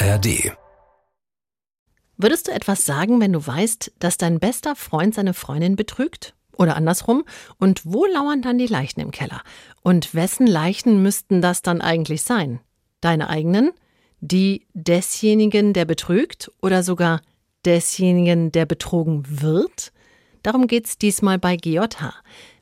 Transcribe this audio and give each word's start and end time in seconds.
ARD. 0.00 0.52
Würdest 2.16 2.46
du 2.46 2.52
etwas 2.52 2.84
sagen, 2.84 3.20
wenn 3.20 3.32
du 3.32 3.44
weißt, 3.44 3.92
dass 3.98 4.16
dein 4.16 4.38
bester 4.38 4.76
Freund 4.76 5.14
seine 5.14 5.34
Freundin 5.34 5.74
betrügt? 5.74 6.34
Oder 6.56 6.76
andersrum? 6.76 7.24
Und 7.58 7.82
wo 7.84 8.06
lauern 8.06 8.40
dann 8.42 8.58
die 8.58 8.66
Leichen 8.66 9.00
im 9.00 9.10
Keller? 9.10 9.42
Und 9.82 10.14
wessen 10.14 10.46
Leichen 10.46 11.02
müssten 11.02 11.42
das 11.42 11.62
dann 11.62 11.80
eigentlich 11.80 12.22
sein? 12.22 12.60
Deine 13.00 13.28
eigenen? 13.28 13.72
Die 14.20 14.66
desjenigen, 14.72 15.72
der 15.72 15.84
betrügt? 15.84 16.52
Oder 16.62 16.84
sogar 16.84 17.20
desjenigen, 17.64 18.52
der 18.52 18.66
betrogen 18.66 19.24
wird? 19.28 19.92
Darum 20.44 20.68
geht's 20.68 20.98
diesmal 20.98 21.38
bei 21.38 21.56
GJH. 21.56 22.14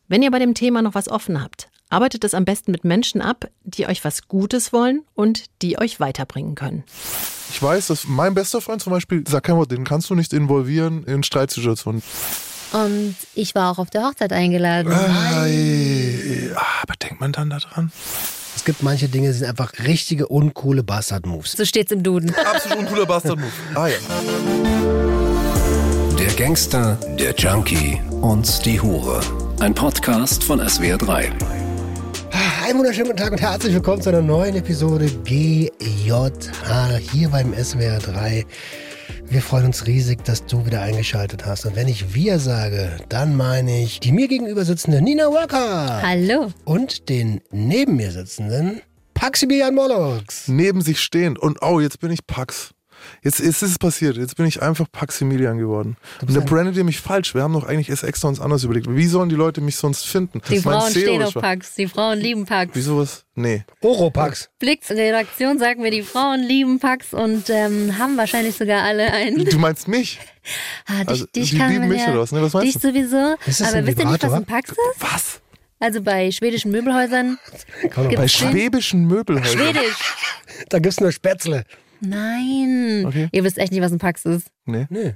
Wenn 0.09 0.23
ihr 0.23 0.31
bei 0.31 0.39
dem 0.39 0.55
Thema 0.55 0.81
noch 0.81 0.95
was 0.95 1.09
offen 1.09 1.43
habt, 1.43 1.69
arbeitet 1.89 2.25
es 2.25 2.35
am 2.35 2.45
besten 2.45 2.73
mit 2.73 2.85
Menschen 2.85 3.21
ab, 3.21 3.49
die 3.65 3.87
euch 3.87 4.05
was 4.05 4.29
Gutes 4.29 4.73
wollen 4.73 5.03
und 5.15 5.45
die 5.63 5.79
euch 5.79 6.01
weiterbringen 6.01 6.55
können. 6.55 6.85
Ich 7.51 7.63
weiß, 7.63 7.87
dass 7.89 8.07
mein 8.07 8.35
bester 8.35 8.61
Freund 8.61 8.83
zum 8.83 8.93
Beispiel, 8.93 9.25
sag 9.27 9.45
kein 9.45 9.57
Wort, 9.57 9.71
den 9.71 9.85
kannst 9.85 10.11
du 10.11 10.15
nicht 10.15 10.33
involvieren 10.33 11.05
in 11.05 11.23
Streitsituationen. 11.23 12.03
Und 12.73 13.15
ich 13.35 13.55
war 13.55 13.71
auch 13.71 13.79
auf 13.79 13.91
der 13.91 14.03
Hochzeit 14.03 14.33
eingeladen. 14.33 14.93
Ei, 14.93 16.51
aber 16.83 16.95
denkt 17.01 17.21
man 17.21 17.33
dann 17.33 17.51
daran? 17.51 17.93
Es 18.57 18.65
gibt 18.65 18.83
manche 18.83 19.09
Dinge, 19.09 19.29
die 19.29 19.35
sind 19.35 19.49
einfach 19.49 19.73
richtige 19.87 20.27
uncoole 20.29 20.83
Bastard-Moves. 20.83 21.53
So 21.53 21.65
steht's 21.65 21.93
im 21.93 22.03
Duden. 22.03 22.35
Absolut 22.35 22.79
uncooler 22.79 23.07
Bastard-Move. 23.07 23.53
Ah 23.75 23.87
ja. 23.87 23.99
Der 26.19 26.33
Gangster, 26.35 26.99
der 27.19 27.35
Junkie 27.37 28.01
und 28.21 28.65
die 28.65 28.81
Hure. 28.81 29.21
Ein 29.61 29.75
Podcast 29.75 30.43
von 30.43 30.61
SWR3. 30.61 31.66
Einen 32.67 32.81
wunderschönen 32.81 33.11
guten 33.11 33.23
Tag 33.23 33.31
und 33.31 33.41
herzlich 33.41 33.73
willkommen 33.75 34.03
zu 34.03 34.09
einer 34.09 34.23
neuen 34.23 34.57
Episode 34.57 35.07
GJH 35.23 36.97
hier 36.99 37.29
beim 37.29 37.55
SWR 37.55 38.01
3. 38.01 38.45
Wir 39.27 39.41
freuen 39.41 39.67
uns 39.67 39.87
riesig, 39.87 40.25
dass 40.25 40.47
du 40.47 40.67
wieder 40.67 40.83
eingeschaltet 40.83 41.47
hast. 41.47 41.65
Und 41.65 41.77
wenn 41.77 41.87
ich 41.87 42.13
wir 42.13 42.41
sage, 42.41 42.97
dann 43.09 43.37
meine 43.37 43.85
ich 43.85 44.01
die 44.01 44.11
mir 44.11 44.27
gegenüber 44.27 44.65
sitzende 44.65 45.01
Nina 45.01 45.27
Walker. 45.27 46.03
Hallo. 46.03 46.51
Und 46.65 47.09
den 47.09 47.41
neben 47.53 47.95
mir 47.95 48.11
sitzenden 48.11 48.81
Maximilian 49.23 49.73
Molox. 49.73 50.49
Neben 50.49 50.81
sich 50.81 50.99
stehend 50.99 51.39
und 51.39 51.63
oh, 51.63 51.79
jetzt 51.79 52.01
bin 52.01 52.11
ich 52.11 52.27
Pax. 52.27 52.73
Jetzt 53.23 53.41
ist 53.41 53.63
es 53.63 53.79
passiert. 53.79 54.17
Jetzt 54.17 54.37
bin 54.37 54.47
ich 54.47 54.63
einfach 54.63 54.87
Paximilian 54.91 55.59
geworden. 55.59 55.97
Und 56.21 56.35
der 56.35 56.41
brandet 56.41 56.77
ihr 56.77 56.85
mich 56.85 57.01
falsch. 57.01 57.35
Wir 57.35 57.43
haben 57.43 57.53
doch 57.53 57.65
eigentlich 57.67 57.89
erst 57.91 58.05
extra 58.05 58.29
uns 58.29 58.41
anders 58.41 58.65
überlegt. 58.65 58.87
Wie 58.89 59.07
sollen 59.07 59.29
die 59.29 59.35
Leute 59.35 59.61
mich 59.61 59.77
sonst 59.77 60.07
finden? 60.07 60.41
Die 60.49 60.59
Frauen 60.59 60.91
stehen 60.91 61.23
auf 61.23 61.35
Pax. 61.35 61.75
Die 61.75 61.87
Frauen 61.87 62.19
lieben 62.19 62.47
Pax. 62.47 62.71
Wieso 62.75 62.99
was? 62.99 63.25
Nee. 63.35 63.65
Oropax. 63.83 64.49
Blicks 64.59 64.91
in 64.91 64.97
der 64.97 65.07
Redaktion 65.09 65.59
sagen 65.59 65.83
wir, 65.85 65.91
die 65.91 66.03
Frauen 66.03 66.43
lieben 66.43 66.79
Pax 66.81 67.13
und 67.13 67.51
ähm, 67.51 67.99
haben 67.99 68.17
wahrscheinlich 68.17 68.57
sogar 68.57 68.83
alle 68.83 69.13
einen. 69.13 69.45
Du 69.45 69.59
meinst 69.61 69.89
mich? 69.89 70.19
Ah, 70.87 71.01
dich, 71.01 71.09
Also, 71.09 71.27
dich 71.27 71.51
die 71.51 71.59
kann 71.59 71.73
lieben 71.73 71.89
mich 71.89 72.01
ja, 72.01 72.11
oder 72.13 72.21
was? 72.21 72.33
Ne, 72.33 72.41
was 72.41 72.53
meinst 72.55 72.75
dich 72.75 72.81
du? 72.81 72.89
sowieso. 72.89 73.37
Ist 73.47 73.61
das 73.61 73.69
Aber 73.69 73.79
ein 73.79 73.87
wisst 73.87 73.99
ihr 73.99 74.07
nicht, 74.07 74.23
was 74.23 74.33
ein 74.33 74.45
Pax 74.47 74.71
ist? 74.71 74.79
Was? 75.01 75.41
Also 75.79 76.01
bei 76.01 76.31
schwedischen 76.31 76.71
Möbelhäusern. 76.71 77.39
Bei 77.95 78.29
schwäbischen 78.29 79.07
Möbelhäusern. 79.07 79.59
Schwedisch. 79.59 80.15
Da 80.71 80.79
gibt's 80.79 80.99
nur 81.01 81.13
Spätzle. 81.13 81.65
Nein. 82.09 83.05
Okay. 83.07 83.29
Ihr 83.33 83.45
wisst 83.45 83.59
echt 83.59 83.73
nicht, 83.73 83.83
was 83.83 83.93
ein 83.93 83.99
Pax 83.99 84.25
ist. 84.25 84.51
Nee. 84.65 84.87
Nee. 84.91 85.15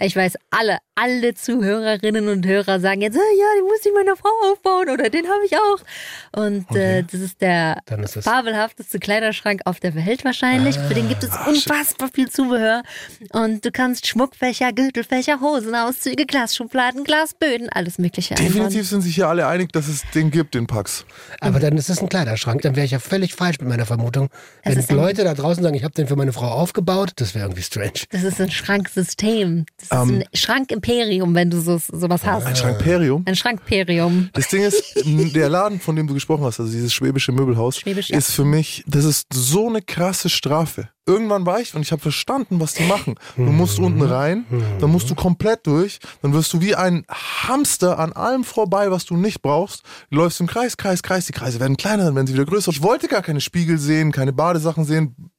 Ich 0.00 0.16
weiß, 0.16 0.34
alle, 0.50 0.78
alle 0.96 1.34
Zuhörerinnen 1.34 2.28
und 2.28 2.44
Hörer 2.44 2.80
sagen 2.80 3.00
jetzt, 3.00 3.16
"Ah, 3.16 3.20
ja, 3.38 3.46
den 3.58 3.64
muss 3.64 3.86
ich 3.86 3.92
meiner 3.94 4.16
Frau 4.16 4.28
aufbauen 4.50 4.90
oder 4.90 5.08
den 5.08 5.24
habe 5.26 5.40
ich 5.46 5.56
auch. 5.56 6.42
Und 6.44 6.74
äh, 6.76 7.04
das 7.04 7.20
ist 7.20 7.40
der 7.40 7.78
Dann 7.86 8.02
ist 8.02 8.16
es. 8.16 8.24
fabelhafteste 8.24 8.98
Kleiderschrank 8.98 9.60
auf 9.66 9.78
der 9.78 9.94
Welt 9.94 10.24
wahrscheinlich. 10.24 10.76
Für 10.78 10.94
den 10.94 11.08
gibt 11.08 11.22
es 11.22 11.30
unfassbar 11.46 12.08
viel 12.12 12.28
Zubehör. 12.28 12.82
Und 13.32 13.64
du 13.64 13.70
kannst 13.70 14.08
Schmuckfächer, 14.08 14.72
Gürtelfächer, 14.72 15.40
Hosenauszüge, 15.40 16.26
Glasschubladen, 16.26 17.04
Glasböden, 17.04 17.68
alles 17.68 17.98
Mögliche 17.98 18.34
einbauen. 18.34 18.52
Definitiv 18.52 18.88
sind 18.88 19.02
sich 19.02 19.14
hier 19.14 19.28
alle 19.28 19.46
einig, 19.46 19.72
dass 19.72 19.86
es 19.86 20.02
den 20.12 20.32
gibt, 20.32 20.54
den 20.54 20.66
Pax. 20.66 21.06
Aber 21.40 21.60
dann 21.60 21.76
ist 21.78 21.88
es 21.88 22.00
ein 22.00 22.08
Kleiderschrank. 22.08 22.62
Dann 22.62 22.74
wäre 22.74 22.84
ich 22.84 22.92
ja 22.92 22.98
völlig 22.98 23.34
falsch 23.34 23.60
mit 23.60 23.68
meiner 23.68 23.86
Vermutung. 23.86 24.28
Es 24.62 24.88
Wenn 24.88 24.96
Leute 24.96 25.22
da 25.22 25.34
draußen 25.34 25.62
sagen, 25.62 25.76
ich 25.76 25.84
habe 25.84 25.94
den 25.94 26.08
für 26.08 26.16
meine 26.16 26.32
Frau 26.32 26.48
aufgebaut, 26.48 27.12
das 27.16 27.34
wäre 27.36 27.44
irgendwie 27.44 27.62
strange. 27.62 27.92
Das 28.10 28.24
ist 28.24 28.40
ein 28.40 28.50
Schranksystem. 28.50 29.66
Das 29.88 30.02
ist 30.02 30.10
Ähm. 30.10 30.20
ein 30.20 30.24
Schrankimperium, 30.34 31.34
wenn 31.34 31.50
du 31.50 31.60
so, 31.60 31.80
sowas 31.92 32.24
hast. 32.24 32.46
Ein 32.46 32.56
Schrankperium. 32.56 33.22
Ein 33.26 33.36
Schrankperium. 33.36 34.30
Das 34.32 34.48
Ding 34.48 34.62
ist, 34.62 34.82
der 35.04 35.48
Laden, 35.48 35.80
von 35.80 35.96
dem 35.96 36.06
du 36.06 36.14
gesprochen 36.14 36.44
hast, 36.44 36.60
also 36.60 36.72
dieses 36.72 36.92
schwäbische 36.92 37.32
Möbelhaus, 37.32 37.78
Schwäbisch, 37.78 38.10
ja. 38.10 38.18
ist 38.18 38.32
für 38.32 38.44
mich, 38.44 38.84
das 38.86 39.04
ist 39.04 39.26
so 39.32 39.68
eine 39.68 39.82
krasse 39.82 40.28
Strafe. 40.28 40.88
Irgendwann 41.06 41.44
war 41.44 41.60
ich 41.60 41.74
und 41.74 41.82
ich 41.82 41.92
habe 41.92 42.00
verstanden, 42.00 42.60
was 42.60 42.74
die 42.74 42.84
machen. 42.84 43.16
Du 43.36 43.42
musst 43.42 43.78
unten 43.78 44.00
rein, 44.00 44.46
dann 44.80 44.90
musst 44.90 45.10
du 45.10 45.14
komplett 45.14 45.66
durch, 45.66 45.98
dann 46.22 46.32
wirst 46.32 46.52
du 46.54 46.62
wie 46.62 46.74
ein 46.74 47.04
Hamster 47.10 47.98
an 47.98 48.14
allem 48.14 48.42
vorbei, 48.42 48.90
was 48.90 49.04
du 49.04 49.16
nicht 49.16 49.42
brauchst. 49.42 49.82
Du 50.10 50.16
läufst 50.16 50.40
im 50.40 50.46
Kreis, 50.46 50.78
Kreis, 50.78 51.02
Kreis, 51.02 51.26
die 51.26 51.32
Kreise 51.32 51.60
werden 51.60 51.76
kleiner, 51.76 52.04
dann 52.04 52.14
werden 52.14 52.26
sie 52.26 52.32
wieder 52.32 52.46
größer. 52.46 52.70
Ich 52.70 52.82
wollte 52.82 53.08
gar 53.08 53.20
keine 53.20 53.42
Spiegel 53.42 53.78
sehen, 53.78 54.12
keine 54.12 54.32
Badesachen 54.32 54.84
sehen. 54.84 55.30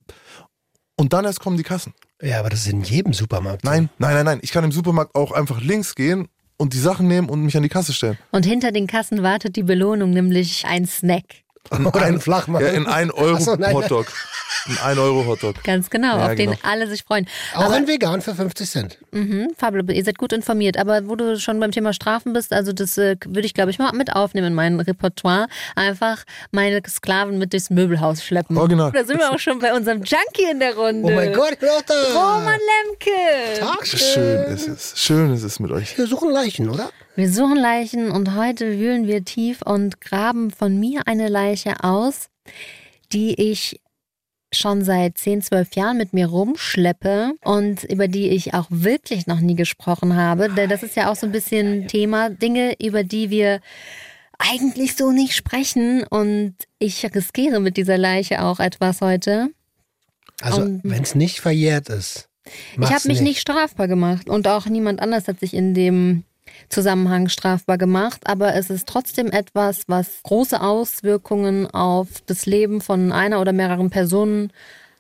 Und 0.98 1.14
dann 1.14 1.26
erst 1.26 1.40
kommen 1.40 1.58
die 1.58 1.64
Kassen. 1.64 1.94
Ja, 2.26 2.40
aber 2.40 2.50
das 2.50 2.62
ist 2.62 2.74
in 2.74 2.82
jedem 2.82 3.14
Supermarkt. 3.14 3.62
so. 3.64 3.70
Nein, 3.70 3.90
nein, 4.00 4.14
nein, 4.16 4.26
nein. 4.26 4.40
Ich 4.42 4.52
kann 4.52 4.64
im 4.64 4.72
Supermarkt 4.72 5.14
auch 5.14 5.32
einfach 5.32 5.62
links 5.62 5.94
gehen 5.94 6.28
und 6.58 6.74
die 6.74 6.80
Sachen 6.80 7.08
nehmen 7.08 7.30
und 7.30 7.44
mich 7.44 7.56
an 7.56 7.62
die 7.62 7.70
Kasse 7.70 7.94
stellen. 7.94 8.18
Und 8.32 8.46
hinter 8.46 8.72
den 8.72 8.88
Kassen 8.88 9.22
wartet 9.22 9.56
die 9.56 9.64
Belohnung, 9.64 10.10
nämlich 10.10 10.66
ein 10.66 10.88
Snack. 10.88 11.45
Oder 11.72 12.02
ein 12.04 12.20
Flachmann. 12.20 12.62
Ja, 12.64 12.70
in 12.70 12.88
1 12.88 13.14
Euro 13.14 13.40
so, 13.40 13.56
nein. 13.56 13.74
Hotdog. 13.74 14.08
In 14.68 14.78
1 14.78 14.98
Euro 15.00 15.26
Hotdog. 15.26 15.64
Ganz 15.64 15.90
genau, 15.90 16.18
Ja, 16.18 16.26
auf 16.28 16.36
den 16.36 16.52
genau. 16.52 16.60
alle 16.64 16.88
sich 16.88 17.04
freuen. 17.04 17.28
Auch 17.56 17.66
Aber, 17.66 17.74
ein 17.76 17.88
Vegan 17.88 18.22
für 18.22 18.34
50 18.34 18.70
Cent. 18.70 18.98
mhm, 19.12 19.50
Fabio, 19.58 19.84
ihr 19.92 20.04
seid 20.04 20.18
gut 20.18 20.34
informiert. 20.34 20.78
Aber 20.78 21.08
wo 21.08 21.16
du 21.16 21.40
schon 21.40 21.60
beim 21.60 21.72
Thema 21.72 21.94
Strafen 21.94 22.34
bist, 22.34 22.54
also 22.54 22.72
das 22.74 22.98
äh, 22.98 23.16
würde 23.26 23.46
ich, 23.46 23.54
glaube 23.54 23.72
ich, 23.72 23.80
mal 23.80 23.92
mit 23.94 24.16
aufnehmen 24.16 24.48
in 24.48 24.54
mein 24.54 24.80
Repertoire. 24.80 25.48
Einfach 25.76 26.24
meine 26.52 26.82
Sklaven 26.88 27.38
mit 27.38 27.54
durchs 27.54 27.70
Möbelhaus 27.70 28.24
schleppen. 28.24 28.58
Original. 28.58 28.92
Da 28.92 29.04
sind 29.04 29.20
wir 29.20 29.32
auch 29.32 29.40
schon 29.40 29.60
bei 29.60 29.74
unserem 29.74 30.00
Junkie 30.04 30.50
in 30.52 30.60
der 30.60 30.76
Runde. 30.76 31.12
Oh 31.12 31.16
mein 31.16 31.34
Gott, 31.34 31.58
da. 31.60 31.94
Roman 32.14 32.60
Lemke. 32.60 33.60
Tag. 33.60 33.86
Schön 33.88 34.44
ist 34.54 34.68
es. 34.68 34.94
Schön 34.96 35.34
ist 35.34 35.44
es 35.44 35.60
mit 35.60 35.72
euch. 35.72 35.98
Wir 35.98 36.08
suchen 36.08 36.32
Leichen, 36.32 36.70
oder? 36.70 36.90
Wir 37.16 37.32
suchen 37.32 37.56
Leichen 37.56 38.12
und 38.12 38.36
heute 38.36 38.78
wühlen 38.78 39.08
wir 39.08 39.24
tief 39.24 39.62
und 39.62 40.02
graben 40.02 40.52
von 40.52 40.78
mir 40.78 41.08
eine 41.08 41.30
Leiche 41.30 41.82
aus, 41.82 42.28
die 43.14 43.34
ich 43.42 43.80
schon 44.54 44.84
seit 44.84 45.18
10, 45.18 45.42
12 45.42 45.76
Jahren 45.76 45.98
mit 45.98 46.12
mir 46.12 46.28
rumschleppe 46.28 47.34
und 47.42 47.86
über 47.86 48.10
die 48.10 48.30
ich 48.30 48.54
auch 48.54 48.68
wirklich 48.70 49.28
noch 49.28 49.40
nie 49.40 49.56
gesprochen 49.56 50.18
habe. 50.18 50.50
Denn 50.50 50.70
das 50.70 50.84
ist 50.84 50.98
ja 50.98 51.10
auch 51.10 51.16
so 51.16 51.26
ein 51.26 51.32
bisschen 51.32 51.88
Thema, 51.88 52.30
Dinge, 52.30 52.76
über 52.84 53.04
die 53.06 53.30
wir 53.30 53.62
eigentlich 54.38 54.98
so 54.98 55.12
nicht 55.12 55.36
sprechen. 55.36 56.04
Und 56.04 56.56
ich 56.80 57.02
riskiere 57.16 57.62
mit 57.62 57.78
dieser 57.78 57.98
Leiche 57.98 58.44
auch 58.44 58.60
etwas 58.60 59.00
heute. 59.00 59.52
Also, 60.42 60.80
wenn 60.84 61.04
es 61.04 61.16
nicht 61.16 61.40
verjährt 61.40 61.88
ist. 61.88 62.28
Ich 62.80 62.92
habe 62.92 63.08
mich 63.08 63.22
nicht 63.22 63.40
strafbar 63.40 63.88
gemacht 63.88 64.30
und 64.30 64.48
auch 64.50 64.66
niemand 64.66 65.00
anders 65.00 65.30
hat 65.30 65.40
sich 65.40 65.54
in 65.54 65.74
dem 65.74 66.26
Zusammenhang 66.70 67.30
strafbar 67.30 67.78
gemacht, 67.78 68.22
aber 68.26 68.56
es 68.56 68.70
ist 68.70 68.88
trotzdem 68.88 69.28
etwas, 69.28 69.84
was 69.88 70.22
große 70.24 70.62
Auswirkungen 70.62 71.68
auf 71.68 72.08
das 72.26 72.46
Leben 72.46 72.82
von 72.82 73.12
einer 73.12 73.42
oder 73.42 73.54
mehreren 73.54 73.90
Personen 73.90 74.52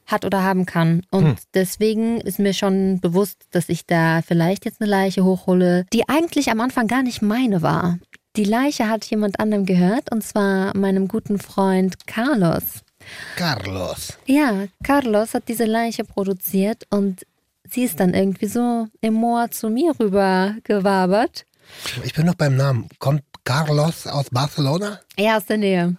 hat 0.05 0.25
oder 0.25 0.43
haben 0.43 0.65
kann. 0.65 1.01
Und 1.11 1.39
deswegen 1.53 2.21
ist 2.21 2.39
mir 2.39 2.53
schon 2.53 2.99
bewusst, 2.99 3.45
dass 3.51 3.69
ich 3.69 3.85
da 3.85 4.21
vielleicht 4.21 4.65
jetzt 4.65 4.81
eine 4.81 4.89
Leiche 4.89 5.23
hochhole, 5.23 5.85
die 5.93 6.07
eigentlich 6.07 6.51
am 6.51 6.61
Anfang 6.61 6.87
gar 6.87 7.03
nicht 7.03 7.21
meine 7.21 7.61
war. 7.61 7.97
Die 8.35 8.43
Leiche 8.43 8.89
hat 8.89 9.05
jemand 9.05 9.39
anderem 9.39 9.65
gehört, 9.65 10.11
und 10.11 10.21
zwar 10.21 10.75
meinem 10.75 11.07
guten 11.07 11.39
Freund 11.39 12.05
Carlos. 12.05 12.83
Carlos. 13.35 14.17
Ja, 14.25 14.65
Carlos 14.83 15.33
hat 15.33 15.47
diese 15.47 15.65
Leiche 15.65 16.03
produziert 16.03 16.83
und 16.89 17.25
sie 17.69 17.83
ist 17.83 17.99
dann 17.99 18.13
irgendwie 18.13 18.47
so 18.47 18.87
im 19.01 19.13
Moor 19.15 19.51
zu 19.51 19.69
mir 19.69 19.93
rüber 19.99 20.55
gewabert. 20.63 21.45
Ich 22.03 22.13
bin 22.13 22.25
noch 22.25 22.35
beim 22.35 22.55
Namen. 22.55 22.87
Kommt 22.99 23.23
Carlos 23.43 24.07
aus 24.07 24.29
Barcelona? 24.31 24.99
Ja, 25.17 25.37
aus 25.37 25.45
der 25.45 25.57
Nähe. 25.57 25.95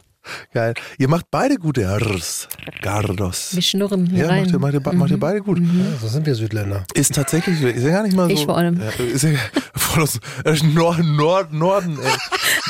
Geil. 0.53 0.75
Ihr 0.99 1.09
macht 1.09 1.27
beide 1.31 1.55
gute 1.57 1.83
R's. 1.83 2.49
Gardos. 2.83 3.55
Wir 3.55 3.63
schnurren 3.63 4.07
hier 4.07 4.25
Ja, 4.25 4.29
rein. 4.29 4.43
macht 4.43 4.53
ihr, 4.53 4.59
macht, 4.59 4.75
ihr, 4.75 4.93
macht 4.95 5.11
ihr 5.13 5.21
beide 5.21 5.41
gut. 5.41 5.59
Ja, 5.61 5.97
so 6.01 6.09
sind 6.09 6.27
wir 6.27 6.35
Südländer. 6.35 6.85
Ist 6.95 7.15
tatsächlich, 7.15 7.63
ist 7.63 7.85
ja 7.85 7.91
gar 7.91 8.03
nicht 8.03 8.17
mal 8.17 8.27
so. 8.29 8.35
Ich 8.35 8.45
vor 8.45 8.59
allem. 8.59 8.81
Ja, 8.81 9.05
ist 9.05 9.23
ja 9.23 9.31
voll 9.77 10.03
aus 10.03 10.19
äh, 10.45 10.57
Norden, 10.67 11.15
Nord, 11.15 11.53
Norden. 11.53 11.99
Ey. 12.01 12.11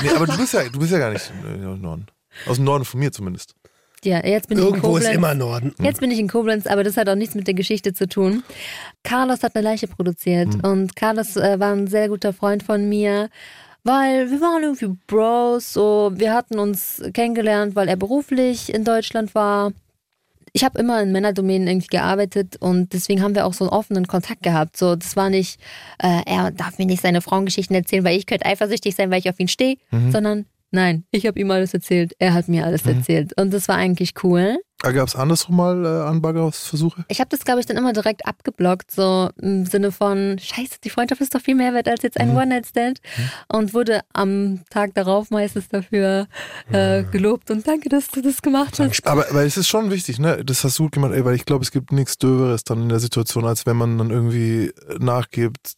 Nee, 0.03 0.11
aber 0.11 0.27
du 0.27 0.37
bist 0.37 0.53
ja, 0.53 0.69
du 0.69 0.79
bist 0.79 0.93
ja 0.93 0.99
gar 0.99 1.13
nicht 1.13 1.33
äh, 1.45 1.65
aus 1.65 1.77
dem 1.77 1.81
Norden. 1.81 2.07
Aus 2.47 2.57
dem 2.57 2.65
Norden 2.67 2.85
von 2.85 3.01
mir 3.01 3.11
zumindest. 3.11 3.55
Ja, 4.05 4.25
jetzt 4.25 4.49
bin 4.49 4.59
ich 4.59 4.65
in 4.65 4.69
Irgendwo 4.71 4.97
ist 4.97 5.05
Koblenz. 5.05 5.17
immer 5.17 5.35
Norden. 5.35 5.75
Jetzt 5.83 6.01
bin 6.01 6.11
ich 6.11 6.19
in 6.19 6.29
Koblenz, 6.29 6.67
aber 6.67 6.85
das 6.85 6.97
hat 6.97 7.09
auch 7.09 7.15
nichts 7.15 7.35
mit 7.35 7.47
der 7.47 7.55
Geschichte 7.55 7.93
zu 7.93 8.07
tun. 8.07 8.43
Carlos 9.03 9.43
hat 9.43 9.57
eine 9.57 9.65
Leiche 9.65 9.89
produziert 9.89 10.49
und 10.65 10.95
Carlos 10.97 11.37
äh, 11.37 11.59
war 11.59 11.73
ein 11.73 11.87
sehr 11.87 12.09
guter 12.09 12.33
Freund 12.33 12.63
von 12.63 12.89
mir, 12.89 13.31
weil 13.85 14.31
wir 14.31 14.41
waren 14.41 14.63
irgendwie 14.63 14.97
Bros, 15.07 15.73
so 15.73 16.13
wir 16.15 16.33
hatten 16.35 16.59
uns 16.59 17.03
kennengelernt, 17.15 17.75
weil 17.75 17.89
er 17.89 17.97
beruflich 17.97 18.73
in 18.73 18.85
Deutschland 18.85 19.35
war. 19.35 19.73
ich 20.53 20.65
habe 20.65 20.79
immer 20.79 21.03
in 21.03 21.13
Männerdomänen 21.13 21.67
irgendwie 21.69 21.89
gearbeitet 21.89 22.57
und 22.61 22.93
deswegen 22.93 23.23
haben 23.23 23.35
wir 23.35 23.45
auch 23.47 23.53
so 23.55 23.65
einen 23.65 23.71
offenen 23.73 24.07
Kontakt 24.07 24.43
gehabt. 24.43 24.77
So, 24.77 24.97
das 24.97 25.15
war 25.17 25.31
nicht, 25.31 25.61
äh, 26.03 26.23
er 26.27 26.51
darf 26.51 26.79
mir 26.79 26.87
nicht 26.87 27.03
seine 27.03 27.21
Frauengeschichten 27.23 27.75
erzählen, 27.77 28.05
weil 28.05 28.17
ich 28.19 28.27
könnte 28.27 28.47
eifersüchtig 28.47 28.95
sein, 28.95 29.11
weil 29.11 29.19
ich 29.21 29.29
auf 29.31 29.39
ihn 29.41 29.49
stehe, 29.49 29.77
Mhm. 29.91 30.11
sondern 30.13 30.47
nein, 30.77 31.05
ich 31.11 31.27
habe 31.27 31.41
ihm 31.41 31.51
alles 31.51 31.75
erzählt, 31.75 32.15
er 32.19 32.35
hat 32.35 32.49
mir 32.49 32.65
alles 32.65 32.87
erzählt. 32.87 33.33
Und 33.41 33.53
das 33.53 33.67
war 33.67 33.77
eigentlich 33.77 34.15
cool. 34.23 34.59
Gab 34.79 35.09
es 35.09 35.17
andersrum 35.17 35.57
mal 35.57 35.85
äh, 35.85 36.09
Anbaggerungsversuche? 36.09 37.07
Ich 37.09 37.19
habe 37.19 37.31
das, 37.31 37.45
glaube 37.45 37.61
ich, 37.61 37.67
dann 37.67 37.79
immer 37.79 37.95
direkt 37.95 38.27
abgeblockt, 38.27 38.91
so 38.91 39.31
im 39.41 39.65
Sinne 39.65 39.91
von, 39.91 40.39
scheiße, 40.39 40.77
die 40.85 40.91
Freundschaft 40.91 41.23
ist 41.23 41.35
doch 41.35 41.41
viel 41.41 41.55
mehr 41.55 41.73
wert 41.73 41.89
als 41.89 42.03
jetzt 42.03 42.21
ein 42.21 42.37
One-Night-Stand. 42.37 43.01
Und 43.49 43.73
wurde 43.73 44.03
am 44.13 44.61
Tag 44.69 44.93
darauf 44.95 45.31
meistens 45.31 45.69
dafür 45.69 46.29
äh, 46.71 47.05
gelobt 47.05 47.51
und 47.51 47.67
danke, 47.67 47.89
dass 47.89 48.09
du 48.09 48.21
das 48.21 48.43
gemacht 48.43 48.79
hast. 48.79 49.07
Aber 49.07 49.27
weil 49.31 49.47
es 49.47 49.57
ist 49.57 49.69
schon 49.69 49.91
wichtig, 49.91 50.19
ne? 50.19 50.45
Das 50.45 50.63
hast 50.63 50.79
du 50.79 50.85
gut 50.85 50.93
gemacht, 50.93 51.13
ey, 51.15 51.25
weil 51.25 51.35
ich 51.35 51.47
glaube, 51.47 51.65
es 51.65 51.71
gibt 51.71 51.91
nichts 51.91 52.19
Döberes 52.19 52.63
dann 52.63 52.83
in 52.83 52.89
der 52.91 53.01
Situation, 53.01 53.47
als 53.47 53.65
wenn 53.65 53.77
man 53.77 53.97
dann 53.97 54.11
irgendwie 54.11 54.67
äh, 54.67 54.99
nachgibt, 55.01 55.75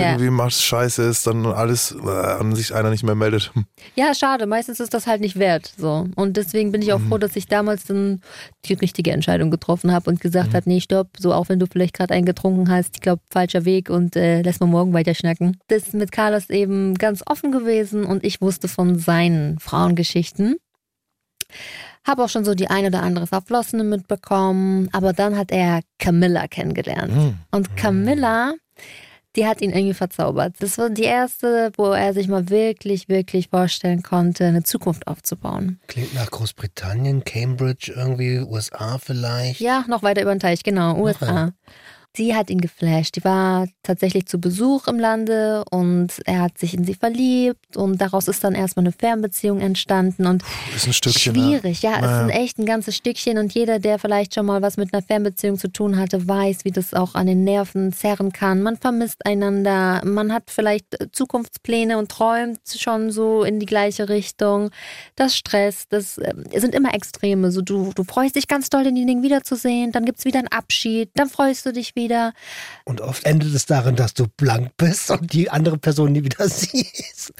Ja. 0.00 0.12
irgendwie 0.12 0.30
macht 0.30 0.54
Scheiße 0.54 1.02
ist, 1.02 1.26
dann 1.26 1.46
alles 1.46 1.94
äh, 2.04 2.08
an 2.08 2.54
sich 2.54 2.74
einer 2.74 2.90
nicht 2.90 3.04
mehr 3.04 3.14
meldet. 3.14 3.52
Ja, 3.94 4.14
schade, 4.14 4.46
meistens 4.46 4.80
ist 4.80 4.94
das 4.94 5.06
halt 5.06 5.20
nicht 5.20 5.38
wert. 5.38 5.74
So. 5.76 6.06
Und 6.14 6.36
deswegen 6.36 6.72
bin 6.72 6.80
ich 6.80 6.92
auch 6.92 7.00
froh, 7.00 7.18
dass 7.18 7.36
ich 7.36 7.46
damals 7.46 7.84
dann 7.84 8.22
die 8.64 8.74
richtige 8.74 9.10
Entscheidung 9.10 9.50
getroffen 9.50 9.92
habe 9.92 10.08
und 10.08 10.20
gesagt 10.20 10.54
habe, 10.54 10.68
nee, 10.68 10.80
stopp, 10.80 11.08
so 11.18 11.34
auch 11.34 11.48
wenn 11.48 11.58
du 11.58 11.66
vielleicht 11.66 11.94
gerade 11.94 12.14
einen 12.14 12.24
getrunken 12.24 12.70
hast, 12.70 12.94
ich 12.94 13.00
glaube, 13.02 13.20
falscher 13.30 13.64
Weg 13.64 13.90
und 13.90 14.16
äh, 14.16 14.40
lass 14.42 14.60
mal 14.60 14.66
morgen 14.66 14.94
weiter 14.94 15.14
schnacken. 15.14 15.58
Das 15.68 15.82
ist 15.82 15.94
mit 15.94 16.12
Carlos 16.12 16.48
eben 16.48 16.94
ganz 16.94 17.22
offen 17.26 17.52
gewesen 17.52 18.04
und 18.04 18.24
ich 18.24 18.40
wusste 18.40 18.68
von 18.68 18.98
seinen 18.98 19.58
Frauengeschichten. 19.58 20.56
Habe 22.06 22.24
auch 22.24 22.28
schon 22.28 22.44
so 22.44 22.54
die 22.54 22.68
eine 22.68 22.88
oder 22.88 23.02
andere 23.02 23.26
Verflossene 23.26 23.84
mitbekommen, 23.84 24.88
aber 24.92 25.12
dann 25.12 25.36
hat 25.36 25.52
er 25.52 25.80
Camilla 25.98 26.48
kennengelernt. 26.48 27.14
Hm. 27.14 27.34
Und 27.50 27.76
Camilla, 27.76 28.54
die 29.36 29.46
hat 29.46 29.60
ihn 29.60 29.70
irgendwie 29.70 29.94
verzaubert. 29.94 30.54
Das 30.60 30.78
war 30.78 30.90
die 30.90 31.04
erste, 31.04 31.72
wo 31.76 31.92
er 31.92 32.12
sich 32.12 32.28
mal 32.28 32.48
wirklich, 32.50 33.08
wirklich 33.08 33.48
vorstellen 33.48 34.02
konnte, 34.02 34.44
eine 34.44 34.62
Zukunft 34.62 35.06
aufzubauen. 35.06 35.78
Klingt 35.86 36.14
nach 36.14 36.30
Großbritannien, 36.30 37.24
Cambridge, 37.24 37.92
irgendwie, 37.94 38.40
USA 38.40 38.98
vielleicht. 38.98 39.60
Ja, 39.60 39.84
noch 39.88 40.02
weiter 40.02 40.22
über 40.22 40.34
den 40.34 40.40
Teich, 40.40 40.62
genau, 40.62 40.96
USA. 40.98 41.52
Sie 42.14 42.34
hat 42.34 42.50
ihn 42.50 42.60
geflasht. 42.60 43.16
Die 43.16 43.24
war 43.24 43.68
tatsächlich 43.82 44.26
zu 44.26 44.38
Besuch 44.38 44.86
im 44.86 44.98
Lande 44.98 45.64
und 45.70 46.08
er 46.26 46.42
hat 46.42 46.58
sich 46.58 46.74
in 46.74 46.84
sie 46.84 46.92
verliebt 46.94 47.76
und 47.76 48.00
daraus 48.02 48.28
ist 48.28 48.44
dann 48.44 48.54
erstmal 48.54 48.84
eine 48.84 48.92
Fernbeziehung 48.92 49.60
entstanden 49.60 50.26
und 50.26 50.42
Ist 50.76 50.86
ein 50.86 50.92
Stückchen. 50.92 51.32
ne? 51.34 51.40
Schwierig, 51.40 51.80
ja, 51.80 51.92
es 51.92 52.02
ist 52.02 52.08
ein 52.08 52.28
echt 52.28 52.58
ein 52.58 52.66
ganzes 52.66 52.96
Stückchen 52.96 53.38
und 53.38 53.54
jeder, 53.54 53.78
der 53.78 53.98
vielleicht 53.98 54.34
schon 54.34 54.44
mal 54.44 54.60
was 54.60 54.76
mit 54.76 54.92
einer 54.92 55.02
Fernbeziehung 55.02 55.56
zu 55.56 55.68
tun 55.72 55.96
hatte, 55.98 56.28
weiß, 56.28 56.66
wie 56.66 56.70
das 56.70 56.92
auch 56.92 57.14
an 57.14 57.26
den 57.26 57.44
Nerven 57.44 57.94
zerren 57.94 58.30
kann. 58.30 58.62
Man 58.62 58.76
vermisst 58.76 59.24
einander, 59.24 60.02
man 60.04 60.34
hat 60.34 60.44
vielleicht 60.50 61.00
äh, 61.00 61.10
Zukunftspläne 61.10 61.96
und 61.96 62.10
träumt 62.10 62.60
schon 62.76 63.10
so 63.10 63.42
in 63.42 63.58
die 63.58 63.66
gleiche 63.66 64.10
Richtung. 64.10 64.70
Das 65.16 65.34
Stress, 65.34 65.86
das 65.88 66.18
äh, 66.18 66.34
sind 66.56 66.74
immer 66.74 66.92
Extreme. 66.92 67.50
So, 67.52 67.62
du, 67.62 67.92
du 67.94 68.04
freust 68.04 68.36
dich 68.36 68.48
ganz 68.48 68.68
doll, 68.68 68.84
denjenigen 68.84 69.22
wiederzusehen, 69.22 69.92
dann 69.92 70.04
gibt 70.04 70.18
es 70.18 70.26
wieder 70.26 70.40
einen 70.40 70.48
Abschied, 70.48 71.08
dann 71.14 71.30
freust 71.30 71.64
du 71.64 71.72
dich 71.72 71.94
wieder. 71.94 72.01
Und 72.84 73.00
oft 73.00 73.24
endet 73.24 73.54
es 73.54 73.66
darin, 73.66 73.96
dass 73.96 74.14
du 74.14 74.26
blank 74.36 74.72
bist 74.76 75.10
und 75.10 75.32
die 75.32 75.50
andere 75.50 75.78
Person 75.78 76.12
nie 76.12 76.24
wieder 76.24 76.48
siehst. 76.48 77.32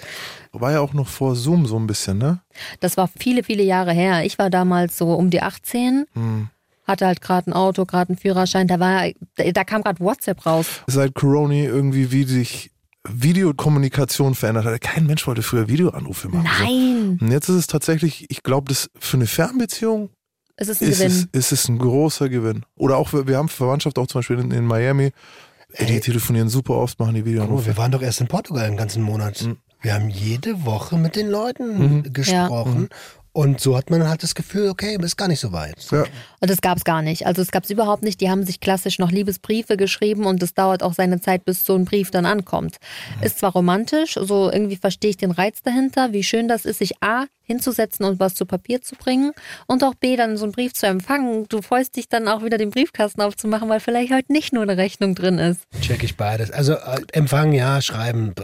War 0.52 0.72
ja 0.72 0.80
auch 0.80 0.92
noch 0.92 1.08
vor 1.08 1.34
Zoom 1.36 1.66
so 1.66 1.78
ein 1.78 1.86
bisschen, 1.86 2.18
ne? 2.18 2.40
Das 2.80 2.96
war 2.96 3.08
viele, 3.08 3.42
viele 3.42 3.62
Jahre 3.62 3.92
her. 3.92 4.24
Ich 4.24 4.38
war 4.38 4.50
damals 4.50 4.98
so 4.98 5.12
um 5.14 5.30
die 5.30 5.42
18. 5.42 6.06
Hm. 6.12 6.48
Hatte 6.84 7.06
halt 7.06 7.20
gerade 7.20 7.50
ein 7.50 7.52
Auto, 7.54 7.84
gerade 7.86 8.10
einen 8.10 8.18
Führerschein. 8.18 8.66
Da 8.66 8.80
war, 8.80 9.08
da, 9.36 9.50
da 9.50 9.64
kam 9.64 9.82
gerade 9.82 10.00
WhatsApp 10.00 10.44
raus. 10.44 10.66
Seit 10.86 11.14
Corona 11.14 11.54
irgendwie, 11.54 12.10
wie 12.10 12.24
sich 12.24 12.70
Videokommunikation 13.08 14.34
verändert 14.34 14.64
hat. 14.64 14.80
Kein 14.80 15.06
Mensch 15.06 15.26
wollte 15.26 15.42
früher 15.42 15.68
Videoanrufe 15.68 16.28
machen. 16.28 16.48
So. 16.58 16.64
Nein, 16.64 17.18
Und 17.20 17.30
jetzt 17.30 17.48
ist 17.48 17.56
es 17.56 17.66
tatsächlich, 17.66 18.26
ich 18.30 18.42
glaube, 18.42 18.68
das 18.68 18.90
für 18.98 19.16
eine 19.16 19.26
Fernbeziehung 19.26 20.10
es 20.56 20.68
ist 20.68 20.82
ein 20.82 20.88
ist 20.88 21.00
es, 21.00 21.12
Gewinn. 21.12 21.28
ist 21.32 21.52
es 21.52 21.68
ein 21.68 21.78
großer 21.78 22.28
Gewinn. 22.28 22.64
Oder 22.76 22.96
auch, 22.96 23.12
wir 23.12 23.36
haben 23.36 23.48
Verwandtschaft 23.48 23.98
auch 23.98 24.06
zum 24.06 24.20
Beispiel 24.20 24.38
in, 24.38 24.50
in 24.50 24.64
Miami. 24.66 25.10
Ey, 25.74 25.86
die 25.86 26.00
telefonieren 26.00 26.48
super 26.50 26.74
oft, 26.74 26.98
machen 26.98 27.14
die 27.14 27.22
Oh, 27.22 27.26
Videoanrufe. 27.26 27.66
wir 27.66 27.76
waren 27.78 27.90
doch 27.92 28.02
erst 28.02 28.20
in 28.20 28.28
Portugal 28.28 28.64
einen 28.66 28.76
ganzen 28.76 29.02
Monat. 29.02 29.42
Mhm. 29.42 29.56
Wir 29.80 29.94
haben 29.94 30.10
jede 30.10 30.64
Woche 30.64 30.96
mit 30.96 31.16
den 31.16 31.28
Leuten 31.28 32.12
gesprochen. 32.12 32.88
Und 33.34 33.60
so 33.60 33.76
hat 33.76 33.88
man 33.88 34.06
halt 34.06 34.22
das 34.22 34.34
Gefühl, 34.34 34.68
okay, 34.68 34.98
ist 35.00 35.16
gar 35.16 35.28
nicht 35.28 35.40
so 35.40 35.52
weit. 35.52 35.76
Ja. 35.90 36.04
Und 36.40 36.50
das 36.50 36.60
gab 36.60 36.76
es 36.76 36.84
gar 36.84 37.00
nicht. 37.00 37.26
Also 37.26 37.40
es 37.40 37.50
gab 37.50 37.64
es 37.64 37.70
überhaupt 37.70 38.02
nicht. 38.02 38.20
Die 38.20 38.28
haben 38.28 38.44
sich 38.44 38.60
klassisch 38.60 38.98
noch 38.98 39.10
Liebesbriefe 39.10 39.78
geschrieben 39.78 40.26
und 40.26 40.42
es 40.42 40.52
dauert 40.52 40.82
auch 40.82 40.92
seine 40.92 41.20
Zeit, 41.20 41.46
bis 41.46 41.64
so 41.64 41.74
ein 41.74 41.86
Brief 41.86 42.10
dann 42.10 42.26
ankommt. 42.26 42.76
Ist 43.22 43.38
zwar 43.38 43.52
romantisch, 43.52 44.18
so 44.20 44.50
irgendwie 44.52 44.76
verstehe 44.76 45.10
ich 45.10 45.16
den 45.16 45.30
Reiz 45.30 45.62
dahinter, 45.62 46.12
wie 46.12 46.22
schön 46.22 46.46
das 46.46 46.66
ist, 46.66 46.78
sich 46.78 47.02
A 47.02 47.24
hinzusetzen 47.42 48.04
und 48.04 48.20
was 48.20 48.34
zu 48.34 48.44
Papier 48.44 48.82
zu 48.82 48.96
bringen 48.96 49.32
und 49.66 49.82
auch 49.82 49.94
B 49.94 50.16
dann 50.16 50.36
so 50.36 50.44
einen 50.44 50.52
Brief 50.52 50.74
zu 50.74 50.86
empfangen. 50.86 51.46
Du 51.48 51.62
freust 51.62 51.96
dich 51.96 52.08
dann 52.08 52.28
auch 52.28 52.44
wieder 52.44 52.58
den 52.58 52.70
Briefkasten 52.70 53.22
aufzumachen, 53.22 53.68
weil 53.68 53.80
vielleicht 53.80 54.12
heute 54.12 54.32
nicht 54.32 54.52
nur 54.52 54.62
eine 54.62 54.76
Rechnung 54.76 55.14
drin 55.14 55.38
ist. 55.38 55.62
Check 55.80 56.02
ich 56.02 56.16
beides. 56.16 56.50
Also 56.50 56.74
äh, 56.74 57.00
empfangen 57.12 57.52
ja, 57.52 57.80
schreiben. 57.80 58.34
bäh. 58.34 58.42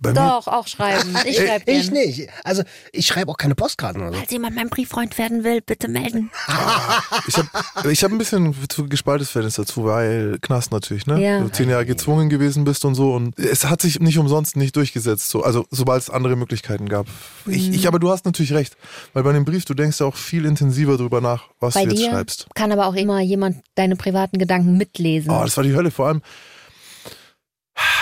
Bei 0.00 0.10
mir, 0.10 0.14
Doch, 0.20 0.46
auch 0.46 0.66
schreiben. 0.68 1.16
Ich 1.26 1.36
schreibe 1.36 1.70
Ich 1.70 1.90
nicht. 1.90 2.28
Also 2.44 2.62
ich 2.92 3.06
schreibe 3.06 3.30
auch 3.30 3.36
keine 3.36 3.54
Postkarten 3.54 4.00
oder 4.00 4.12
so. 4.12 4.18
Falls 4.18 4.30
jemand 4.30 4.54
mein 4.56 4.68
Brieffreund 4.68 5.18
werden 5.18 5.42
will, 5.44 5.60
bitte 5.60 5.88
melden. 5.88 6.30
ich 7.26 7.36
habe 7.36 7.48
ich 7.92 8.04
hab 8.04 8.12
ein 8.12 8.18
bisschen 8.18 8.54
zu 8.68 8.88
gespaltenes 8.88 9.30
Verhältnis 9.30 9.56
dazu, 9.56 9.84
weil 9.84 10.38
Knast 10.40 10.70
natürlich, 10.70 11.06
ne? 11.06 11.20
Ja. 11.20 11.40
Du 11.40 11.48
zehn 11.48 11.68
Jahre 11.68 11.86
gezwungen 11.86 12.28
gewesen 12.28 12.64
bist 12.64 12.84
und 12.84 12.94
so. 12.94 13.12
Und 13.14 13.38
es 13.38 13.64
hat 13.64 13.82
sich 13.82 13.98
nicht 14.00 14.18
umsonst 14.18 14.56
nicht 14.56 14.76
durchgesetzt. 14.76 15.28
So. 15.28 15.42
Also 15.42 15.66
sobald 15.70 16.02
es 16.02 16.10
andere 16.10 16.36
Möglichkeiten 16.36 16.88
gab. 16.88 17.06
Ich, 17.46 17.68
Mhm. 17.68 17.74
ich, 17.74 17.88
aber 17.88 17.98
du 17.98 18.10
hast 18.10 18.24
natürlich 18.24 18.52
recht. 18.52 18.76
Weil 19.12 19.22
bei 19.24 19.32
dem 19.32 19.44
Brief, 19.44 19.64
du 19.64 19.74
denkst 19.74 19.98
ja 20.00 20.06
auch 20.06 20.16
viel 20.16 20.44
intensiver 20.46 20.96
drüber 20.96 21.20
nach, 21.20 21.44
was 21.60 21.74
Bei 21.74 21.84
du 21.84 21.90
jetzt 21.90 22.00
dir 22.00 22.10
schreibst. 22.10 22.46
kann 22.54 22.70
aber 22.72 22.86
auch 22.86 22.94
immer 22.94 23.20
jemand 23.20 23.58
deine 23.74 23.96
privaten 23.96 24.38
Gedanken 24.38 24.76
mitlesen. 24.76 25.30
Oh, 25.30 25.42
das 25.42 25.56
war 25.56 25.64
die 25.64 25.74
Hölle. 25.74 25.90
Vor 25.90 26.06
allem, 26.08 26.22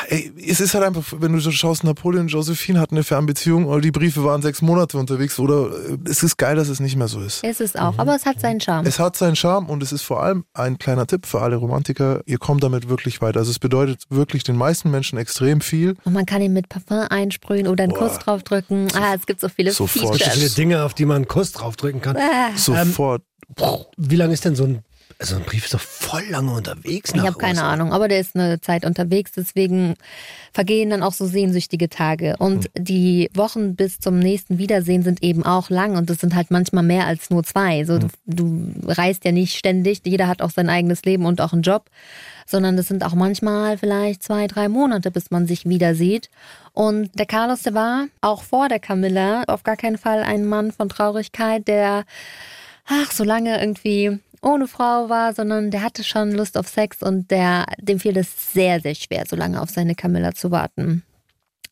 ey, 0.09 0.33
es 0.47 0.61
ist 0.61 0.75
halt 0.75 0.85
einfach, 0.85 1.03
wenn 1.19 1.33
du 1.33 1.41
so 1.41 1.51
schaust, 1.51 1.85
Napoleon 1.85 2.23
und 2.23 2.29
Josephine 2.29 2.81
hatten 2.81 2.97
eine 2.97 3.05
Fernbeziehung 3.05 3.67
oder 3.67 3.81
die 3.81 3.91
Briefe 3.91 4.25
waren 4.25 4.43
sechs 4.43 4.63
Monate 4.63 4.99
unterwegs 4.99 5.39
oder 5.39 5.71
äh, 5.71 5.99
es 6.05 6.23
ist 6.23 6.37
geil, 6.37 6.57
dass 6.57 6.69
es 6.69 6.81
nicht 6.81 6.97
mehr 6.97 7.09
so 7.09 7.21
ist. 7.21 7.45
Ist 7.45 7.61
es 7.61 7.77
auch, 7.77 7.99
aber 7.99 8.15
es 8.15 8.27
hat 8.27 8.41
seinen 8.41 8.61
Charme. 8.61 8.87
Es 8.87 8.99
hat 8.99 9.17
seinen 9.17 9.37
Charme 9.37 9.69
und 9.69 9.83
es 9.83 9.93
ist 9.93 10.03
vor 10.03 10.23
allem 10.23 10.45
ein 10.55 10.79
kleiner 10.79 11.07
Tipp 11.07 11.27
für 11.27 11.41
alle 11.41 11.57
Romantiker. 11.57 12.23
Ihr 12.27 12.39
kommt 12.39 12.63
damit 12.63 12.89
wirklich 12.89 13.21
weiter. 13.23 13.41
Also 13.41 13.51
es 13.51 13.59
bedeutet 13.59 14.05
wirklich 14.11 14.45
den 14.45 14.57
meisten 14.57 14.91
Menschen 14.91 15.19
extrem 15.19 15.61
viel. 15.61 15.97
Und 16.05 16.13
man 16.13 16.27
kann 16.27 16.43
ihn 16.43 16.53
mit 16.53 16.69
Parfum 16.69 17.07
einsprühen 17.09 17.67
oder 17.67 17.85
einen 17.85 17.93
Boah. 17.93 18.09
Kuss 18.09 18.19
draufdrücken. 18.19 18.89
Ah, 18.95 19.15
es 19.15 19.27
gibt 19.27 19.41
so 19.41 19.49
viele 19.49 19.73
Sofort. 19.73 20.07
So 20.07 20.13
viele 20.15 20.31
Features. 20.31 20.55
Dinge, 20.55 20.83
auf 20.85 20.95
die 20.95 21.05
man 21.05 21.17
einen 21.17 21.29
Kuss 21.29 21.53
draufdrücken 21.53 22.01
kann. 22.01 22.17
Ah, 22.17 22.57
Sofort. 22.57 23.23
Wie 23.97 24.17
lange 24.17 24.33
ist 24.33 24.45
denn 24.45 24.55
so 24.55 24.65
ein, 24.65 24.83
also 25.19 25.37
ein 25.37 25.43
Brief 25.43 25.65
ist 25.65 25.75
doch 25.75 25.81
voll 25.81 26.25
lange 26.31 26.53
unterwegs? 26.53 27.13
ich 27.15 27.21
habe 27.21 27.37
keine. 27.39 27.63
Ahnung, 27.63 27.93
aber 27.93 28.09
der 28.09 28.21
ist 28.21 28.35
eine 28.37 28.61
Zeit 28.61 28.85
unterwegs, 28.85 29.33
deswegen 29.37 29.95
vergehen 30.53 30.91
dann 30.91 31.03
auch 31.03 31.13
so 31.13 31.27
sehnsüchtige 31.27 31.89
Tage. 31.89 32.37
Und 32.39 32.65
Hm. 32.75 32.85
die 32.85 33.31
Wochen 33.35 33.77
bis 33.77 33.99
zum 34.01 34.19
nächsten 34.19 34.59
Wiedersehen 34.59 35.03
sind 35.03 35.23
eben 35.23 35.45
auch 35.45 35.69
lang 35.71 35.97
und 35.97 36.09
das 36.11 36.19
sind 36.19 36.35
halt 36.35 36.51
manchmal 36.51 36.85
mehr 36.85 37.07
als 37.07 37.31
nur 37.31 37.45
zwei. 37.45 37.85
So, 37.85 37.99
du, 37.99 38.07
Hm. 38.07 38.13
du 38.27 38.89
reist 38.89 39.25
ja 39.25 39.33
nicht 39.33 39.57
ständig, 39.57 40.01
jeder 40.05 40.27
hat 40.29 40.43
auch 40.43 40.51
sein 40.51 40.69
eigenes 40.69 41.03
Leben 41.05 41.27
und 41.27 41.41
auch 41.41 41.53
einen 41.53 41.63
Job, 41.63 41.91
sondern 42.47 42.77
das 42.77 42.89
sind 42.89 43.05
auch 43.05 43.15
manchmal 43.15 43.79
vielleicht 43.79 44.23
zwei, 44.23 44.47
drei 44.47 44.69
Monate, 44.69 45.11
bis 45.11 45.31
man 45.31 45.47
sich 45.47 45.67
wieder 45.69 45.95
sieht. 45.95 46.31
Und 46.73 47.11
der 47.19 47.27
Carlos, 47.27 47.63
der 47.63 47.75
war 47.75 48.07
auch 48.21 48.43
vor 48.43 48.69
der 48.69 48.79
Camilla 48.81 49.43
auf 49.49 49.63
gar 49.65 49.77
keinen 49.77 49.99
Fall 49.99 50.23
ein 50.23 50.47
Mann 50.47 50.73
von 50.73 50.89
Traurigkeit, 50.89 51.69
der 51.69 52.05
ach, 52.87 53.13
so 53.13 53.23
lange 53.25 53.61
irgendwie 53.61 54.19
ohne 54.43 54.69
Frau 54.69 55.09
war, 55.09 55.35
sondern 55.35 55.71
der 55.71 55.83
hatte 55.83 56.05
schon 56.05 56.33
Lust 56.33 56.57
auf 56.57 56.69
Sex 56.69 57.03
und 57.03 57.31
der, 57.31 57.67
dem 57.79 58.01
fiel 58.01 58.17
es 58.17 58.53
sehr, 58.53 58.81
sehr 58.81 58.95
schwer, 58.95 59.25
so 59.29 59.37
lange 59.37 59.61
auf 59.61 59.71
seine 59.71 59.95
Camilla 59.95 60.35
zu 60.35 60.51
warten. 60.51 61.03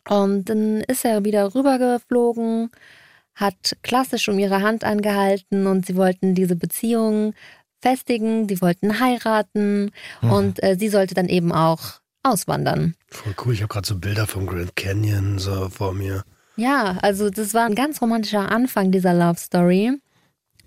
Und 0.08 0.48
dann 0.48 0.80
ist 0.82 1.04
er 1.04 1.24
wieder 1.24 1.54
rübergeflogen, 1.54 2.70
hat 3.34 3.76
klassisch 3.82 4.28
um 4.28 4.38
ihre 4.38 4.62
Hand 4.62 4.84
angehalten 4.84 5.66
und 5.66 5.86
sie 5.86 5.96
wollten 5.96 6.34
diese 6.34 6.56
Beziehung 6.56 7.34
festigen, 7.80 8.46
die 8.46 8.60
wollten 8.60 9.00
heiraten 9.00 9.92
und 10.20 10.62
äh, 10.62 10.76
sie 10.78 10.88
sollte 10.88 11.14
dann 11.14 11.28
eben 11.28 11.52
auch 11.52 12.00
auswandern. 12.22 12.94
Voll 13.08 13.34
cool, 13.44 13.54
ich 13.54 13.62
habe 13.62 13.72
gerade 13.72 13.86
so 13.86 13.96
Bilder 13.96 14.26
vom 14.26 14.46
Grand 14.46 14.74
Canyon 14.76 15.38
so 15.38 15.68
vor 15.68 15.92
mir. 15.92 16.24
Ja, 16.56 16.98
also 17.02 17.30
das 17.30 17.54
war 17.54 17.66
ein 17.66 17.76
ganz 17.76 18.02
romantischer 18.02 18.50
Anfang 18.50 18.90
dieser 18.90 19.14
Love 19.14 19.38
Story. 19.38 19.92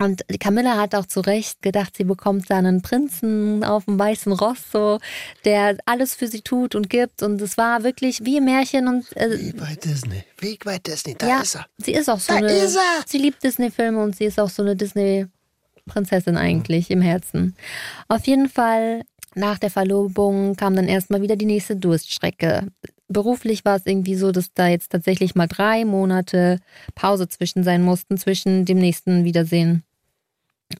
Und 0.01 0.23
Camilla 0.39 0.77
hat 0.77 0.95
auch 0.95 1.05
zu 1.05 1.19
Recht 1.21 1.61
gedacht, 1.61 1.95
sie 1.95 2.03
bekommt 2.05 2.49
da 2.49 2.57
einen 2.57 2.81
Prinzen 2.81 3.63
auf 3.63 3.85
dem 3.85 3.99
weißen 3.99 4.31
Ross, 4.31 4.57
so, 4.71 4.97
der 5.45 5.77
alles 5.85 6.15
für 6.15 6.27
sie 6.27 6.41
tut 6.41 6.73
und 6.73 6.89
gibt. 6.89 7.21
Und 7.21 7.39
es 7.39 7.55
war 7.57 7.83
wirklich 7.83 8.25
wie 8.25 8.37
im 8.37 8.45
Märchen. 8.45 8.87
Und 8.87 9.15
äh, 9.15 9.37
Wie 9.39 9.51
bei 9.53 9.75
Disney. 9.75 10.23
Wie 10.39 10.57
bei 10.57 10.79
Disney. 10.79 11.13
Da 11.15 11.27
ja, 11.27 11.41
ist 11.41 11.55
er. 11.55 11.67
sie 11.77 11.93
ist 11.93 12.09
auch 12.09 12.19
so 12.19 12.33
Da 12.33 12.39
eine. 12.39 12.51
ist 12.51 12.75
er! 12.75 13.03
Sie 13.05 13.19
liebt 13.19 13.43
Disney-Filme 13.43 14.01
und 14.01 14.15
sie 14.15 14.25
ist 14.25 14.39
auch 14.39 14.49
so 14.49 14.63
eine 14.63 14.75
Disney. 14.75 15.27
Prinzessin 15.87 16.37
eigentlich 16.37 16.91
im 16.91 17.01
Herzen. 17.01 17.55
Auf 18.07 18.25
jeden 18.27 18.49
Fall, 18.49 19.01
nach 19.33 19.57
der 19.57 19.71
Verlobung 19.71 20.55
kam 20.55 20.75
dann 20.75 20.87
erstmal 20.87 21.21
wieder 21.21 21.35
die 21.35 21.45
nächste 21.47 21.75
Durststrecke. 21.75 22.67
Beruflich 23.07 23.65
war 23.65 23.77
es 23.77 23.85
irgendwie 23.85 24.15
so, 24.15 24.31
dass 24.31 24.53
da 24.53 24.67
jetzt 24.67 24.91
tatsächlich 24.91 25.35
mal 25.35 25.47
drei 25.47 25.83
Monate 25.83 26.59
Pause 26.95 27.27
zwischen 27.27 27.63
sein 27.63 27.81
mussten, 27.83 28.17
zwischen 28.17 28.63
dem 28.65 28.77
nächsten 28.77 29.25
Wiedersehen 29.25 29.83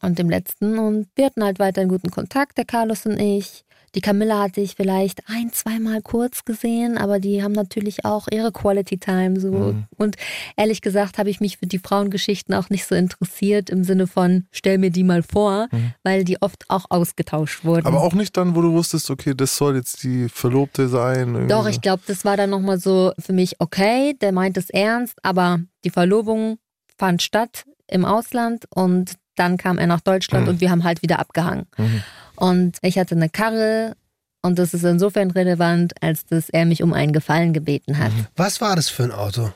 und 0.01 0.19
dem 0.19 0.29
letzten. 0.29 0.77
Und 0.79 1.07
wir 1.15 1.25
hatten 1.25 1.43
halt 1.43 1.59
weiter 1.59 1.81
einen 1.81 1.89
guten 1.89 2.11
Kontakt, 2.11 2.57
der 2.57 2.65
Carlos 2.65 3.05
und 3.05 3.19
ich. 3.19 3.63
Die 3.93 3.99
Camilla 3.99 4.43
hatte 4.43 4.61
ich 4.61 4.75
vielleicht 4.75 5.21
ein, 5.27 5.51
zweimal 5.51 6.01
kurz 6.01 6.45
gesehen, 6.45 6.97
aber 6.97 7.19
die 7.19 7.43
haben 7.43 7.51
natürlich 7.51 8.05
auch 8.05 8.29
ihre 8.31 8.53
Quality 8.53 8.97
Time 8.97 9.37
so. 9.37 9.51
Mhm. 9.51 9.83
Und 9.97 10.15
ehrlich 10.55 10.79
gesagt 10.81 11.17
habe 11.17 11.29
ich 11.29 11.41
mich 11.41 11.57
für 11.57 11.67
die 11.67 11.77
Frauengeschichten 11.79 12.55
auch 12.55 12.69
nicht 12.69 12.85
so 12.85 12.95
interessiert 12.95 13.69
im 13.69 13.83
Sinne 13.83 14.07
von 14.07 14.45
stell 14.51 14.77
mir 14.77 14.91
die 14.91 15.03
mal 15.03 15.23
vor, 15.23 15.67
Mhm. 15.73 15.93
weil 16.03 16.23
die 16.23 16.41
oft 16.41 16.63
auch 16.69 16.85
ausgetauscht 16.87 17.65
wurden. 17.65 17.85
Aber 17.85 17.99
auch 18.01 18.13
nicht 18.13 18.37
dann, 18.37 18.55
wo 18.55 18.61
du 18.61 18.71
wusstest, 18.71 19.09
okay, 19.09 19.33
das 19.35 19.57
soll 19.57 19.75
jetzt 19.75 20.03
die 20.03 20.29
Verlobte 20.29 20.87
sein. 20.87 21.33
irgendwie 21.35 21.47
Doch, 21.49 21.67
ich 21.67 21.81
glaube, 21.81 22.03
das 22.07 22.23
war 22.23 22.37
dann 22.37 22.49
nochmal 22.51 22.79
so 22.79 23.11
für 23.19 23.33
mich, 23.33 23.59
okay, 23.59 24.13
der 24.21 24.31
meint 24.31 24.55
es 24.55 24.69
ernst, 24.69 25.17
aber 25.21 25.59
die 25.83 25.89
Verlobung 25.89 26.59
fand 26.97 27.21
statt 27.21 27.65
im 27.87 28.05
Ausland 28.05 28.67
und 28.73 29.15
dann 29.35 29.57
kam 29.57 29.77
er 29.77 29.87
nach 29.87 30.01
Deutschland 30.01 30.45
Mhm. 30.45 30.49
und 30.53 30.61
wir 30.61 30.71
haben 30.71 30.83
halt 30.83 31.01
wieder 31.01 31.19
abgehangen. 31.19 31.65
Mhm. 31.77 32.03
Und 32.35 32.77
ich 32.81 32.97
hatte 32.97 33.15
eine 33.15 33.29
Karre 33.29 33.95
und 34.41 34.57
das 34.57 34.73
ist 34.73 34.83
insofern 34.83 35.31
relevant, 35.31 35.93
als 36.01 36.25
dass 36.25 36.49
er 36.49 36.65
mich 36.65 36.81
um 36.83 36.93
einen 36.93 37.13
Gefallen 37.13 37.53
gebeten 37.53 37.97
hat. 37.99 38.11
Was 38.35 38.59
war 38.61 38.75
das 38.75 38.89
für 38.89 39.03
ein 39.03 39.11
Auto? 39.11 39.51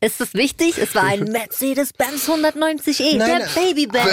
Ist 0.00 0.20
das 0.20 0.34
wichtig? 0.34 0.78
Es 0.78 0.94
war 0.94 1.04
ein 1.04 1.24
Mercedes-Benz 1.32 2.28
190e, 2.28 3.16
Nein, 3.16 3.40
der. 3.40 3.48
Baby-Benz. 3.60 4.04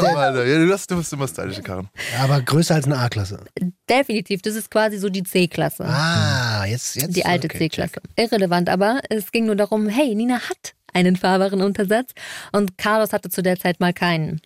Du, 0.00 0.72
hast, 0.72 0.90
du 0.90 0.96
hast 0.96 1.12
immer 1.12 1.28
stylische 1.28 1.62
Karren. 1.62 1.88
Aber 2.22 2.40
größer 2.40 2.74
als 2.74 2.86
eine 2.86 2.98
A-Klasse. 2.98 3.40
Definitiv, 3.88 4.40
das 4.42 4.54
ist 4.54 4.70
quasi 4.70 4.96
so 4.98 5.08
die 5.10 5.22
C-Klasse. 5.22 5.84
Ah, 5.84 6.64
jetzt, 6.66 6.96
jetzt. 6.96 7.14
Die 7.16 7.26
alte 7.26 7.46
okay, 7.48 7.58
C-Klasse. 7.58 8.00
Irrelevant, 8.16 8.70
aber 8.70 9.00
es 9.10 9.30
ging 9.32 9.44
nur 9.46 9.56
darum, 9.56 9.88
hey, 9.88 10.14
Nina 10.14 10.40
hat 10.40 10.74
einen 10.96 11.16
fahrbaren 11.16 11.60
Untersatz 11.60 12.12
und 12.52 12.78
Carlos 12.78 13.12
hatte 13.12 13.28
zu 13.28 13.42
der 13.42 13.58
Zeit 13.58 13.80
mal 13.80 13.92
keinen. 13.92 14.40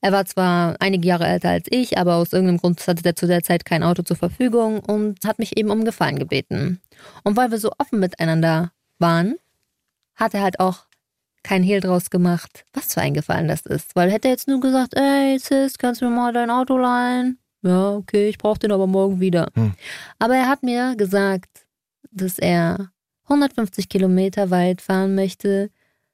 Er 0.00 0.10
war 0.10 0.24
zwar 0.24 0.74
einige 0.80 1.06
Jahre 1.06 1.26
älter 1.26 1.50
als 1.50 1.68
ich, 1.70 1.98
aber 1.98 2.16
aus 2.16 2.32
irgendeinem 2.32 2.58
Grund 2.58 2.84
hatte 2.86 3.04
er 3.04 3.14
zu 3.14 3.26
der 3.26 3.42
Zeit 3.42 3.64
kein 3.64 3.82
Auto 3.82 4.02
zur 4.02 4.16
Verfügung 4.16 4.80
und 4.80 5.24
hat 5.24 5.38
mich 5.38 5.56
eben 5.56 5.70
um 5.70 5.84
Gefallen 5.84 6.18
gebeten. 6.18 6.80
Und 7.22 7.36
weil 7.36 7.50
wir 7.50 7.58
so 7.58 7.70
offen 7.78 8.00
miteinander 8.00 8.72
waren, 8.98 9.36
hat 10.16 10.34
er 10.34 10.42
halt 10.42 10.58
auch 10.58 10.86
kein 11.44 11.62
Hehl 11.62 11.80
draus 11.80 12.10
gemacht, 12.10 12.64
was 12.72 12.94
für 12.94 13.00
ein 13.02 13.14
Gefallen 13.14 13.48
das 13.48 13.66
ist. 13.66 13.94
Weil 13.94 14.10
hätte 14.10 14.28
er 14.28 14.32
jetzt 14.32 14.48
nur 14.48 14.60
gesagt, 14.60 14.94
ey 14.96 15.38
Sis, 15.38 15.78
kannst 15.78 16.00
du 16.00 16.06
mir 16.06 16.16
mal 16.16 16.32
dein 16.32 16.50
Auto 16.50 16.78
leihen? 16.78 17.38
Ja, 17.62 17.92
okay, 17.92 18.28
ich 18.28 18.38
brauche 18.38 18.58
den 18.58 18.72
aber 18.72 18.86
morgen 18.86 19.20
wieder. 19.20 19.48
Hm. 19.54 19.74
Aber 20.18 20.34
er 20.34 20.48
hat 20.48 20.62
mir 20.62 20.96
gesagt, 20.96 21.66
dass 22.10 22.38
er 22.38 22.90
150 23.24 23.88
Kilometer 23.88 24.50
weit 24.50 24.80
fahren 24.80 25.14
möchte 25.14 25.70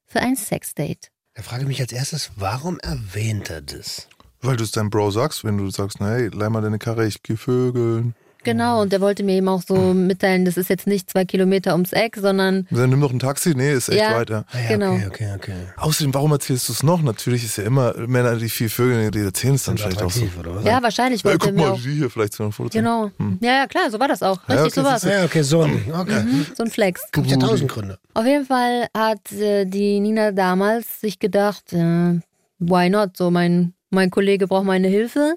für 0.08 0.20
ein 0.20 0.36
Sexdate. 0.36 1.10
Da 1.34 1.42
frage 1.42 1.62
ich 1.62 1.68
mich 1.68 1.80
als 1.80 1.92
erstes, 1.92 2.32
warum 2.36 2.80
erwähnt 2.80 3.50
er 3.50 3.60
das? 3.60 4.08
Weil 4.40 4.56
du 4.56 4.64
es 4.64 4.72
deinem 4.72 4.90
Bro 4.90 5.10
sagst, 5.12 5.44
wenn 5.44 5.58
du 5.58 5.70
sagst, 5.70 6.00
na, 6.00 6.10
hey, 6.10 6.28
leih 6.28 6.48
mal 6.48 6.62
deine 6.62 6.78
Karre, 6.78 7.06
ich 7.06 7.22
geh 7.22 7.36
vögeln. 7.36 8.14
Genau, 8.48 8.82
und 8.82 8.92
er 8.92 9.00
wollte 9.00 9.22
mir 9.22 9.36
eben 9.36 9.48
auch 9.48 9.62
so 9.66 9.76
mitteilen, 9.94 10.44
das 10.44 10.56
ist 10.56 10.70
jetzt 10.70 10.86
nicht 10.86 11.10
zwei 11.10 11.24
Kilometer 11.24 11.72
ums 11.72 11.92
Eck, 11.92 12.16
sondern 12.16 12.66
Dann 12.70 12.90
nimm 12.90 13.00
doch 13.00 13.12
ein 13.12 13.18
Taxi. 13.18 13.54
Nee, 13.54 13.72
ist 13.72 13.88
echt 13.88 14.00
Ja. 14.00 14.16
weit, 14.16 14.30
ja. 14.30 14.44
Ah, 14.52 14.58
ja, 14.58 14.68
Genau. 14.68 14.92
Okay, 14.94 15.06
okay, 15.08 15.32
okay. 15.36 15.54
Außerdem, 15.76 16.14
warum 16.14 16.32
erzählst 16.32 16.68
du 16.68 16.72
es 16.72 16.82
noch? 16.82 17.02
Natürlich 17.02 17.44
ist 17.44 17.56
ja 17.58 17.64
immer 17.64 17.94
Männer, 18.06 18.36
die 18.36 18.48
viel 18.48 18.68
vögeln, 18.68 19.10
die 19.10 19.20
erzählen 19.20 19.54
es 19.54 19.64
dann 19.64 19.76
vielleicht 19.78 20.02
auch 20.02 20.10
so. 20.10 20.24
oder 20.40 20.56
was? 20.56 20.64
ja, 20.64 20.82
wahrscheinlich 20.82 21.24
er 21.24 21.38
guck 21.38 21.54
mal, 21.54 21.70
auch. 21.70 21.80
die 21.80 21.94
hier 21.94 22.10
vielleicht 22.10 22.34
so 22.34 22.44
ein 22.44 22.52
Foto. 22.52 22.70
Genau. 22.70 23.10
Hm. 23.18 23.38
Ja, 23.40 23.52
ja, 23.52 23.66
klar, 23.66 23.90
so 23.90 23.98
war 24.00 24.08
das 24.08 24.22
auch. 24.22 24.38
Richtig, 24.48 24.56
Ja, 24.56 24.62
okay, 24.64 24.70
so 24.74 24.84
war 24.84 24.96
es. 24.96 25.02
Ja, 25.02 25.24
okay, 25.24 25.42
so 25.42 25.62
ein 25.62 25.72
Ding. 25.72 25.94
Okay. 25.94 26.22
Mhm, 26.22 26.46
so 26.56 26.62
ein 26.64 26.70
Flex. 26.70 27.02
Gibt 27.12 27.26
ja 27.30 27.36
tausend 27.36 27.70
Gründe. 27.70 27.98
Auf 28.14 28.24
jeden 28.26 28.46
Fall 28.46 28.86
hat 28.96 29.30
äh, 29.32 29.64
die 29.64 30.00
Nina 30.00 30.32
damals 30.32 31.00
sich 31.00 31.18
gedacht, 31.18 31.72
äh, 31.72 32.20
why 32.58 32.90
not? 32.90 33.16
So, 33.16 33.30
mein, 33.30 33.74
mein 33.90 34.10
Kollege 34.10 34.46
braucht 34.46 34.64
meine 34.64 34.88
Hilfe. 34.88 35.36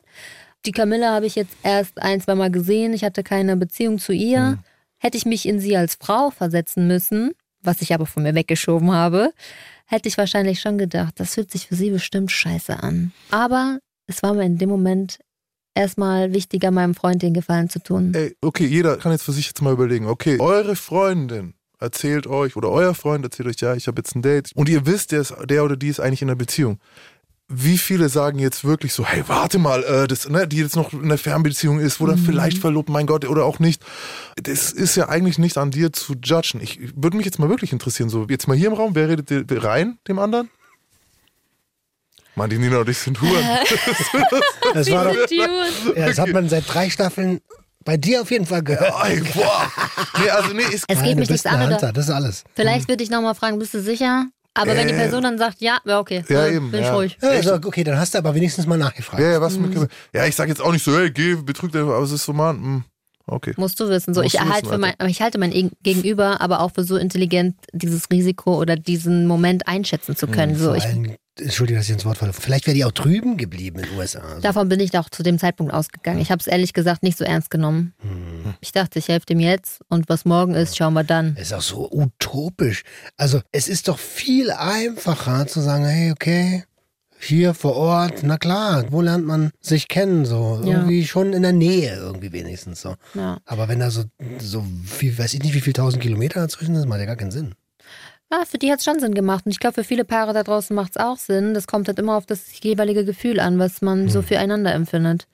Die 0.66 0.72
Camilla 0.72 1.14
habe 1.14 1.26
ich 1.26 1.36
jetzt 1.36 1.56
erst 1.64 2.02
ein, 2.02 2.22
zwei 2.22 2.36
Mal 2.36 2.52
gesehen. 2.52 2.94
Ich 2.94 3.04
hatte 3.04 3.24
keine 3.24 3.58
Beziehung 3.58 4.00
zu 4.00 4.14
ihr. 4.14 4.60
Hätte 4.98 5.18
ich 5.18 5.26
mich 5.26 5.48
in 5.48 5.60
sie 5.60 5.76
als 5.76 5.96
Frau 5.96 6.30
versetzen 6.30 6.88
müssen, 6.88 7.32
was 7.64 7.82
ich 7.82 7.94
aber 7.94 8.06
von 8.06 8.24
mir 8.24 8.36
weggeschoben 8.36 8.92
habe, 8.92 9.34
hätte 9.92 10.08
ich 10.08 10.18
wahrscheinlich 10.18 10.60
schon 10.60 10.78
gedacht, 10.78 11.20
das 11.20 11.36
fühlt 11.36 11.52
sich 11.52 11.68
für 11.68 11.76
sie 11.76 11.90
bestimmt 11.90 12.32
scheiße 12.32 12.82
an. 12.82 13.12
Aber 13.30 13.80
es 14.08 14.24
war 14.24 14.34
mir 14.34 14.44
in 14.44 14.58
dem 14.58 14.70
Moment 14.70 15.20
erstmal 15.76 16.34
wichtiger, 16.34 16.72
meinem 16.72 16.96
Freund 16.96 17.22
den 17.22 17.34
Gefallen 17.34 17.70
zu 17.70 17.80
tun. 17.80 18.14
Ey, 18.14 18.36
okay, 18.42 18.66
jeder 18.66 18.98
kann 18.98 19.12
jetzt 19.12 19.24
für 19.24 19.34
sich 19.34 19.48
jetzt 19.48 19.62
mal 19.62 19.74
überlegen, 19.74 20.08
okay, 20.08 20.40
eure 20.40 20.76
Freundin 20.76 21.54
erzählt 21.80 22.28
euch 22.28 22.56
oder 22.56 22.70
euer 22.70 22.94
Freund 22.94 23.26
erzählt 23.26 23.50
euch, 23.50 23.60
ja, 23.60 23.76
ich 23.76 23.88
habe 23.88 24.00
jetzt 24.00 24.16
ein 24.16 24.22
Date 24.22 24.52
und 24.56 24.70
ihr 24.70 24.86
wisst, 24.86 25.12
der, 25.12 25.22
ist, 25.22 25.34
der 25.50 25.64
oder 25.64 25.76
die 25.76 25.88
ist 25.88 26.00
eigentlich 26.00 26.22
in 26.22 26.30
einer 26.30 26.36
Beziehung. 26.38 26.80
Wie 27.54 27.78
viele 27.78 28.08
sagen 28.10 28.40
jetzt 28.40 28.64
wirklich 28.64 28.94
so, 28.94 29.06
hey, 29.06 29.24
warte 29.28 29.60
mal, 29.60 29.84
äh, 29.84 30.08
das, 30.08 30.30
ne, 30.30 30.48
die 30.48 30.58
jetzt 30.58 30.76
noch 30.76 30.94
in 30.94 31.04
einer 31.04 31.18
Fernbeziehung 31.18 31.80
ist, 31.80 32.00
oder 32.00 32.18
vielleicht 32.18 32.58
verlobt, 32.58 32.90
mein 32.90 33.06
Gott, 33.06 33.26
oder 33.28 33.46
auch 33.46 33.60
nicht. 33.60 33.84
Das 34.42 34.72
ist 34.72 34.96
ja 34.96 35.10
eigentlich 35.10 35.38
nicht 35.38 35.58
an 35.58 35.72
dir 35.72 35.92
zu 35.92 36.16
judgen. 36.24 36.62
Ich 36.62 36.80
würde 36.96 37.18
mich 37.18 37.26
jetzt 37.26 37.40
mal 37.40 37.50
wirklich 37.50 37.74
interessieren, 37.74 38.10
so 38.10 38.26
jetzt 38.30 38.48
mal 38.48 38.56
hier 38.56 38.68
im 38.68 38.74
Raum, 38.74 38.96
wer 38.96 39.10
redet 39.10 39.30
rein, 39.64 39.98
dem 40.08 40.20
anderen? 40.20 40.50
Mann, 42.36 42.50
die 42.50 42.58
Nina 42.58 42.78
und 42.78 42.90
ich 42.90 42.98
sind 42.98 43.22
Huren. 43.22 43.44
Das 44.74 44.90
war 44.90 45.04
doch, 45.04 45.16
ja, 45.96 46.06
das 46.08 46.18
hat 46.18 46.30
man 46.30 46.48
seit 46.48 46.64
drei 46.74 46.90
Staffeln 46.90 47.42
bei 47.84 47.98
dir 47.98 48.22
auf 48.22 48.32
jeden 48.32 48.46
Fall 48.46 48.64
gehört. 48.64 48.94
Ey, 49.04 49.22
boah. 49.34 49.70
Nee, 50.18 50.30
also 50.30 50.54
nee, 50.54 50.64
ist 50.64 50.86
Es 50.88 50.98
Nein, 50.98 51.06
geht 51.06 51.18
mich 51.18 51.30
nichts 51.30 51.46
eine 51.46 51.66
an. 51.66 51.74
Hunter, 51.74 51.92
das 51.92 52.06
ist 52.06 52.12
alles. 52.12 52.44
Vielleicht 52.56 52.88
würde 52.88 53.04
ich 53.04 53.10
nochmal 53.10 53.36
fragen, 53.36 53.60
bist 53.60 53.74
du 53.74 53.82
sicher? 53.82 54.28
Aber 54.54 54.76
wenn 54.76 54.88
die 54.88 54.94
Äh. 54.94 54.98
Person 54.98 55.24
dann 55.24 55.38
sagt, 55.38 55.62
ja, 55.62 55.80
ja, 55.86 56.00
okay. 56.00 56.24
Ja, 56.28 56.46
äh, 56.46 56.56
eben, 56.56 56.72
Bin 56.72 56.82
ich 56.82 56.86
ja. 56.88 56.94
ruhig. 56.94 57.18
Ja, 57.22 57.30
also, 57.30 57.54
okay, 57.56 57.84
dann 57.84 57.98
hast 57.98 58.14
du 58.14 58.18
aber 58.18 58.36
wenigstens 58.36 58.68
mal 58.68 58.78
nachgefragt. 58.78 59.22
Ja, 59.24 59.32
ja, 59.32 59.42
was 59.42 59.58
Mhm. 59.58 59.80
mit 59.80 59.90
Ja, 60.14 60.26
ich 60.26 60.36
sag 60.36 60.50
jetzt 60.50 60.62
auch 60.62 60.72
nicht 60.74 60.84
so, 60.84 60.96
hey, 60.98 61.10
geh, 61.10 61.36
betrüg 61.36 61.74
aber 61.76 62.00
es 62.00 62.12
ist 62.12 62.26
so, 62.26 62.34
Mann, 62.34 62.58
hm, 62.58 62.84
okay. 63.32 63.54
Musst 63.58 63.80
du 63.80 63.90
wissen. 63.90 64.14
So, 64.14 64.22
Musst 64.22 64.36
ich, 64.36 64.40
erhalte 64.40 64.70
wissen, 64.70 64.82
mein, 64.82 64.94
ich 65.08 65.22
halte 65.22 65.38
mein 65.40 65.52
Eg- 65.52 65.72
Gegenüber 65.84 66.42
aber 66.42 66.60
auch 66.62 66.72
für 66.74 66.84
so 66.84 66.98
intelligent, 66.98 67.56
dieses 67.74 68.10
Risiko 68.12 68.60
oder 68.60 68.76
diesen 68.76 69.26
Moment 69.28 69.68
einschätzen 69.68 70.16
zu 70.16 70.28
können. 70.28 70.56
So, 70.58 70.66
Vor 70.68 70.76
ich, 70.78 70.86
allem, 70.86 71.16
Entschuldige, 71.40 71.80
dass 71.80 71.88
ich 71.88 71.94
ins 71.94 72.06
Wort 72.06 72.18
falle. 72.18 72.34
Vielleicht 72.34 72.68
wäre 72.68 72.76
die 72.76 72.84
auch 72.86 72.92
drüben 72.92 73.38
geblieben 73.38 73.80
in 73.80 73.86
den 73.90 73.98
USA. 73.98 74.20
Also, 74.20 74.42
davon 74.42 74.68
bin 74.70 74.80
ich 74.82 74.96
auch 74.98 75.10
zu 75.10 75.24
dem 75.24 75.40
Zeitpunkt 75.40 75.74
ausgegangen. 75.74 76.20
Ich 76.20 76.30
habe 76.30 76.40
es 76.42 76.46
ehrlich 76.48 76.74
gesagt 76.74 77.04
nicht 77.04 77.18
so 77.18 77.24
ernst 77.24 77.50
genommen. 77.50 77.94
Hm. 78.02 78.54
Ich 78.60 78.74
dachte, 78.74 79.00
ich 79.00 79.08
helfe 79.08 79.26
dem 79.28 79.40
jetzt 79.40 79.80
und 79.88 80.10
was 80.10 80.26
morgen 80.26 80.54
ist, 80.56 80.78
schauen 80.78 80.94
wir 80.94 81.06
dann. 81.06 81.36
ist 81.38 81.54
auch 81.54 81.62
so 81.62 81.90
utopisch. 81.90 82.84
Also 83.18 83.42
es 83.52 83.68
ist 83.70 83.88
doch 83.88 83.98
viel 83.98 84.52
einfacher 84.52 85.48
zu 85.48 85.62
sagen, 85.62 85.86
hey, 85.86 86.12
okay, 86.12 86.64
hier 87.24 87.54
vor 87.54 87.76
Ort, 87.76 88.24
na 88.24 88.38
klar, 88.38 88.86
wo 88.92 89.02
lernt 89.02 89.26
man 89.26 89.52
sich 89.60 89.88
kennen? 89.88 90.26
So 90.26 90.62
Ja. 90.64 90.78
irgendwie 90.80 91.06
schon 91.06 91.34
in 91.34 91.44
der 91.44 91.54
Nähe, 91.54 91.96
irgendwie 91.96 92.32
wenigstens 92.32 92.82
so. 92.82 92.96
Ja. 93.14 93.40
Aber 93.46 93.68
wenn 93.68 93.80
da 93.80 93.92
so, 93.92 94.04
so 94.40 94.66
viel, 94.86 95.18
weiß 95.18 95.34
ich 95.34 95.44
nicht, 95.44 95.54
wie 95.54 95.62
viel 95.62 95.74
tausend 95.74 96.02
Kilometer 96.02 96.40
dazwischen 96.42 96.76
sind, 96.76 96.88
macht 96.90 97.00
ja 97.00 97.06
gar 97.06 97.16
keinen 97.16 97.32
Sinn. 97.32 97.54
Ja, 98.32 98.46
für 98.46 98.58
die 98.58 98.72
hat 98.72 98.80
es 98.80 98.86
schon 98.86 99.00
Sinn 99.00 99.14
gemacht. 99.14 99.46
Und 99.46 99.52
ich 99.52 99.60
glaube, 99.60 99.74
für 99.74 99.84
viele 99.84 100.06
Paare 100.06 100.34
da 100.34 100.44
draußen 100.44 100.74
macht 100.74 100.92
es 100.96 100.98
auch 101.02 101.18
Sinn. 101.18 101.54
Das 101.54 101.68
kommt 101.68 101.88
halt 101.90 102.00
immer 102.00 102.16
auf 102.16 102.26
das 102.26 102.62
jeweilige 102.62 103.04
Gefühl 103.04 103.40
an, 103.42 103.60
was 103.60 103.82
man 103.82 104.08
so 104.08 104.22
füreinander 104.22 104.74
empfindet. 104.74 105.28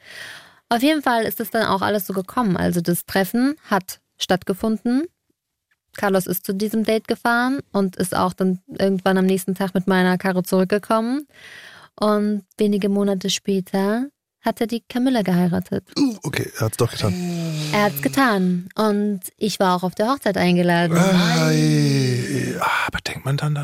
Auf 0.70 0.82
jeden 0.82 1.04
Fall 1.04 1.24
ist 1.24 1.40
es 1.40 1.52
dann 1.52 1.68
auch 1.68 1.82
alles 1.84 2.08
so 2.08 2.14
gekommen. 2.14 2.58
Also 2.58 2.82
das 2.82 3.06
Treffen 3.06 3.56
hat 3.70 4.00
stattgefunden. 4.18 5.04
Carlos 5.96 6.28
ist 6.28 6.46
zu 6.46 6.54
diesem 6.54 6.84
Date 6.84 7.08
gefahren 7.08 7.60
und 7.72 7.96
ist 7.98 8.16
auch 8.16 8.34
dann 8.34 8.60
irgendwann 8.68 9.18
am 9.18 9.26
nächsten 9.26 9.56
Tag 9.56 9.74
mit 9.74 9.88
meiner 9.88 10.18
Karre 10.18 10.44
zurückgekommen. 10.44 11.28
Und 12.00 12.44
wenige 12.58 12.90
Monate 12.90 13.30
später 13.30 14.08
hat 14.42 14.62
er 14.62 14.68
die 14.68 14.82
Camilla 14.88 15.24
geheiratet. 15.24 15.90
Uh, 15.98 16.16
okay, 16.24 16.52
er 16.58 16.68
hat's 16.68 16.78
doch 16.78 16.92
getan. 16.92 17.14
Er 17.74 17.86
hat's 17.86 18.02
getan. 18.02 18.70
Und 18.76 19.22
ich 19.38 19.60
war 19.60 19.76
auch 19.76 19.84
auf 19.84 19.96
der 19.96 20.08
Hochzeit 20.08 20.38
eingeladen. 20.38 20.98
Ei, 20.98 22.56
aber 22.86 23.00
denkt 23.00 23.26
man 23.26 23.38
dann 23.38 23.56
da 23.56 23.64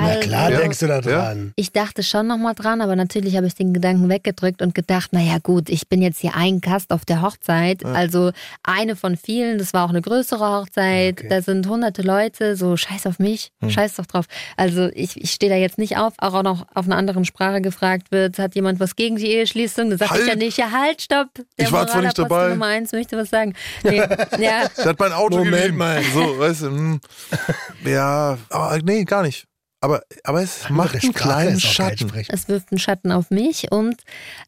dran? 0.00 0.08
Na 0.08 0.14
Also- 0.16 0.28
klar, 0.28 0.50
Ja. 0.50 0.58
denkst 0.58 0.78
du 0.80 0.86
da 0.86 1.00
dran. 1.00 1.52
Ich 1.56 1.72
dachte 1.72 2.02
schon 2.02 2.26
nochmal 2.26 2.54
dran, 2.54 2.80
aber 2.80 2.96
natürlich 2.96 3.36
habe 3.36 3.46
ich 3.46 3.54
den 3.54 3.72
Gedanken 3.72 4.08
weggedrückt 4.08 4.62
und 4.62 4.74
gedacht, 4.74 5.12
naja 5.12 5.38
gut, 5.42 5.68
ich 5.68 5.88
bin 5.88 6.02
jetzt 6.02 6.18
hier 6.20 6.34
ein 6.36 6.60
Gast 6.60 6.90
auf 6.92 7.04
der 7.04 7.22
Hochzeit, 7.22 7.84
also 7.84 8.32
eine 8.62 8.96
von 8.96 9.16
vielen, 9.16 9.58
das 9.58 9.72
war 9.74 9.84
auch 9.84 9.90
eine 9.90 10.00
größere 10.02 10.40
Hochzeit, 10.60 11.18
Okay. 11.20 11.28
da 11.28 11.42
sind 11.42 11.66
hunderte 11.68 12.02
Leute, 12.02 12.56
so 12.56 12.76
scheiß 12.76 13.06
auf 13.06 13.18
mich, 13.18 13.50
Hm. 13.60 13.70
scheiß 13.70 13.96
doch 13.96 14.06
drauf. 14.06 14.26
Also 14.56 14.88
ich, 14.94 15.20
ich 15.20 15.30
stehe 15.30 15.50
da 15.50 15.56
jetzt 15.56 15.78
nicht 15.78 15.96
auf, 15.96 16.14
auch 16.18 16.42
noch 16.42 16.66
auf 16.74 16.86
einer 16.86 16.96
anderen 16.96 17.24
Sprache 17.24 17.60
gefragt 17.60 18.10
wird, 18.10 18.38
hat 18.38 18.54
jemand 18.54 18.80
was 18.80 18.96
gegen 18.96 19.16
die 19.16 19.26
Eheschließung? 19.28 19.90
Da 19.90 19.96
sag 19.98 20.12
ich 20.12 20.22
ja 20.22 20.26
Halt! 20.28 20.38
nicht, 20.38 20.58
ja 20.58 20.70
halt, 20.70 21.02
stopp, 21.02 21.28
der 21.58 21.66
Ich 21.66 21.72
war 21.72 21.86
zwar 21.86 22.02
nicht 22.02 22.18
dabei. 22.18 22.48
Nummer 22.48 22.66
eins 22.66 22.92
möchte 22.92 23.16
was 23.16 23.30
sagen. 23.30 23.54
Nee, 23.84 23.96
ja, 23.96 24.06
Der 24.76 24.84
hat 24.86 24.98
mein 24.98 25.12
Auto 25.12 25.38
Moment 25.38 25.56
geliehen. 25.56 25.76
mal. 25.76 26.02
So, 26.14 26.38
weißt 26.38 26.62
du, 26.62 26.66
hm. 26.66 27.00
ja, 27.84 28.38
aber 28.48 28.78
nee, 28.82 29.04
gar 29.04 29.22
nicht. 29.22 29.46
Aber, 29.80 30.02
aber 30.24 30.42
es 30.42 30.66
Andere 30.66 30.76
macht 30.76 31.02
einen 31.02 31.14
kleinen 31.14 31.60
Schatten. 31.60 32.12
Es 32.28 32.48
wirft 32.48 32.70
einen 32.70 32.78
Schatten 32.78 33.12
auf 33.12 33.30
mich 33.30 33.72
und 33.72 34.02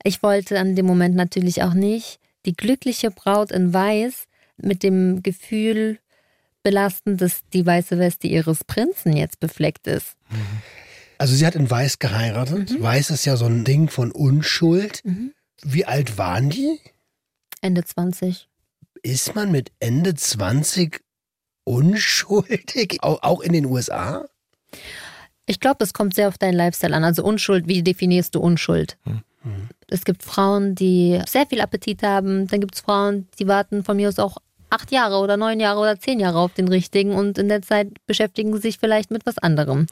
ich 0.05 0.23
wollte 0.23 0.59
an 0.59 0.77
dem 0.77 0.87
Moment 0.87 1.15
natürlich 1.15 1.63
auch 1.63 1.75
nicht 1.75 2.19
die 2.45 2.55
glückliche 2.55 3.11
Braut 3.11 3.51
in 3.51 3.73
Weiß 3.73 4.27
mit 4.59 4.83
dem 4.83 5.23
Gefühl 5.23 5.99
belasten, 6.63 7.17
dass 7.17 7.43
die 7.53 7.65
weiße 7.65 7.99
Weste 7.99 8.27
ihres 8.27 8.65
Prinzen 8.65 9.17
jetzt 9.17 9.41
befleckt 9.41 9.87
ist. 9.87 10.17
Also 11.19 11.35
sie 11.35 11.47
hat 11.47 11.55
in 11.55 11.71
Weiß 11.71 11.99
geheiratet. 11.99 12.81
Weiß 12.81 13.11
ist 13.11 13.25
ja 13.25 13.37
so 13.37 13.47
ein 13.47 13.65
Ding 13.65 13.89
von 13.89 14.13
Unschuld. 14.13 15.03
Wie 15.63 15.85
alt 15.85 16.19
waren 16.19 16.51
die? 16.51 16.79
Ende 17.61 17.85
20. 17.85 18.49
Ist 19.03 19.35
man 19.35 19.51
mit 19.51 19.73
Ende 19.81 20.15
20 20.15 21.01
unschuldig? 21.65 22.99
Auch 23.03 23.41
in 23.41 23.53
den 23.53 23.67
USA? 23.67 24.27
Ich 25.53 25.61
glaube, 25.61 25.77
das 25.81 25.93
kommt 25.93 26.15
sehr 26.15 26.29
auf 26.29 26.39
deinen 26.39 26.55
Lifestyle 26.55 26.97
an. 26.97 27.05
Also 27.05 27.23
Unschuld, 27.23 27.69
wie 27.69 27.83
definierst 27.83 28.35
du 28.35 28.41
Unschuld? 28.41 28.97
Es 29.89 30.07
gibt 30.07 30.23
Frauen, 30.23 30.75
die 30.75 31.21
sehr 31.29 31.45
viel 31.45 31.61
Appetit 31.61 32.03
haben. 32.03 32.47
Dann 32.47 32.61
gibt 32.61 32.75
es 32.75 32.81
Frauen, 32.81 33.29
die 33.39 33.47
warten 33.47 33.85
von 33.85 33.99
mir 33.99 34.09
aus 34.09 34.19
auch 34.19 34.39
acht 34.71 34.91
Jahre 34.91 35.19
oder 35.19 35.37
neun 35.37 35.61
Jahre 35.61 35.81
oder 35.81 36.01
zehn 36.01 36.21
Jahre 36.21 36.39
auf 36.39 36.55
den 36.55 36.69
richtigen 36.69 37.13
und 37.13 37.37
in 37.37 37.51
der 37.51 37.61
Zeit 37.61 37.89
beschäftigen 38.07 38.55
sie 38.55 38.63
sich 38.63 38.79
vielleicht 38.79 39.11
mit 39.11 39.27
was 39.27 39.37
anderem. 39.37 39.89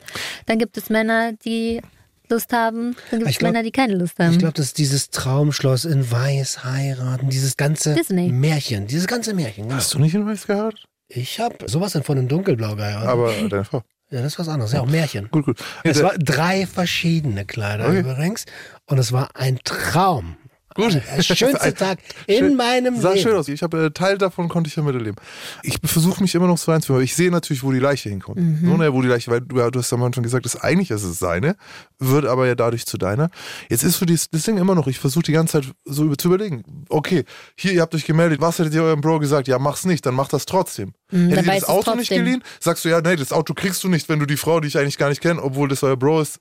Dann 0.46 0.58
gibt 0.58 0.78
es 0.78 0.88
Männer, 0.88 1.32
die 1.44 1.82
Lust 2.30 2.54
haben. 2.54 2.96
Dann 3.10 3.20
gibt 3.20 3.30
es 3.30 3.42
Männer, 3.42 3.62
die 3.62 3.72
keine 3.72 3.96
Lust 3.96 4.18
haben. 4.18 4.32
Ich 4.32 4.38
glaube, 4.38 4.54
das 4.54 4.66
ist 4.66 4.78
dieses 4.78 5.10
Traumschloss 5.10 5.84
in 5.84 6.10
Weiß 6.10 6.64
heiraten, 6.64 7.28
dieses 7.28 7.58
ganze 7.58 7.94
Disney. 7.94 8.30
Märchen, 8.30 8.86
dieses 8.86 9.06
ganze 9.06 9.34
Märchen. 9.34 9.64
Genau. 9.64 9.74
Hast 9.74 9.92
du 9.92 9.98
nicht 9.98 10.14
in 10.14 10.26
Weiß 10.26 10.46
geheiratet? 10.46 10.86
Ich 11.08 11.38
habe 11.38 11.68
sowas 11.68 11.98
von 12.02 12.16
in 12.16 12.28
Dunkelblau 12.28 12.76
geheiratet. 12.76 13.08
Aber 13.10 13.32
deine 13.50 13.64
Frau. 13.64 13.82
Ja, 14.10 14.22
das 14.22 14.32
ist 14.32 14.38
was 14.38 14.48
anderes. 14.48 14.72
Ja, 14.72 14.80
auch 14.80 14.86
Märchen. 14.86 15.28
Gut, 15.30 15.46
gut. 15.46 15.58
Es 15.84 16.02
war 16.02 16.12
drei 16.18 16.66
verschiedene 16.66 17.44
Kleider 17.44 17.86
Okay. 17.88 18.00
übrigens. 18.00 18.44
Und 18.86 18.98
es 18.98 19.12
war 19.12 19.30
ein 19.34 19.58
Traum. 19.64 20.36
Gut. 20.80 21.00
Der 21.16 21.22
schönste 21.36 21.74
Tag 21.74 21.98
in 22.26 22.38
Schön- 22.38 22.56
meinem 22.56 23.00
Sah 23.00 23.10
Leben. 23.12 23.22
schön 23.22 23.36
aus. 23.36 23.48
Ich 23.48 23.62
habe 23.62 23.86
äh, 23.86 23.90
Teil 23.90 24.18
davon 24.18 24.48
konnte 24.48 24.68
ich 24.68 24.76
ja 24.76 24.82
miterleben. 24.82 25.16
Ich 25.62 25.78
versuche 25.84 26.22
mich 26.22 26.34
immer 26.34 26.46
noch 26.46 26.58
so 26.58 26.72
einzuführen, 26.72 27.02
ich 27.02 27.14
sehe 27.14 27.30
natürlich, 27.30 27.62
wo 27.62 27.72
die 27.72 27.78
Leiche 27.78 28.08
hinkommt. 28.08 28.38
So, 28.64 28.76
ne, 28.76 28.92
wo 28.92 29.02
die 29.02 29.08
Leiche, 29.08 29.30
weil 29.30 29.40
du, 29.40 29.58
ja, 29.58 29.70
du 29.70 29.78
hast 29.78 29.92
am 29.92 30.02
Anfang 30.02 30.22
gesagt, 30.22 30.44
dass 30.44 30.60
eigentlich 30.60 30.90
ist 30.90 31.02
es 31.02 31.18
seine, 31.18 31.56
wird 31.98 32.24
aber 32.26 32.46
ja 32.46 32.54
dadurch 32.54 32.86
zu 32.86 32.98
deiner. 32.98 33.30
Jetzt 33.68 33.82
ist 33.84 33.98
so 33.98 34.06
dieses, 34.06 34.30
das 34.30 34.42
Ding 34.44 34.58
immer 34.58 34.74
noch, 34.74 34.86
ich 34.86 34.98
versuche 34.98 35.24
die 35.24 35.32
ganze 35.32 35.60
Zeit 35.62 35.72
so 35.84 36.04
über, 36.04 36.16
zu 36.16 36.28
überlegen. 36.28 36.62
Okay, 36.88 37.24
hier, 37.56 37.72
ihr 37.72 37.80
habt 37.82 37.94
euch 37.94 38.04
gemeldet, 38.06 38.40
was 38.40 38.58
hättet 38.58 38.74
ihr 38.74 38.82
eurem 38.82 39.00
Bro 39.00 39.18
gesagt? 39.20 39.48
Ja, 39.48 39.58
mach's 39.58 39.84
nicht, 39.84 40.06
dann 40.06 40.14
macht 40.14 40.32
das 40.32 40.46
trotzdem. 40.46 40.92
dann 41.10 41.28
Hättet 41.28 41.46
ihr 41.46 41.52
das 41.60 41.64
Auto 41.68 41.94
nicht 41.94 42.08
geliehen? 42.10 42.42
Sagst 42.60 42.84
du, 42.84 42.88
ja, 42.88 43.00
nee, 43.00 43.16
das 43.16 43.32
Auto 43.32 43.54
kriegst 43.54 43.82
du 43.84 43.88
nicht, 43.88 44.08
wenn 44.08 44.18
du 44.18 44.26
die 44.26 44.36
Frau, 44.36 44.60
die 44.60 44.68
ich 44.68 44.78
eigentlich 44.78 44.98
gar 44.98 45.08
nicht 45.08 45.20
kenne, 45.20 45.42
obwohl 45.42 45.68
das 45.68 45.82
euer 45.82 45.96
Bro 45.96 46.22
ist. 46.22 46.40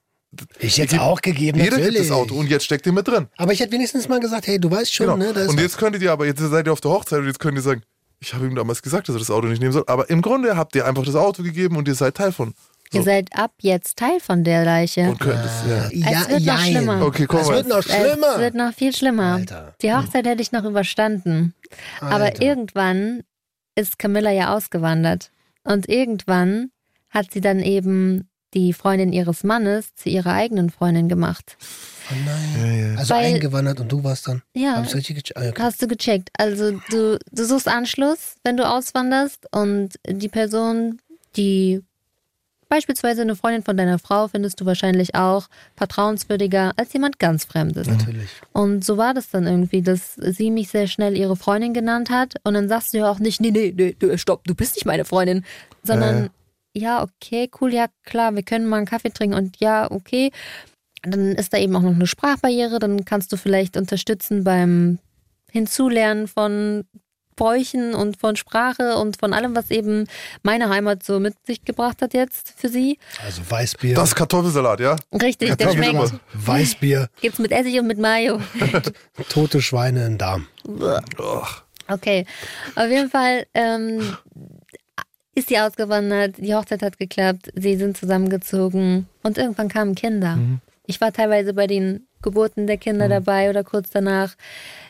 Ich 0.60 0.78
hätte 0.78 0.96
es 0.98 1.02
auch 1.02 1.22
gegeben, 1.22 1.58
Jeder 1.60 1.78
natürlich. 1.78 1.98
gibt 1.98 2.10
das 2.10 2.16
Auto 2.16 2.36
und 2.36 2.48
jetzt 2.50 2.64
steckt 2.66 2.86
ihr 2.86 2.92
mit 2.94 3.08
drin. 3.08 3.28
Aber 3.38 3.52
ich 3.52 3.60
hätte 3.60 3.72
wenigstens 3.72 4.08
mal 4.08 4.20
gesagt, 4.20 4.46
hey, 4.48 4.60
du 4.60 4.70
weißt 4.70 4.94
schon, 4.94 5.08
Genau. 5.08 5.18
ne? 5.18 5.34
Da 5.34 5.42
ist 5.42 5.50
und 5.50 5.56
was. 5.58 5.64
jetzt 5.64 5.78
könntet 5.78 6.02
ihr 6.04 6.12
aber, 6.12 6.26
jetzt 6.28 6.40
seid 6.40 6.68
ihr 6.68 6.74
auf 6.74 6.82
der 6.82 6.92
Hochzeit 6.92 7.20
und 7.20 7.26
jetzt 7.28 7.40
könnt 7.40 7.58
ihr 7.58 7.62
sagen, 7.64 7.82
ich 8.20 8.34
habe 8.34 8.46
ihm 8.46 8.54
damals 8.56 8.82
gesagt, 8.82 9.08
dass 9.10 9.16
er 9.16 9.20
das 9.20 9.32
Auto 9.32 9.48
nicht 9.48 9.60
nehmen 9.60 9.72
soll. 9.72 9.86
Aber 9.88 10.10
im 10.10 10.22
Grunde 10.22 10.56
habt 10.58 10.76
ihr 10.76 10.86
einfach 10.86 11.04
das 11.04 11.16
Auto 11.16 11.42
gegeben 11.42 11.78
und 11.78 11.88
ihr 11.88 11.96
seid 11.96 12.16
Teil 12.16 12.32
von. 12.32 12.54
Ihr 12.92 13.04
seid 13.04 13.30
ab 13.34 13.52
jetzt 13.62 13.98
Teil 13.98 14.20
von 14.20 14.44
der 14.44 14.66
Leiche. 14.66 15.10
Und 15.10 15.20
könnt 15.20 15.40
es, 15.46 15.52
ja. 15.70 15.90
ja, 16.12 16.22
Es 16.22 16.30
wird 16.30 16.40
noch 16.42 16.46
jein. 16.58 16.72
schlimmer. 16.72 17.06
Okay, 17.06 17.26
komm 17.28 17.40
Es 17.42 17.48
mal. 17.48 17.56
wird 17.56 17.68
noch 17.68 17.78
Es 17.80 17.86
schlimmer. 17.86 18.40
wird 18.40 18.56
noch 18.56 18.74
viel 18.74 18.96
schlimmer. 18.96 19.36
Alter. 19.36 19.76
Die 19.82 19.94
Hochzeit 19.94 20.26
hätte 20.26 20.42
ich 20.42 20.52
noch 20.52 20.64
überstanden. 20.64 21.54
Aber 22.02 22.26
Alter. 22.26 22.42
irgendwann 22.42 23.22
ist 23.76 23.98
Camilla 24.00 24.32
ja 24.32 24.56
ausgewandert. 24.56 25.32
Und 25.64 25.88
irgendwann 25.88 26.72
hat 27.10 27.32
sie 27.32 27.42
dann 27.42 27.60
eben 27.60 28.29
die 28.53 28.74
Freundin 28.74 29.13
ihres 29.13 29.44
Mannes 29.44 29.94
zu 29.96 30.10
ihrer 30.10 30.34
eigenen 30.34 30.70
Freundin 30.70 31.08
gemacht. 31.10 31.58
Oh 32.12 32.15
nein. 32.25 32.56
Ja, 32.82 32.88
ja. 32.91 32.96
Also 32.98 33.13
Weil- 33.13 33.36
eingewandert 33.36 33.79
und 33.79 33.91
du 33.91 34.03
warst 34.03 34.27
dann. 34.27 34.41
Ja, 34.56 34.77
Hab 34.77 34.86
ich's 34.86 34.96
richtig 34.96 35.18
gecheckt? 35.18 35.38
Ah, 35.38 35.50
okay. 35.50 35.62
hast 35.62 35.82
du 35.82 35.88
gecheckt. 35.88 36.30
Also 36.38 36.80
du, 36.89 37.19
du 37.32 37.45
suchst 37.45 37.67
Anschluss, 37.67 38.36
wenn 38.43 38.58
du 38.58 38.67
auswanderst 38.67 39.45
und 39.52 39.95
die 40.08 40.30
Person, 40.30 41.00
die 41.36 41.82
beispielsweise 42.67 43.24
eine 43.24 43.36
Freundin 43.36 43.63
von 43.63 43.78
deiner 43.78 43.97
Frau, 44.00 44.28
findest 44.28 44.62
du 44.62 44.65
wahrscheinlich 44.65 45.15
auch 45.15 45.47
vertrauenswürdiger 45.76 46.74
als 46.78 46.93
jemand 46.93 47.17
ganz 47.19 47.45
Fremdes. 47.45 47.88
Natürlich. 47.88 48.30
Und 48.54 48.86
so 48.86 48.97
war 48.97 49.13
das 49.15 49.30
dann 49.30 49.47
irgendwie, 49.47 49.82
dass 49.82 50.15
sie 50.15 50.52
mich 50.52 50.69
sehr 50.69 50.88
schnell 50.88 51.17
ihre 51.17 51.36
Freundin 51.36 51.74
genannt 51.74 52.10
hat. 52.12 52.36
Und 52.43 52.54
dann 52.54 52.69
sagst 52.69 52.93
du 52.93 53.00
ja 53.00 53.10
auch 53.10 53.19
nicht, 53.19 53.41
nee, 53.41 53.52
nee, 53.52 53.74
nee, 53.76 53.95
du, 53.97 54.15
stopp, 54.19 54.43
du 54.45 54.54
bist 54.56 54.76
nicht 54.76 54.86
meine 54.86 55.04
Freundin. 55.06 55.43
Sondern, 55.84 56.30
ja, 56.80 57.04
okay, 57.04 57.50
cool, 57.60 57.74
ja, 57.74 57.88
klar, 58.06 58.34
wir 58.36 58.44
können 58.44 58.65
mal 58.65 58.78
einen 58.78 58.86
Kaffee 58.86 59.10
trinken 59.10 59.36
und 59.36 59.58
ja, 59.60 59.89
okay. 59.92 60.32
Dann 61.02 61.34
ist 61.36 61.54
da 61.54 61.58
eben 61.58 61.76
auch 61.76 61.82
noch 61.82 61.96
eine 61.96 62.08
Sprachbarriere. 62.08 62.80
Dann 62.80 63.06
kannst 63.06 63.32
du 63.32 63.38
vielleicht 63.38 63.78
unterstützen 63.78 64.44
beim 64.44 65.00
Hinzulernen 65.50 66.28
von 66.28 66.84
Bräuchen 67.38 67.96
und 67.96 68.18
von 68.18 68.36
Sprache 68.36 68.98
und 68.98 69.18
von 69.18 69.34
allem, 69.34 69.56
was 69.56 69.72
eben 69.72 70.08
meine 70.44 70.68
Heimat 70.68 71.04
so 71.04 71.22
mit 71.22 71.36
sich 71.46 71.63
gebracht 71.63 72.02
hat 72.02 72.13
jetzt 72.13 72.54
für 72.58 72.68
sie. 72.68 73.00
Also 73.24 73.42
Weißbier. 73.50 73.96
Das 73.96 74.10
ist 74.10 74.15
Kartoffelsalat, 74.15 74.82
ja? 74.82 74.98
Richtig, 75.13 75.56
der 75.56 75.72
schmeckt. 75.72 76.15
Weißbier, 76.34 77.08
Gibt's 77.22 77.39
mit 77.39 77.54
Essig 77.54 77.80
und 77.80 77.88
mit 77.88 77.98
Mayo. 77.98 78.42
tote 79.30 79.62
Schweine 79.62 80.06
in 80.06 80.18
Darm. 80.18 80.48
Okay, 81.88 82.26
auf 82.76 82.89
jeden 82.89 83.10
Fall 83.10 83.48
ähm, 83.54 84.18
ist 85.39 85.49
sie 85.49 85.60
ausgewandert, 85.60 86.36
die 86.38 86.54
Hochzeit 86.54 86.82
hat 86.82 86.97
geklappt, 86.97 87.52
sie 87.56 87.75
sind 87.78 87.97
zusammengezogen 87.97 89.08
und 89.23 89.38
irgendwann 89.38 89.69
kamen 89.69 89.95
Kinder. 89.95 90.38
Ich 90.86 90.99
war 91.02 91.12
teilweise 91.13 91.54
bei 91.54 91.67
den 91.67 92.08
Geburten 92.21 92.67
der 92.67 92.78
Kinder 92.78 93.08
dabei 93.08 93.49
oder 93.49 93.63
kurz 93.63 93.89
danach. 93.89 94.36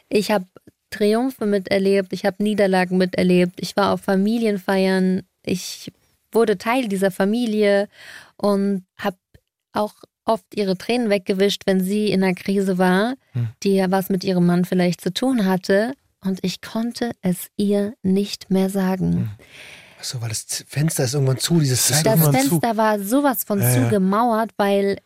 Ich 0.09 0.31
habe 0.31 0.45
Triumphe 0.89 1.45
miterlebt, 1.45 2.13
ich 2.13 2.25
habe 2.25 2.41
Niederlagen 2.41 2.97
miterlebt, 2.97 3.59
ich 3.61 3.77
war 3.77 3.93
auf 3.93 4.01
Familienfeiern, 4.01 5.21
ich 5.45 5.91
wurde 6.31 6.57
Teil 6.57 6.87
dieser 6.87 7.11
Familie 7.11 7.87
und 8.37 8.85
habe 8.97 9.17
auch 9.73 9.93
oft 10.25 10.45
ihre 10.55 10.77
Tränen 10.77 11.09
weggewischt, 11.09 11.63
wenn 11.65 11.81
sie 11.81 12.11
in 12.11 12.23
einer 12.23 12.33
Krise 12.33 12.77
war, 12.77 13.15
die 13.63 13.75
ja 13.75 13.91
was 13.91 14.09
mit 14.09 14.23
ihrem 14.23 14.45
Mann 14.45 14.65
vielleicht 14.65 15.01
zu 15.01 15.13
tun 15.13 15.45
hatte. 15.45 15.93
Und 16.21 16.39
ich 16.41 16.61
konnte 16.61 17.11
es 17.21 17.47
ihr 17.55 17.93
nicht 18.03 18.51
mehr 18.51 18.69
sagen. 18.69 19.31
Achso, 19.99 20.21
weil 20.21 20.29
das 20.29 20.45
Fenster 20.67 21.03
ist 21.03 21.13
irgendwann 21.13 21.39
zu, 21.39 21.59
dieses 21.59 21.87
Das. 21.87 22.03
Das 22.03 22.13
irgendwann 22.13 22.41
zu. 22.41 22.49
Fenster 22.49 22.77
war 22.77 22.99
sowas 22.99 23.43
von 23.43 23.61
ja. 23.61 23.73
zugemauert, 23.73 24.51
weil 24.57 24.97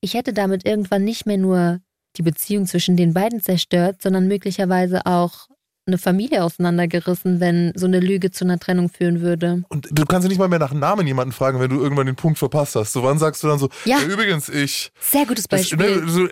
ich 0.00 0.14
hätte 0.14 0.32
damit 0.32 0.64
irgendwann 0.64 1.02
nicht 1.02 1.26
mehr 1.26 1.36
nur 1.36 1.80
die 2.16 2.22
Beziehung 2.22 2.66
zwischen 2.66 2.96
den 2.96 3.12
beiden 3.12 3.40
zerstört, 3.40 4.02
sondern 4.02 4.28
möglicherweise 4.28 5.04
auch 5.04 5.48
eine 5.86 5.98
Familie 5.98 6.42
auseinandergerissen, 6.42 7.40
wenn 7.40 7.72
so 7.74 7.84
eine 7.86 8.00
Lüge 8.00 8.30
zu 8.30 8.44
einer 8.44 8.58
Trennung 8.58 8.88
führen 8.88 9.20
würde. 9.20 9.64
Und 9.68 9.86
du 9.92 10.04
kannst 10.06 10.24
ja 10.24 10.28
nicht 10.30 10.38
mal 10.38 10.48
mehr 10.48 10.58
nach 10.58 10.72
Namen 10.72 11.06
jemanden 11.06 11.32
fragen, 11.32 11.60
wenn 11.60 11.68
du 11.68 11.78
irgendwann 11.82 12.06
den 12.06 12.16
Punkt 12.16 12.38
verpasst 12.38 12.74
hast. 12.74 12.94
So, 12.94 13.02
wann 13.02 13.18
sagst 13.18 13.42
du 13.42 13.48
dann 13.48 13.58
so, 13.58 13.68
Ja. 13.84 14.00
übrigens, 14.00 14.48
ich. 14.48 14.90
Sehr 14.98 15.26
gutes 15.26 15.44
Das, 15.46 15.60
Beispiel. 15.60 15.76
ne, 16.00 16.08
so, 16.08 16.26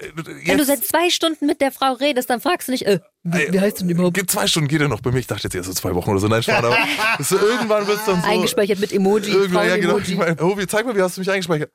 wenn 0.47 0.57
du 0.57 0.65
seit 0.65 0.85
zwei 0.85 1.11
Stunden 1.11 1.45
mit 1.47 1.61
der 1.61 1.71
Frau 1.71 1.93
redest, 1.93 2.31
dann 2.31 2.41
fragst 2.41 2.69
du 2.69 2.73
nicht, 2.73 2.87
äh, 2.87 3.01
wie, 3.25 3.53
wie 3.53 3.61
heißt 3.61 3.79
du 3.81 3.85
denn 3.85 3.91
überhaupt? 3.91 4.31
Zwei 4.31 4.47
Stunden 4.47 4.69
geht 4.69 4.81
er 4.81 4.89
noch 4.89 5.01
bei 5.03 5.11
mir. 5.13 5.19
Ich 5.19 5.27
dachte 5.27 5.43
jetzt 5.45 5.55
erst 5.55 5.69
so 5.69 5.75
zwei 5.75 5.95
Wochen 5.95 6.11
oder 6.11 6.21
so. 6.21 6.29
Nein, 6.29 6.43
aber 6.49 6.75
das 7.19 7.29
so, 7.29 7.37
irgendwann 7.39 7.87
wird 7.87 7.99
es 7.99 8.05
dann 8.07 8.23
so. 8.23 8.27
Eingespeichert 8.29 8.79
mit 8.81 8.91
Emoji, 8.93 9.33
Irgendwann, 9.33 9.69
ja, 9.69 9.77
genau. 9.77 9.99
Ich 9.99 10.17
meine, 10.17 10.37
oh, 10.43 10.57
wie, 10.57 10.67
zeig 10.67 10.87
mal, 10.87 10.97
wie 10.97 11.03
hast 11.03 11.19
du 11.19 11.21
mich 11.21 11.31
eingespeichert? 11.31 11.71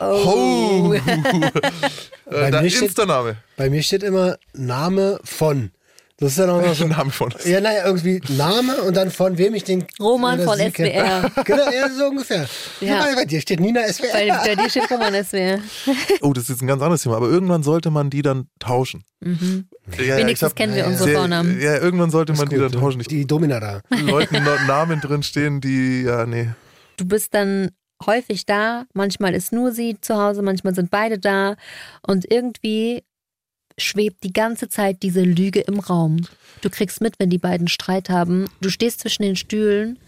Oh. 0.00 0.92
Oh. 0.94 0.94
Bei 2.28 2.50
da 2.50 2.60
mir 2.60 2.70
steht- 2.70 2.82
Insta-Name. 2.82 3.36
Bei 3.56 3.70
mir 3.70 3.82
steht 3.84 4.02
immer 4.02 4.36
Name 4.52 5.20
von. 5.22 5.70
Das 6.22 6.30
ist 6.30 6.38
dann 6.38 6.50
auch 6.50 6.62
noch 6.64 6.74
so. 6.74 6.86
Name 6.86 7.10
von. 7.10 7.34
Ja, 7.44 7.60
naja, 7.60 7.84
irgendwie 7.84 8.20
Name 8.28 8.76
und 8.82 8.96
dann 8.96 9.10
von 9.10 9.36
wem 9.38 9.54
ich 9.54 9.64
den. 9.64 9.84
Roman 9.98 10.40
von 10.40 10.56
sie 10.56 10.70
kenne. 10.70 10.90
SWR. 11.34 11.42
Genau, 11.44 11.70
ja, 11.70 11.88
so 11.90 12.06
ungefähr. 12.06 12.46
Ja. 12.80 13.06
Ja. 13.08 13.14
Bei 13.16 13.24
dir 13.24 13.40
steht 13.40 13.58
Nina 13.60 13.80
Bei, 13.80 13.92
SWR. 13.92 14.40
bei 14.44 14.54
dir 14.54 14.70
steht 14.70 14.90
Roman 14.90 15.12
SWR. 15.24 15.58
Oh, 16.20 16.32
das 16.32 16.44
ist 16.44 16.50
jetzt 16.50 16.62
ein 16.62 16.68
ganz 16.68 16.80
anderes 16.80 17.02
Thema. 17.02 17.16
Aber 17.16 17.28
irgendwann 17.28 17.62
sollte 17.64 17.90
man 17.90 18.08
die 18.08 18.22
dann 18.22 18.46
tauschen. 18.60 19.02
Ja, 19.20 19.28
ja, 19.28 19.34
ich 19.34 19.40
Mhm. 19.40 19.66
Wenigstens 20.18 20.50
hab- 20.50 20.56
kennen 20.56 20.74
wir 20.74 20.82
ja, 20.82 20.86
unsere 20.88 21.04
sehr- 21.10 21.18
Vornamen. 21.18 21.60
Ja, 21.60 21.78
irgendwann 21.78 22.10
sollte 22.10 22.32
man 22.34 22.48
die 22.48 22.56
Gut, 22.56 22.72
dann 22.72 22.80
tauschen. 22.80 22.98
Nicht 22.98 23.10
Die 23.10 23.26
Domina 23.26 23.58
da. 23.58 23.80
Leuten 23.90 24.42
Namen 24.66 25.00
drin 25.00 25.22
stehen, 25.24 25.60
die, 25.60 26.02
ja, 26.02 26.24
nee. 26.24 26.50
Du 26.98 27.04
bist 27.04 27.34
dann 27.34 27.70
häufig 28.06 28.46
da, 28.46 28.84
manchmal 28.94 29.34
ist 29.34 29.52
nur 29.52 29.72
sie 29.72 29.96
zu 30.00 30.16
Hause, 30.16 30.42
manchmal 30.42 30.74
sind 30.74 30.90
beide 30.90 31.18
da 31.18 31.56
und 32.06 32.30
irgendwie 32.30 33.02
schwebt 33.78 34.22
die 34.24 34.32
ganze 34.32 34.68
Zeit 34.68 35.02
diese 35.02 35.22
Lüge 35.22 35.60
im 35.60 35.78
Raum. 35.80 36.26
Du 36.60 36.70
kriegst 36.70 37.00
mit, 37.00 37.18
wenn 37.18 37.30
die 37.30 37.38
beiden 37.38 37.68
Streit 37.68 38.10
haben. 38.10 38.46
Du 38.60 38.70
stehst 38.70 39.00
zwischen 39.00 39.22
den 39.22 39.36
Stühlen 39.36 39.98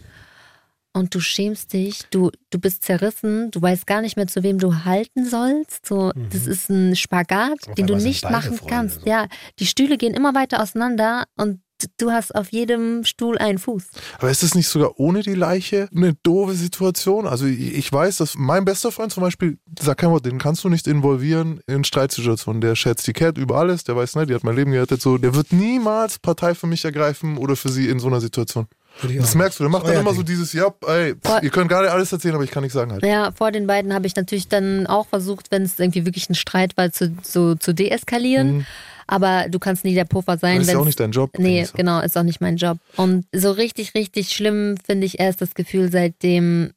und 0.93 1.13
du 1.13 1.19
schämst 1.19 1.73
dich, 1.73 2.03
du, 2.09 2.31
du 2.51 2.57
bist 2.59 2.83
zerrissen, 2.83 3.51
du 3.51 3.61
weißt 3.61 3.85
gar 3.85 4.01
nicht 4.01 4.15
mehr, 4.15 4.27
zu 4.27 4.43
wem 4.43 4.59
du 4.59 4.85
halten 4.85 5.25
sollst. 5.25 5.85
So, 5.85 6.11
Das 6.31 6.47
ist 6.47 6.69
ein 6.69 6.95
Spagat, 6.95 7.67
Auf 7.67 7.75
den 7.75 7.87
du 7.87 7.97
nicht 7.97 8.23
machen 8.23 8.55
Freunde 8.55 8.73
kannst. 8.73 9.01
so. 9.01 9.09
Ja, 9.09 9.27
die 9.59 9.65
Stühle 9.65 9.97
gehen 9.97 10.13
immer 10.13 10.33
weiter 10.33 10.61
auseinander 10.63 11.25
und 11.35 11.59
du 11.97 12.11
hast 12.11 12.33
auf 12.35 12.51
jedem 12.51 13.03
Stuhl 13.03 13.37
einen 13.37 13.57
Fuß. 13.57 13.83
Aber 14.19 14.29
ist 14.29 14.43
es 14.43 14.55
nicht 14.55 14.67
sogar 14.67 14.99
ohne 14.99 15.21
die 15.21 15.33
Leiche 15.33 15.89
eine 15.95 16.13
doofe 16.23 16.53
Situation? 16.53 17.27
Also 17.27 17.45
ich 17.45 17.91
weiß, 17.91 18.17
dass 18.17 18.35
mein 18.35 18.65
bester 18.65 18.91
Freund 18.91 19.11
zum 19.11 19.21
Beispiel, 19.21 19.57
sag 19.79 19.97
kein 19.97 20.11
Wort, 20.11 20.25
den 20.25 20.37
kannst 20.37 20.63
du 20.63 20.69
nicht 20.69 20.87
involvieren 20.87 21.59
in 21.67 21.83
Streitsituationen. 21.83 22.61
Der 22.61 22.75
schätzt 22.75 23.07
die 23.07 23.13
Cat 23.13 23.37
über 23.37 23.57
alles, 23.57 23.83
der 23.83 23.95
weiß, 23.95 24.15
ne, 24.15 24.25
die 24.25 24.33
hat 24.33 24.43
mein 24.43 24.55
Leben 24.55 24.71
gerettet. 24.71 25.01
So, 25.01 25.17
der 25.17 25.35
wird 25.35 25.51
niemals 25.51 26.19
Partei 26.19 26.55
für 26.55 26.67
mich 26.67 26.85
ergreifen 26.85 27.37
oder 27.37 27.55
für 27.55 27.69
sie 27.69 27.89
in 27.89 27.99
so 27.99 28.07
einer 28.07 28.21
Situation. 28.21 28.67
Das 29.01 29.35
merkst 29.35 29.59
du, 29.59 29.63
der 29.65 29.71
macht 29.71 29.85
dann 29.87 29.93
immer 29.95 30.11
Ding. 30.11 30.19
so 30.19 30.23
dieses, 30.23 30.53
ja, 30.53 30.73
ey, 30.87 31.15
pff, 31.15 31.19
Voll. 31.29 31.39
ihr 31.43 31.49
könnt 31.49 31.69
gar 31.69 31.81
nicht 31.81 31.91
alles 31.91 32.11
erzählen, 32.13 32.35
aber 32.35 32.45
ich 32.45 32.51
kann 32.51 32.63
nichts 32.63 32.75
sagen 32.75 32.93
halt. 32.93 33.03
Ja, 33.03 33.31
vor 33.33 33.51
den 33.51 33.67
beiden 33.67 33.93
habe 33.93 34.07
ich 34.07 34.15
natürlich 34.15 34.47
dann 34.47 34.87
auch 34.87 35.07
versucht, 35.07 35.51
wenn 35.51 35.63
es 35.63 35.77
irgendwie 35.77 36.05
wirklich 36.05 36.29
ein 36.29 36.35
Streit 36.35 36.77
war, 36.77 36.91
zu, 36.91 37.13
so, 37.21 37.55
zu 37.55 37.73
deeskalieren. 37.73 38.65
Aber 39.07 39.45
du 39.49 39.59
kannst 39.59 39.83
nie 39.83 39.93
der 39.93 40.05
Puffer 40.05 40.37
sein. 40.37 40.57
Das 40.57 40.67
ist 40.67 40.73
ja 40.73 40.79
auch 40.79 40.85
nicht 40.85 40.99
dein 40.99 41.11
Job. 41.11 41.31
Nee, 41.37 41.67
genau, 41.75 42.01
ist 42.01 42.17
auch 42.17 42.23
nicht 42.23 42.41
mein 42.41 42.57
Job. 42.57 42.79
Und 42.95 43.25
so 43.31 43.51
richtig, 43.51 43.93
richtig 43.93 44.29
schlimm 44.29 44.75
finde 44.83 45.05
ich 45.05 45.19
erst 45.19 45.41
das 45.41 45.53
Gefühl, 45.53 45.91
seitdem 45.91 46.71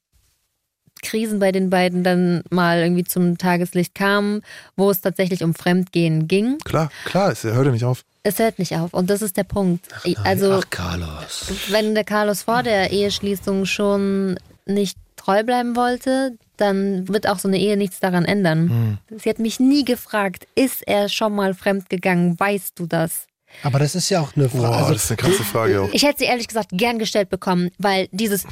Krisen 1.03 1.39
bei 1.39 1.53
den 1.53 1.71
beiden 1.71 2.03
dann 2.03 2.43
mal 2.51 2.81
irgendwie 2.81 3.05
zum 3.05 3.39
Tageslicht 3.39 3.95
kamen, 3.95 4.43
wo 4.77 4.91
es 4.91 5.01
tatsächlich 5.01 5.45
um 5.45 5.55
Fremdgehen 5.55 6.29
ging. 6.29 6.59
Klar, 6.65 6.91
klar, 7.05 7.33
es 7.33 7.45
hört 7.45 7.67
ja 7.67 7.73
nicht 7.73 7.85
auf. 7.85 8.05
Es 8.23 8.39
hört 8.39 8.59
nicht 8.59 8.77
auf. 8.77 8.93
Und 8.93 9.09
das 9.09 9.23
ist 9.23 9.37
der 9.37 9.45
Punkt. 9.45 9.87
also, 10.25 10.53
Ach, 10.53 10.71
Carlos. 10.71 11.47
wenn 11.71 11.95
der 11.95 12.05
Carlos 12.05 12.43
vor 12.43 12.63
der 12.63 12.91
Eheschließung 12.91 13.65
schon 13.65 14.39
nicht 14.67 14.99
treu 15.17 15.45
bleiben 15.45 15.77
wollte, 15.77 16.37
dann 16.61 17.09
wird 17.09 17.29
auch 17.29 17.39
so 17.39 17.49
eine 17.49 17.59
Ehe 17.59 17.77
nichts 17.77 18.01
daran 18.01 18.25
ändern. 18.25 18.99
Sie 19.17 19.29
hat 19.29 19.39
mich 19.39 19.61
nie 19.61 19.85
gefragt, 19.85 20.47
ist 20.55 20.87
er 20.87 21.09
schon 21.09 21.35
mal 21.35 21.55
fremdgegangen? 21.55 22.39
Weißt 22.39 22.79
du 22.79 22.87
das? 22.87 23.27
Aber 23.63 23.79
das 23.79 23.95
ist 23.95 24.11
ja 24.11 24.21
auch 24.21 24.37
eine 24.37 24.49
Boah, 24.49 24.61
Frage. 24.61 24.77
Also, 24.77 24.93
das 24.93 25.05
ist 25.05 25.11
eine 25.11 25.17
krasse 25.17 25.45
Frage 25.45 25.83
auch. 25.83 25.89
Ich 25.93 26.03
hätte 26.03 26.19
sie 26.19 26.25
ehrlich 26.27 26.49
gesagt 26.49 26.69
gern 26.73 26.99
gestellt 26.99 27.31
bekommen, 27.31 27.71
weil 27.79 28.09
dieses, 28.13 28.45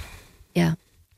ja, 0.54 0.74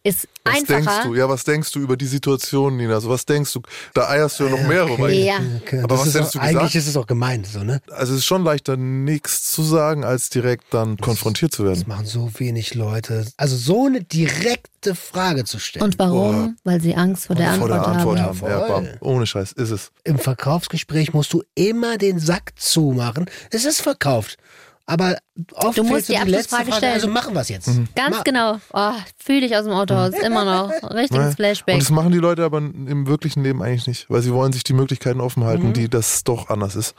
ist 0.08 0.28
Was 0.44 0.54
einfacher. 0.56 0.76
denkst 0.80 0.92
du? 1.04 1.14
Ja, 1.14 1.28
was 1.28 1.44
denkst 1.44 1.72
du 1.72 1.80
über 1.80 1.96
die 1.96 2.06
Situation, 2.06 2.76
Nina? 2.76 2.94
Also 2.94 3.08
was 3.08 3.24
denkst 3.26 3.52
du? 3.52 3.60
Da 3.94 4.08
eierst 4.08 4.40
du 4.40 4.44
ja 4.44 4.50
noch 4.50 4.62
mehrere. 4.66 4.98
weil- 4.98 5.12
Ja. 5.14 5.36
okay, 5.62 5.78
Aber 5.80 5.88
das 5.96 6.06
was 6.06 6.14
hättest 6.14 6.28
auch, 6.28 6.32
du 6.32 6.38
Eigentlich 6.40 6.58
gesagt? 6.58 6.74
ist 6.76 6.88
es 6.88 6.96
auch 6.96 7.06
gemeint, 7.06 7.46
so, 7.46 7.62
ne? 7.62 7.80
Also 7.90 8.12
es 8.14 8.20
ist 8.20 8.24
schon 8.26 8.44
leichter, 8.44 8.76
nichts 8.76 9.50
zu 9.52 9.62
sagen, 9.62 10.04
als 10.04 10.30
direkt 10.30 10.72
dann 10.74 10.96
konfrontiert 10.96 11.52
zu 11.52 11.64
Das 11.64 11.78
werden. 11.78 11.88
machen 11.88 12.06
so 12.06 12.30
wenig 12.38 12.74
Leute. 12.74 13.26
Also 13.36 13.56
so 13.56 13.86
eine 13.86 14.02
direkte 14.02 14.94
Frage 14.94 15.44
zu 15.44 15.58
stellen. 15.58 15.84
Und 15.84 15.98
warum? 15.98 16.56
Weil 16.64 16.80
sie 16.80 16.94
Angst 16.94 17.26
vor 17.26 17.36
der 17.36 17.52
Vor 17.54 17.70
Antwort, 17.70 17.70
der 17.70 17.86
Antwort 17.88 18.18
haben. 18.20 18.40
haben. 18.70 18.84
Ja. 18.86 18.92
Ohne 19.00 19.26
Scheiß, 19.26 19.52
ist 19.52 19.70
es. 19.70 19.90
Im 20.04 20.18
Verkaufsgespräch 20.18 21.12
musst 21.12 21.32
du 21.32 21.42
immer 21.54 21.98
den 21.98 22.18
Sack 22.18 22.52
zumachen. 22.56 23.26
Es 23.50 23.64
ist 23.64 23.80
verkauft. 23.80 24.36
Aber 24.90 25.18
oft 25.52 25.76
Du 25.76 25.84
musst 25.84 26.08
die 26.08 26.14
die 26.14 26.30
letzte 26.30 26.56
Abschlussfrage 26.56 26.64
Frage. 26.70 26.76
stellen. 26.78 26.94
Also 26.94 27.08
machen 27.08 27.34
wir 27.34 27.42
es 27.42 27.50
jetzt. 27.50 27.68
Mhm. 27.68 27.88
Ganz 27.94 28.16
Ma- 28.16 28.22
genau. 28.22 28.58
Oh, 28.72 28.92
fühl 29.22 29.42
dich 29.42 29.54
aus 29.54 29.64
dem 29.64 29.74
Autohaus. 29.74 30.14
Immer 30.14 30.44
noch. 30.46 30.72
Richtiges? 30.94 31.34
Flashback. 31.34 31.74
Und 31.74 31.82
das 31.82 31.90
machen 31.90 32.10
die 32.10 32.16
Leute 32.18 32.42
aber 32.42 32.56
im 32.56 33.06
wirklichen 33.06 33.42
Leben 33.42 33.62
eigentlich 33.62 33.86
nicht, 33.86 34.06
weil 34.08 34.22
sie 34.22 34.32
wollen 34.32 34.52
sich 34.54 34.64
die 34.64 34.72
Möglichkeiten 34.72 35.20
offen 35.20 35.44
halten, 35.44 35.68
Mhm. 35.68 35.72
die 35.74 35.90
das 35.90 36.24
doch 36.24 36.48
anders 36.48 36.74
ist. 36.74 36.94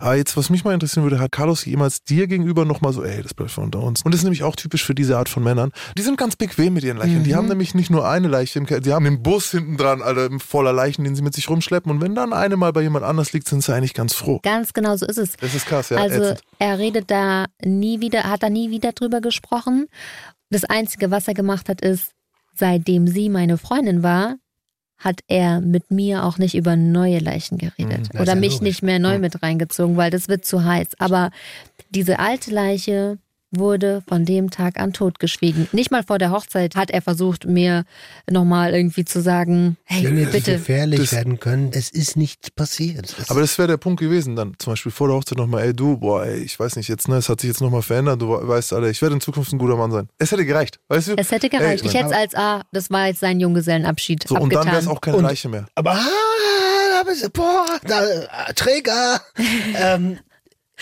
Aber 0.00 0.14
jetzt, 0.16 0.36
was 0.38 0.48
mich 0.48 0.64
mal 0.64 0.72
interessieren 0.72 1.02
würde, 1.04 1.18
hat 1.20 1.32
Carlos 1.32 1.66
jemals 1.66 2.02
dir 2.02 2.26
gegenüber 2.26 2.64
nochmal 2.64 2.94
so, 2.94 3.04
ey, 3.04 3.22
das 3.22 3.34
bleibt 3.34 3.50
von 3.52 3.64
unter 3.64 3.80
uns. 3.82 4.00
Und 4.02 4.12
das 4.14 4.20
ist 4.20 4.24
nämlich 4.24 4.42
auch 4.42 4.56
typisch 4.56 4.82
für 4.84 4.94
diese 4.94 5.18
Art 5.18 5.28
von 5.28 5.42
Männern. 5.44 5.70
Die 5.98 6.02
sind 6.02 6.16
ganz 6.16 6.36
bequem 6.36 6.72
mit 6.72 6.84
ihren 6.84 6.96
Leichen. 6.96 7.18
Mhm. 7.18 7.24
Die 7.24 7.34
haben 7.34 7.48
nämlich 7.48 7.74
nicht 7.74 7.90
nur 7.90 8.08
eine 8.08 8.28
Leiche 8.28 8.58
im 8.58 8.64
Keller, 8.64 8.80
die 8.80 8.92
haben 8.94 9.04
den 9.04 9.22
Bus 9.22 9.50
hinten 9.50 9.76
dran, 9.76 10.00
Alter, 10.00 10.30
voller 10.38 10.72
Leichen, 10.72 11.04
den 11.04 11.14
sie 11.14 11.20
mit 11.22 11.34
sich 11.34 11.50
rumschleppen. 11.50 11.92
Und 11.92 12.00
wenn 12.00 12.14
dann 12.14 12.32
eine 12.32 12.56
mal 12.56 12.72
bei 12.72 12.80
jemand 12.80 13.04
anders 13.04 13.34
liegt, 13.34 13.48
sind 13.48 13.62
sie 13.62 13.74
eigentlich 13.74 13.92
ganz 13.92 14.14
froh. 14.14 14.40
Ganz 14.42 14.72
genau 14.72 14.96
so 14.96 15.04
ist 15.04 15.18
es. 15.18 15.36
Das 15.36 15.54
ist 15.54 15.66
krass, 15.66 15.90
ja. 15.90 15.98
also 15.98 16.22
ätzend. 16.22 16.40
er 16.58 16.78
redet 16.78 17.10
da 17.10 17.33
nie 17.64 18.00
wieder, 18.00 18.24
hat 18.24 18.42
da 18.42 18.50
nie 18.50 18.70
wieder 18.70 18.92
drüber 18.92 19.20
gesprochen. 19.20 19.86
Das 20.50 20.64
Einzige, 20.64 21.10
was 21.10 21.28
er 21.28 21.34
gemacht 21.34 21.68
hat, 21.68 21.80
ist, 21.80 22.12
seitdem 22.54 23.06
sie 23.06 23.28
meine 23.28 23.58
Freundin 23.58 24.02
war, 24.02 24.36
hat 24.96 25.20
er 25.26 25.60
mit 25.60 25.90
mir 25.90 26.24
auch 26.24 26.38
nicht 26.38 26.54
über 26.54 26.76
neue 26.76 27.18
Leichen 27.18 27.58
geredet. 27.58 28.02
ist 28.02 28.14
Oder 28.14 28.34
ja 28.34 28.34
mich 28.36 28.54
logisch. 28.54 28.62
nicht 28.62 28.82
mehr 28.82 28.98
neu 28.98 29.18
mit 29.18 29.42
reingezogen, 29.42 29.96
weil 29.96 30.10
das 30.10 30.28
wird 30.28 30.44
zu 30.44 30.64
heiß. 30.64 30.88
Aber 30.98 31.30
diese 31.90 32.18
alte 32.18 32.50
Leiche 32.50 33.18
wurde 33.58 34.02
von 34.08 34.24
dem 34.24 34.50
Tag 34.50 34.78
an 34.78 34.92
totgeschwiegen. 34.92 35.68
Nicht 35.72 35.90
mal 35.90 36.02
vor 36.02 36.18
der 36.18 36.30
Hochzeit 36.30 36.76
hat 36.76 36.90
er 36.90 37.02
versucht, 37.02 37.46
mir 37.46 37.84
nochmal 38.30 38.74
irgendwie 38.74 39.04
zu 39.04 39.20
sagen, 39.20 39.76
hey, 39.84 40.02
die 40.02 40.24
bitte. 40.26 40.52
gefährlich 40.52 41.00
Das- 41.00 41.12
werden 41.12 41.40
können. 41.40 41.70
Es 41.72 41.90
ist 41.90 42.16
nichts 42.16 42.50
passiert. 42.50 43.14
Es 43.18 43.30
Aber 43.30 43.40
das 43.40 43.56
wäre 43.58 43.68
der 43.68 43.76
Punkt 43.76 44.00
gewesen, 44.00 44.36
dann 44.36 44.54
zum 44.58 44.72
Beispiel 44.72 44.92
vor 44.92 45.08
der 45.08 45.16
Hochzeit 45.16 45.38
nochmal, 45.38 45.64
ey 45.64 45.74
du, 45.74 45.96
boah, 45.98 46.24
ey, 46.24 46.38
ich 46.40 46.58
weiß 46.58 46.76
nicht 46.76 46.88
jetzt, 46.88 47.08
ne, 47.08 47.16
es 47.16 47.28
hat 47.28 47.40
sich 47.40 47.48
jetzt 47.48 47.60
nochmal 47.60 47.82
verändert, 47.82 48.20
du 48.22 48.28
weißt, 48.30 48.72
Alter, 48.72 48.88
ich 48.88 49.00
werde 49.02 49.14
in 49.16 49.20
Zukunft 49.20 49.52
ein 49.52 49.58
guter 49.58 49.76
Mann 49.76 49.90
sein. 49.90 50.08
Es 50.18 50.32
hätte 50.32 50.44
gereicht, 50.44 50.78
weißt 50.88 51.08
du? 51.08 51.14
Es 51.16 51.30
hätte 51.30 51.48
gereicht. 51.48 51.82
Ey, 51.82 51.88
ich 51.88 51.94
hätte 51.94 52.06
es 52.06 52.12
als, 52.12 52.34
ah, 52.34 52.62
das 52.72 52.90
war 52.90 53.06
jetzt 53.08 53.20
sein 53.20 53.40
Junggesellenabschied 53.40 54.26
so, 54.28 54.34
und 54.36 54.42
abgetan. 54.44 54.64
dann 54.66 54.72
wäre 54.74 54.82
es 54.82 54.88
auch 54.88 55.00
keine 55.00 55.16
Und- 55.18 55.24
Leiche 55.24 55.48
mehr. 55.48 55.66
Aber 55.74 55.92
ah, 55.92 55.98
da 56.98 57.02
bist 57.08 57.24
du- 57.24 57.30
boah, 57.30 57.66
da, 57.86 58.04
äh, 58.48 58.54
Träger. 58.54 59.20
ähm, 59.76 60.18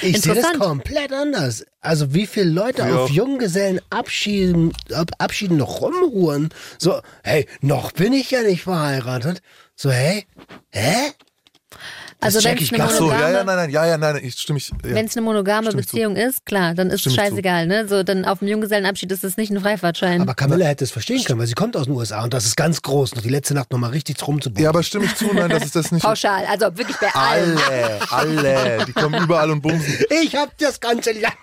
ich 0.03 0.21
sehe 0.21 0.35
das 0.35 0.53
komplett 0.59 1.13
anders. 1.13 1.65
Also 1.81 2.13
wie 2.15 2.27
viele 2.27 2.51
Leute 2.51 2.83
Ja. 2.83 2.97
auf 2.97 3.11
Junggesellen 3.11 3.81
Abschieden, 3.91 4.73
ab, 4.93 5.11
Abschieden 5.19 5.57
noch 5.57 5.81
rumhuren. 5.81 6.51
So, 6.79 7.01
hey, 7.23 7.47
noch 7.61 7.93
bin 7.93 8.13
ich 8.13 8.31
ja 8.31 8.43
nicht 8.43 8.63
verheiratet. 8.63 9.43
So, 9.75 9.91
hey, 9.91 10.27
hä? 10.71 11.13
Also 12.23 12.45
wenn 12.45 12.57
es 12.57 12.73
eine 12.73 12.85
Ach 12.85 12.91
so, 12.91 13.11
ja, 13.11 13.15
monogame, 13.15 13.33
ja, 13.33 13.45
nein, 13.45 13.57
nein, 13.57 13.71
ja, 13.71 13.87
ja, 13.87 13.99
nein, 13.99 14.21
ich 14.23 14.35
stimme 14.35 14.59
ich. 14.59 14.69
Ja. 14.69 14.77
wenn 14.83 15.07
es 15.07 15.17
eine 15.17 15.25
monogame 15.25 15.71
zu. 15.71 15.77
Beziehung 15.77 16.17
ist, 16.17 16.47
klar, 16.47 16.75
dann 16.75 16.91
ist 16.91 17.07
es 17.07 17.15
scheißegal, 17.15 17.67
ne? 17.67 17.89
So, 17.89 18.03
dann 18.03 18.25
auf 18.25 18.39
dem 18.39 18.49
Junggesellenabschied 18.49 19.11
ist 19.11 19.25
es 19.25 19.37
nicht 19.37 19.51
ein 19.51 19.61
Freifahrtschein. 19.61 20.21
Aber 20.23 20.35
Camilla 20.35 20.67
hätte 20.67 20.85
es 20.85 20.93
verstehen 20.93 21.23
können, 21.25 21.41
weil 21.41 21.49
sie 21.49 21.55
kommt 21.55 21.77
aus 21.77 21.87
den 21.87 21.95
USA 21.95 22.23
und 22.23 22.33
das 22.33 22.47
ist 22.47 22.57
ganz 22.57 22.81
groß. 22.83 23.17
Noch 23.17 23.23
die 23.23 23.29
letzte 23.29 23.55
Nacht 23.55 23.73
nochmal 23.73 23.91
richtig 23.91 24.25
rumzubauen. 24.27 24.63
ja, 24.63 24.69
aber 24.69 24.83
stimme 24.83 25.07
ich 25.07 25.17
zu, 25.17 25.33
nein, 25.35 25.51
das 25.51 25.65
ist 25.65 25.75
das 25.77 25.91
nicht. 25.91 26.03
Pauschal, 26.03 26.45
also 26.47 26.67
wirklich 26.77 26.97
bei 26.99 27.13
allen. 27.13 27.59
Alle, 27.59 28.11
alle, 28.11 28.85
die 28.87 28.93
kommen 28.93 29.23
überall 29.23 29.51
und 29.51 29.61
bumsen. 29.61 29.95
ich 30.23 30.37
hab 30.37 30.57
das 30.59 30.81
ganze 30.81 31.13
Land. 31.13 31.35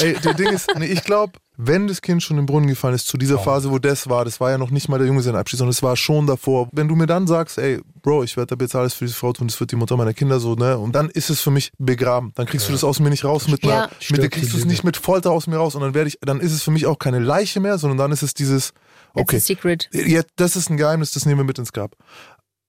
Ey, 0.00 0.14
der 0.14 0.34
Ding 0.34 0.48
ist, 0.52 0.68
nee, 0.78 0.86
ich 0.86 1.02
glaube, 1.04 1.32
wenn 1.66 1.86
das 1.88 2.02
Kind 2.02 2.22
schon 2.22 2.38
im 2.38 2.46
Brunnen 2.46 2.68
gefallen 2.68 2.94
ist, 2.94 3.06
zu 3.06 3.16
dieser 3.18 3.38
Phase, 3.38 3.70
wo 3.70 3.78
das 3.78 4.08
war, 4.08 4.24
das 4.24 4.40
war 4.40 4.50
ja 4.50 4.58
noch 4.58 4.70
nicht 4.70 4.88
mal 4.88 4.98
der 4.98 5.06
Junggesellenabschied, 5.06 5.58
sondern 5.58 5.70
es 5.72 5.82
war 5.82 5.96
schon 5.96 6.26
davor. 6.26 6.68
Wenn 6.72 6.88
du 6.88 6.96
mir 6.96 7.06
dann 7.06 7.26
sagst, 7.26 7.58
ey, 7.58 7.80
Bro, 8.02 8.24
ich 8.24 8.36
werde 8.36 8.54
ab 8.54 8.60
jetzt 8.60 8.74
alles 8.74 8.94
für 8.94 9.04
diese 9.04 9.16
Frau 9.16 9.32
tun, 9.32 9.46
das 9.48 9.58
wird 9.60 9.70
die 9.70 9.76
Mutter 9.76 9.96
meiner 9.96 10.12
Kinder 10.14 10.40
so, 10.40 10.54
ne? 10.54 10.76
Und 10.78 10.92
dann 10.92 11.08
ist 11.08 11.30
es 11.30 11.40
für 11.40 11.50
mich 11.50 11.72
begraben. 11.78 12.32
Dann 12.34 12.46
kriegst 12.46 12.68
du 12.68 12.72
das 12.72 12.82
aus 12.84 12.98
mir 13.00 13.10
nicht 13.10 13.24
raus 13.24 13.46
mit 13.48 13.62
einer, 13.64 13.72
Ja. 13.72 13.90
mit 14.10 14.22
der 14.22 14.28
kriegst 14.28 14.52
du 14.52 14.56
es 14.58 14.64
nicht 14.64 14.82
mit 14.84 14.96
Folter 14.96 15.30
aus 15.30 15.46
mir 15.46 15.56
raus 15.56 15.74
und 15.74 15.82
dann 15.82 15.94
werde 15.94 16.08
ich, 16.08 16.18
dann 16.20 16.40
ist 16.40 16.52
es 16.52 16.62
für 16.62 16.70
mich 16.72 16.86
auch 16.86 16.98
keine 16.98 17.18
Leiche 17.20 17.60
mehr, 17.60 17.78
sondern 17.78 17.98
dann 17.98 18.12
ist 18.12 18.22
es 18.22 18.34
dieses, 18.34 18.72
okay, 19.14 19.36
It's 19.36 19.44
a 19.44 19.46
secret. 19.54 19.88
ja, 19.92 20.22
das 20.36 20.56
ist 20.56 20.68
ein 20.70 20.76
Geheimnis, 20.76 21.12
das 21.12 21.26
nehmen 21.26 21.38
wir 21.40 21.44
mit 21.44 21.58
ins 21.58 21.72
Grab. 21.72 21.94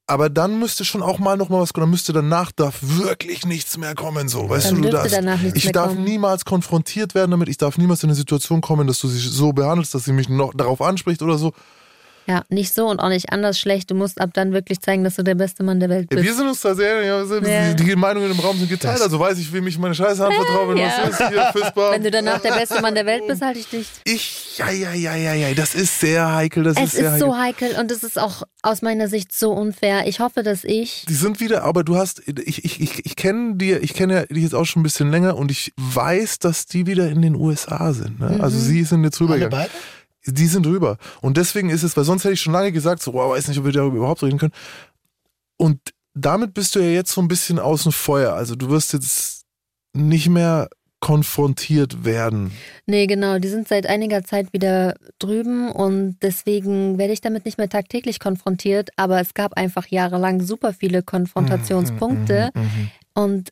Aber 0.06 0.30
dann 0.30 0.60
müsste 0.60 0.84
schon 0.84 1.02
auch 1.02 1.18
mal 1.18 1.38
noch 1.38 1.48
mal 1.50 1.62
was 1.62 1.72
kommen. 1.74 1.84
Dann 1.84 1.92
müsste 1.92 2.12
danach 2.12 2.52
darf 2.52 2.80
wirklich 2.82 3.46
nichts 3.46 3.78
mehr 3.78 3.96
kommen. 3.96 4.28
So, 4.28 4.50
weißt 4.50 4.68
Dann 4.68 4.76
du, 4.82 4.82
du 4.82 4.90
darfst, 4.90 5.18
ich 5.56 5.72
darf 5.72 5.90
kommen. 5.94 6.04
niemals 6.04 6.44
konfrontiert 6.44 7.16
werden 7.16 7.32
damit. 7.32 7.48
Ich 7.48 7.58
darf 7.58 7.78
niemals 7.78 8.04
in 8.04 8.10
eine 8.10 8.16
Situation 8.16 8.60
kommen, 8.60 8.86
dass 8.86 9.00
du 9.00 9.08
sie 9.08 9.20
so 9.20 9.54
behandelst, 9.54 9.96
dass 9.96 10.04
sie 10.04 10.12
mich 10.12 10.28
noch 10.28 10.54
darauf 10.54 10.82
anspricht 10.82 11.22
oder 11.22 11.38
so. 11.38 11.54
Ja, 12.26 12.44
nicht 12.50 12.74
so 12.74 12.88
und 12.88 13.00
auch 13.02 13.10
nicht 13.10 13.32
anders 13.34 13.60
schlecht. 13.60 13.92
Du 13.92 13.96
musst 13.96 14.22
ab 14.22 14.30
dann 14.34 14.54
wirklich 14.54 14.80
zeigen, 14.80 15.04
dass 15.04 15.16
du 15.16 15.24
der 15.24 15.36
beste 15.36 15.62
Mann 15.64 15.80
der 15.82 15.90
Welt 15.90 16.08
Ja, 16.10 16.16
bist. 16.16 16.24
wir 16.26 16.34
sind 16.34 16.48
uns 16.48 16.62
da 16.62 16.74
sehr, 16.74 17.04
ja, 17.04 17.26
sind, 17.26 17.46
Ja. 17.46 17.74
die 17.74 17.96
Meinungen 17.98 18.32
im 18.32 18.40
Raum 18.40 18.58
sind 18.58 18.70
geteilt. 18.70 19.02
Also 19.02 19.20
weiß 19.20 19.38
ich, 19.40 19.52
wem 19.52 19.68
ich 19.68 19.78
meine 19.78 19.94
Scheiße 19.94 20.26
anvertraue, 20.26 20.70
wenn 20.70 20.78
Ja. 20.78 20.92
das 21.06 21.20
ist. 21.20 21.30
Hier, 21.30 21.50
Fistbump. 21.52 21.92
Wenn 21.92 22.04
du 22.04 22.12
danach 22.12 22.40
der 22.42 22.54
beste 22.54 22.82
Mann 22.82 22.96
der 22.96 23.06
Welt 23.06 23.24
bist, 23.28 23.42
halte 23.42 23.60
ich 23.60 23.68
dich. 23.68 23.88
Ich, 24.06 24.58
ja, 24.58 24.72
ja, 24.72 24.94
ja, 24.94 25.16
ja, 25.16 25.34
ja, 25.34 25.54
das 25.54 25.76
ist 25.76 26.00
sehr 26.00 26.34
heikel. 26.34 26.64
Das 26.64 26.78
Es 26.78 26.84
ist 26.86 26.92
sehr 26.94 27.02
ist 27.08 27.12
heikel. 27.14 27.20
so 27.28 27.38
heikel 27.38 27.76
und 27.80 27.92
es 27.92 28.04
ist 28.04 28.18
auch 28.18 28.44
aus 28.62 28.82
meiner 28.82 29.10
Sicht 29.10 29.36
so 29.38 29.52
unfair. 29.52 30.08
Ich 30.08 30.20
hoffe, 30.22 30.44
dass 30.44 30.64
ich. 30.64 31.06
Die 31.10 31.14
sind 31.16 31.42
wieder, 31.42 31.64
aber 31.66 31.84
du 31.84 31.98
hast, 31.98 32.22
ich, 32.28 32.64
ich, 32.64 32.80
ich, 32.82 33.06
ich 33.06 33.16
kenne 33.18 33.56
die, 33.56 33.74
ich 33.74 33.94
kenne 33.94 34.14
ja 34.14 34.26
die 34.30 34.42
jetzt 34.44 34.56
auch 34.56 34.66
schon 34.66 34.80
ein 34.80 34.84
bisschen 34.84 35.12
länger 35.12 35.36
und 35.36 35.52
ich 35.52 35.74
weiß, 35.78 36.40
dass 36.40 36.68
die 36.68 36.88
wieder 36.88 37.10
in 37.10 37.22
den 37.22 37.36
USA 37.36 37.92
sind. 37.92 38.20
Ne? 38.22 38.38
Also 38.42 38.58
sie 38.58 38.84
sind 38.86 39.04
jetzt 39.04 39.20
Alle 39.20 39.30
rübergegangen. 39.32 39.58
beide? 39.70 39.72
Die 40.26 40.48
sind 40.48 40.66
drüber. 40.66 40.98
Und 41.22 41.38
deswegen 41.38 41.70
ist 41.70 41.84
es, 41.84 41.98
weil 41.98 42.04
sonst 42.06 42.24
hätte 42.24 42.34
ich 42.34 42.42
schon 42.42 42.54
lange 42.54 42.72
gesagt, 42.72 43.02
so, 43.02 43.14
wow, 43.14 43.32
weiß 43.34 43.48
nicht, 43.48 43.58
ob 43.60 43.66
wir 43.66 43.72
darüber 43.72 43.98
überhaupt 43.98 44.24
reden 44.24 44.38
können. 44.40 44.54
Und 45.58 45.80
damit 46.14 46.54
bist 46.54 46.76
du 46.76 46.80
ja 46.80 46.90
jetzt 46.90 47.12
so 47.12 47.22
ein 47.22 47.28
bisschen 47.28 47.60
außen 47.60 47.92
Feuer. 47.92 48.34
Also 48.34 48.56
du 48.56 48.70
wirst 48.70 48.94
jetzt 48.94 49.44
nicht 49.94 50.30
mehr 50.30 50.70
konfrontiert 51.00 52.06
werden. 52.06 52.54
Nee, 52.86 53.08
genau, 53.08 53.38
die 53.38 53.50
sind 53.50 53.68
seit 53.68 53.86
einiger 53.88 54.24
Zeit 54.24 54.54
wieder 54.54 54.96
drüben 55.20 55.70
und 55.70 56.16
deswegen 56.22 56.98
werde 56.98 57.12
ich 57.12 57.20
damit 57.20 57.44
nicht 57.44 57.58
mehr 57.58 57.68
tagtäglich 57.68 58.22
konfrontiert. 58.22 58.90
Aber 58.96 59.20
es 59.20 59.34
gab 59.34 59.54
einfach 59.58 59.88
jahrelang 59.88 60.42
super 60.42 60.74
viele 60.74 61.04
Konfrontationspunkte 61.04 62.52
Mhm. 62.56 62.90
und 63.16 63.50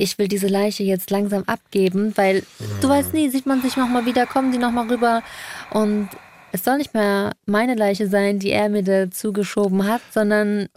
ich 0.00 0.18
will 0.18 0.28
diese 0.28 0.48
Leiche 0.48 0.82
jetzt 0.82 1.10
langsam 1.10 1.44
abgeben, 1.46 2.12
weil 2.16 2.42
du 2.80 2.88
weißt 2.88 3.12
nie, 3.14 3.28
sieht 3.28 3.46
man 3.46 3.62
sich 3.62 3.76
nochmal 3.76 4.06
wieder, 4.06 4.26
kommen 4.26 4.52
die 4.52 4.58
nochmal 4.58 4.88
rüber 4.88 5.22
und 5.70 6.08
es 6.52 6.64
soll 6.64 6.78
nicht 6.78 6.94
mehr 6.94 7.32
meine 7.46 7.74
Leiche 7.74 8.08
sein, 8.08 8.38
die 8.38 8.50
er 8.50 8.68
mir 8.68 8.82
dazu 8.82 9.32
geschoben 9.32 9.86
hat, 9.86 10.00
sondern 10.12 10.68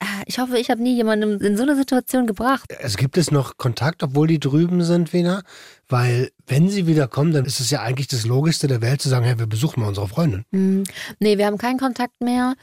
ah, 0.00 0.22
ich 0.26 0.38
hoffe, 0.38 0.58
ich 0.58 0.70
habe 0.70 0.82
nie 0.82 0.96
jemanden 0.96 1.40
in 1.40 1.56
so 1.56 1.62
eine 1.62 1.76
Situation 1.76 2.26
gebracht. 2.26 2.64
Also 2.82 2.96
gibt 2.96 3.16
es 3.16 3.30
noch 3.30 3.56
Kontakt, 3.56 4.02
obwohl 4.02 4.26
die 4.26 4.40
drüben 4.40 4.82
sind 4.82 5.12
wieder? 5.12 5.42
Weil 5.88 6.30
wenn 6.46 6.68
sie 6.68 6.86
wieder 6.86 7.06
kommen, 7.06 7.32
dann 7.32 7.44
ist 7.44 7.60
es 7.60 7.70
ja 7.70 7.82
eigentlich 7.82 8.08
das 8.08 8.26
Logischste 8.26 8.66
der 8.66 8.82
Welt 8.82 9.00
zu 9.02 9.08
sagen, 9.08 9.24
hey, 9.24 9.38
wir 9.38 9.46
besuchen 9.46 9.80
mal 9.80 9.88
unsere 9.88 10.08
Freundin. 10.08 10.44
Hm. 10.52 10.84
Nee, 11.20 11.38
wir 11.38 11.46
haben 11.46 11.58
keinen 11.58 11.78
Kontakt 11.78 12.20
mehr. 12.20 12.54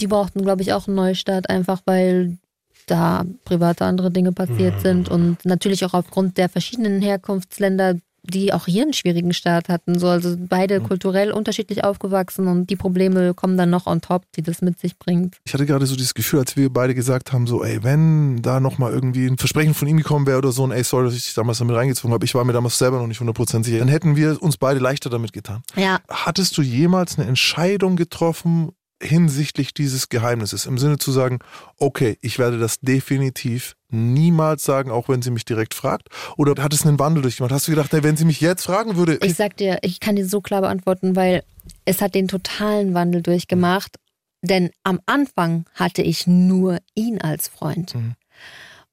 Die 0.00 0.08
brauchten, 0.08 0.42
glaube 0.42 0.62
ich, 0.62 0.72
auch 0.72 0.88
einen 0.88 0.96
Neustart, 0.96 1.48
einfach 1.48 1.80
weil 1.86 2.38
da 2.86 3.24
private 3.44 3.84
andere 3.84 4.10
Dinge 4.10 4.32
passiert 4.32 4.80
sind 4.80 5.08
und 5.08 5.44
natürlich 5.44 5.84
auch 5.84 5.94
aufgrund 5.94 6.38
der 6.38 6.48
verschiedenen 6.48 7.02
Herkunftsländer, 7.02 7.96
die 8.22 8.52
auch 8.52 8.66
hier 8.66 8.82
einen 8.82 8.92
schwierigen 8.92 9.32
Start 9.32 9.68
hatten. 9.68 9.98
So, 9.98 10.08
also 10.08 10.36
beide 10.38 10.80
kulturell 10.80 11.30
unterschiedlich 11.30 11.84
aufgewachsen 11.84 12.48
und 12.48 12.70
die 12.70 12.76
Probleme 12.76 13.34
kommen 13.34 13.56
dann 13.56 13.70
noch 13.70 13.86
on 13.86 14.00
top, 14.00 14.24
die 14.36 14.42
das 14.42 14.62
mit 14.62 14.78
sich 14.78 14.98
bringt. 14.98 15.36
Ich 15.44 15.54
hatte 15.54 15.66
gerade 15.66 15.86
so 15.86 15.96
dieses 15.96 16.14
Gefühl, 16.14 16.40
als 16.40 16.56
wir 16.56 16.72
beide 16.72 16.94
gesagt 16.94 17.32
haben, 17.32 17.46
so, 17.46 17.62
ey, 17.62 17.82
wenn 17.82 18.42
da 18.42 18.60
nochmal 18.60 18.92
irgendwie 18.92 19.26
ein 19.26 19.38
Versprechen 19.38 19.74
von 19.74 19.88
ihm 19.88 19.98
gekommen 19.98 20.26
wäre 20.26 20.38
oder 20.38 20.52
so, 20.52 20.64
ein 20.64 20.72
ey, 20.72 20.82
sorry, 20.82 21.06
dass 21.06 21.14
ich 21.14 21.24
dich 21.24 21.34
damals 21.34 21.58
damit 21.58 21.76
reingezogen 21.76 22.12
habe, 22.12 22.24
ich 22.24 22.34
war 22.34 22.44
mir 22.44 22.52
damals 22.52 22.78
selber 22.78 22.98
noch 22.98 23.06
nicht 23.06 23.20
100% 23.20 23.64
sicher, 23.64 23.78
dann 23.78 23.88
hätten 23.88 24.16
wir 24.16 24.42
uns 24.42 24.56
beide 24.56 24.80
leichter 24.80 25.10
damit 25.10 25.32
getan. 25.32 25.62
Ja, 25.76 26.00
Hattest 26.08 26.58
du 26.58 26.62
jemals 26.62 27.18
eine 27.18 27.28
Entscheidung 27.28 27.96
getroffen 27.96 28.70
hinsichtlich 29.02 29.74
dieses 29.74 30.08
Geheimnisses? 30.08 30.66
Im 30.66 30.78
Sinne 30.78 30.98
zu 30.98 31.12
sagen, 31.12 31.38
okay, 31.78 32.18
ich 32.20 32.38
werde 32.38 32.58
das 32.58 32.80
definitiv 32.80 33.76
niemals 33.88 34.64
sagen, 34.64 34.90
auch 34.90 35.08
wenn 35.08 35.22
sie 35.22 35.30
mich 35.30 35.44
direkt 35.44 35.74
fragt? 35.74 36.08
Oder 36.36 36.62
hat 36.62 36.72
es 36.72 36.86
einen 36.86 36.98
Wandel 36.98 37.22
durchgemacht? 37.22 37.52
Hast 37.52 37.68
du 37.68 37.72
gedacht, 37.72 37.90
wenn 37.92 38.16
sie 38.16 38.24
mich 38.24 38.40
jetzt 38.40 38.64
fragen 38.64 38.96
würde, 38.96 39.18
ich 39.22 39.34
sag 39.34 39.56
dir, 39.56 39.78
ich 39.82 40.00
kann 40.00 40.16
dir 40.16 40.26
so 40.26 40.40
klar 40.40 40.60
beantworten, 40.60 41.16
weil 41.16 41.42
es 41.84 42.00
hat 42.00 42.14
den 42.14 42.28
totalen 42.28 42.94
Wandel 42.94 43.22
durchgemacht. 43.22 43.96
Denn 44.42 44.70
am 44.84 45.00
Anfang 45.06 45.64
hatte 45.74 46.02
ich 46.02 46.26
nur 46.26 46.78
ihn 46.94 47.20
als 47.20 47.48
Freund. 47.48 47.94
Mhm. 47.94 48.14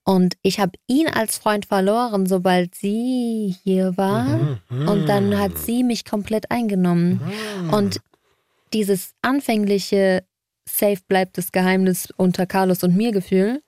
Und 0.06 0.36
ich 0.42 0.60
habe 0.60 0.74
ihn 0.88 1.08
als 1.08 1.38
Freund 1.38 1.66
verloren, 1.66 2.26
sobald 2.26 2.76
sie 2.76 3.56
hier 3.64 3.96
war. 3.96 4.58
Und 4.70 5.06
dann 5.08 5.38
hat 5.40 5.58
sie 5.58 5.84
mich 5.84 6.04
komplett 6.04 6.52
eingenommen. 6.52 7.22
Und 7.72 8.02
dieses 8.74 9.14
anfängliche 9.22 10.24
Safe 10.68 11.00
bleibt 11.08 11.38
das 11.38 11.52
Geheimnis 11.52 12.10
unter 12.18 12.46
Carlos 12.46 12.84
und 12.84 12.96
mir 12.96 13.12
Gefühl 13.12 13.62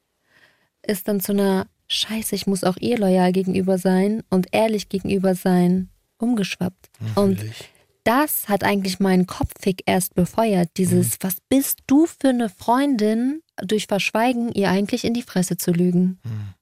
ist 0.85 1.07
dann 1.07 1.19
zu 1.19 1.31
einer 1.31 1.67
Scheiße, 1.87 2.35
ich 2.35 2.47
muss 2.47 2.63
auch 2.63 2.77
ihr 2.77 2.97
loyal 2.97 3.31
gegenüber 3.31 3.77
sein 3.77 4.23
und 4.29 4.47
ehrlich 4.51 4.89
gegenüber 4.89 5.35
sein, 5.35 5.89
umgeschwappt. 6.17 6.89
Und 7.15 7.43
das 8.03 8.47
hat 8.47 8.63
eigentlich 8.63 8.99
meinen 8.99 9.27
Kopffick 9.27 9.83
erst 9.85 10.15
befeuert. 10.15 10.69
Dieses, 10.77 11.17
was 11.21 11.37
bist 11.49 11.79
du 11.87 12.05
für 12.05 12.29
eine 12.29 12.49
Freundin, 12.49 13.41
durch 13.57 13.87
Verschweigen 13.87 14.51
ihr 14.51 14.69
eigentlich 14.69 15.05
in 15.05 15.13
die 15.13 15.21
Fresse 15.21 15.57
zu 15.57 15.71
lügen? 15.71 16.19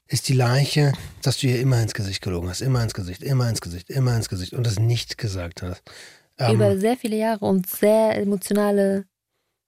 Ist 0.08 0.30
die 0.30 0.34
Leiche, 0.34 0.94
dass 1.22 1.38
du 1.38 1.48
ihr 1.48 1.60
immer 1.60 1.82
ins 1.82 1.94
Gesicht 1.94 2.22
gelogen 2.22 2.50
hast, 2.50 2.62
immer 2.62 2.84
ins 2.84 2.94
Gesicht, 2.94 3.24
immer 3.24 3.50
ins 3.50 3.62
Gesicht, 3.62 3.90
immer 3.90 4.16
ins 4.16 4.30
Gesicht 4.30 4.54
und 4.54 4.68
es 4.68 4.80
nicht 4.80 5.18
gesagt 5.18 5.62
hast. 5.64 5.82
Ähm, 6.39 6.56
Über 6.56 6.78
sehr 6.78 6.98
viele 6.98 7.15
Jahre 7.17 7.46
und 7.46 7.67
sehr 7.67 8.17
emotionale 8.17 9.06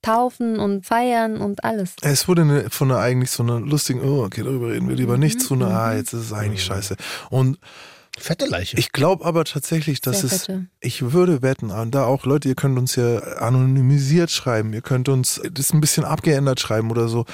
Taufen 0.01 0.59
und 0.59 0.85
Feiern 0.85 1.37
und 1.37 1.63
alles. 1.63 1.95
Es 2.01 2.27
wurde 2.27 2.43
eine, 2.43 2.69
von 2.69 2.91
einer 2.91 2.99
eigentlich 2.99 3.31
so 3.31 3.41
einer 3.41 3.59
lustigen, 3.59 4.01
oh, 4.01 4.23
okay, 4.23 4.43
darüber 4.43 4.69
reden 4.69 4.87
wir 4.87 4.95
lieber 4.95 5.17
nicht, 5.17 5.41
zu 5.41 5.55
einer, 5.55 5.69
ah, 5.69 5.95
jetzt 5.95 6.13
ist 6.13 6.25
es 6.25 6.33
eigentlich 6.33 6.63
scheiße. 6.63 6.95
Und 7.31 7.57
fette 8.17 8.45
Leiche. 8.45 8.77
ich 8.77 8.91
glaube 8.91 9.25
aber 9.25 9.45
tatsächlich, 9.45 10.01
dass 10.01 10.21
Sehr 10.21 10.31
es, 10.31 10.45
fette. 10.45 10.65
ich 10.79 11.11
würde 11.11 11.41
wetten, 11.41 11.71
und 11.71 11.95
da 11.95 12.05
auch 12.05 12.25
Leute, 12.25 12.47
ihr 12.47 12.55
könnt 12.55 12.77
uns 12.77 12.95
ja 12.95 13.17
anonymisiert 13.17 14.29
schreiben, 14.29 14.73
ihr 14.73 14.81
könnt 14.81 15.09
uns 15.09 15.41
das 15.51 15.73
ein 15.73 15.81
bisschen 15.81 16.05
abgeändert 16.05 16.59
schreiben 16.59 16.91
oder 16.91 17.07
so. 17.07 17.25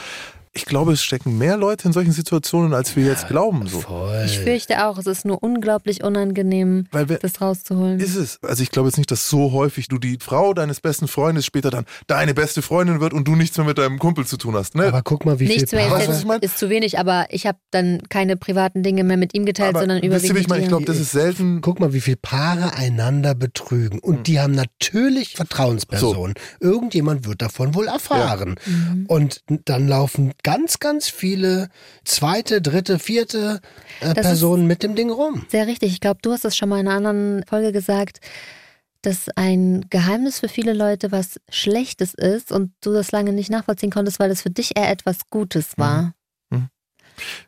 Ich 0.53 0.65
glaube, 0.65 0.91
es 0.91 1.01
stecken 1.01 1.37
mehr 1.37 1.55
Leute 1.55 1.87
in 1.87 1.93
solchen 1.93 2.11
Situationen, 2.11 2.73
als 2.73 2.97
wir 2.97 3.05
jetzt 3.05 3.29
glauben. 3.29 3.67
So. 3.67 3.79
Voll. 3.79 4.23
Ich 4.25 4.37
fürchte 4.39 4.85
auch, 4.85 4.97
es 4.97 5.05
ist 5.05 5.23
nur 5.23 5.41
unglaublich 5.41 6.03
unangenehm, 6.03 6.87
Weil 6.91 7.07
wir, 7.07 7.19
das 7.19 7.39
rauszuholen. 7.39 8.01
Ist 8.01 8.15
es. 8.15 8.37
Also 8.41 8.61
ich 8.61 8.69
glaube 8.69 8.89
jetzt 8.89 8.97
nicht, 8.97 9.09
dass 9.11 9.29
so 9.29 9.53
häufig 9.53 9.87
du 9.87 9.97
die 9.97 10.17
Frau 10.19 10.53
deines 10.53 10.81
besten 10.81 11.07
Freundes 11.07 11.45
später 11.45 11.69
dann 11.69 11.85
deine 12.07 12.33
beste 12.33 12.61
Freundin 12.61 12.99
wird 12.99 13.13
und 13.13 13.29
du 13.29 13.35
nichts 13.37 13.55
mehr 13.57 13.65
mit 13.65 13.77
deinem 13.77 13.97
Kumpel 13.97 14.25
zu 14.25 14.35
tun 14.35 14.55
hast. 14.55 14.75
Ne? 14.75 14.87
Aber 14.87 15.01
guck 15.03 15.23
mal, 15.25 15.39
wie 15.39 15.47
Nichts 15.47 15.69
viel 15.69 15.79
mehr 15.79 15.89
Weißt 15.89 16.07
du, 16.07 16.09
was 16.09 16.15
ist, 16.17 16.21
ich 16.23 16.27
mein? 16.27 16.39
ist 16.41 16.57
zu 16.57 16.69
wenig, 16.69 16.99
aber 16.99 17.27
ich 17.29 17.45
habe 17.47 17.57
dann 17.71 18.01
keine 18.09 18.35
privaten 18.35 18.83
Dinge 18.83 19.05
mehr 19.05 19.15
mit 19.17 19.33
ihm 19.33 19.45
geteilt, 19.45 19.69
Aber 19.69 19.79
sondern 19.79 20.01
wisst 20.01 20.03
ihr, 20.03 20.31
überwiegend 20.31 20.39
ich 20.41 20.47
meine? 20.49 20.63
Ich 20.63 20.67
glaube, 20.67 20.83
das 20.85 20.99
ist 20.99 21.11
selten. 21.11 21.61
Guck 21.61 21.79
mal, 21.79 21.93
wie 21.93 22.01
viele 22.01 22.17
Paare 22.17 22.73
einander 22.73 23.35
betrügen. 23.35 23.99
Und 23.99 24.17
Hm. 24.17 24.23
die 24.23 24.39
haben 24.41 24.51
natürlich 24.53 25.35
Vertrauenspersonen. 25.37 26.35
Irgendjemand 26.59 27.25
wird 27.25 27.41
davon 27.41 27.73
wohl 27.73 27.87
erfahren. 27.87 28.55
Mhm. 28.65 29.05
Und 29.07 29.43
dann 29.65 29.87
laufen 29.87 30.33
ganz, 30.43 30.79
ganz 30.79 31.09
viele 31.09 31.69
zweite, 32.03 32.61
dritte, 32.61 32.99
vierte 32.99 33.61
äh, 33.99 34.13
Personen 34.13 34.67
mit 34.67 34.83
dem 34.83 34.95
Ding 34.95 35.09
rum. 35.09 35.45
Sehr 35.49 35.67
richtig. 35.67 35.93
Ich 35.93 35.99
glaube, 35.99 36.19
du 36.21 36.31
hast 36.31 36.45
es 36.45 36.55
schon 36.55 36.69
mal 36.69 36.79
in 36.79 36.87
einer 36.87 36.97
anderen 36.97 37.45
Folge 37.47 37.71
gesagt, 37.71 38.19
dass 39.01 39.29
ein 39.35 39.87
Geheimnis 39.89 40.39
für 40.39 40.49
viele 40.49 40.73
Leute 40.73 41.11
was 41.11 41.39
Schlechtes 41.49 42.13
ist 42.13 42.51
und 42.51 42.71
du 42.81 42.93
das 42.93 43.11
lange 43.11 43.33
nicht 43.33 43.49
nachvollziehen 43.49 43.91
konntest, 43.91 44.19
weil 44.19 44.29
es 44.29 44.41
für 44.41 44.51
dich 44.51 44.77
eher 44.77 44.91
etwas 44.91 45.29
Gutes 45.29 45.77
war. 45.77 46.13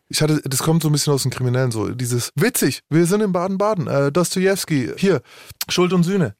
Ich 0.08 0.22
hatte, 0.22 0.42
das 0.46 0.60
kommt 0.60 0.84
so 0.84 0.90
ein 0.90 0.92
bisschen 0.92 1.14
aus 1.14 1.24
dem 1.24 1.32
Kriminellen 1.32 1.72
so. 1.72 1.90
Dieses 1.90 2.32
witzig, 2.36 2.82
wir 2.90 3.06
sind 3.06 3.22
in 3.22 3.32
Baden-Baden. 3.32 3.88
Äh, 3.88 4.12
Dostoevsky, 4.12 4.92
hier, 4.98 5.22
Schuld 5.70 5.94
und 5.94 6.04
Sühne. 6.04 6.36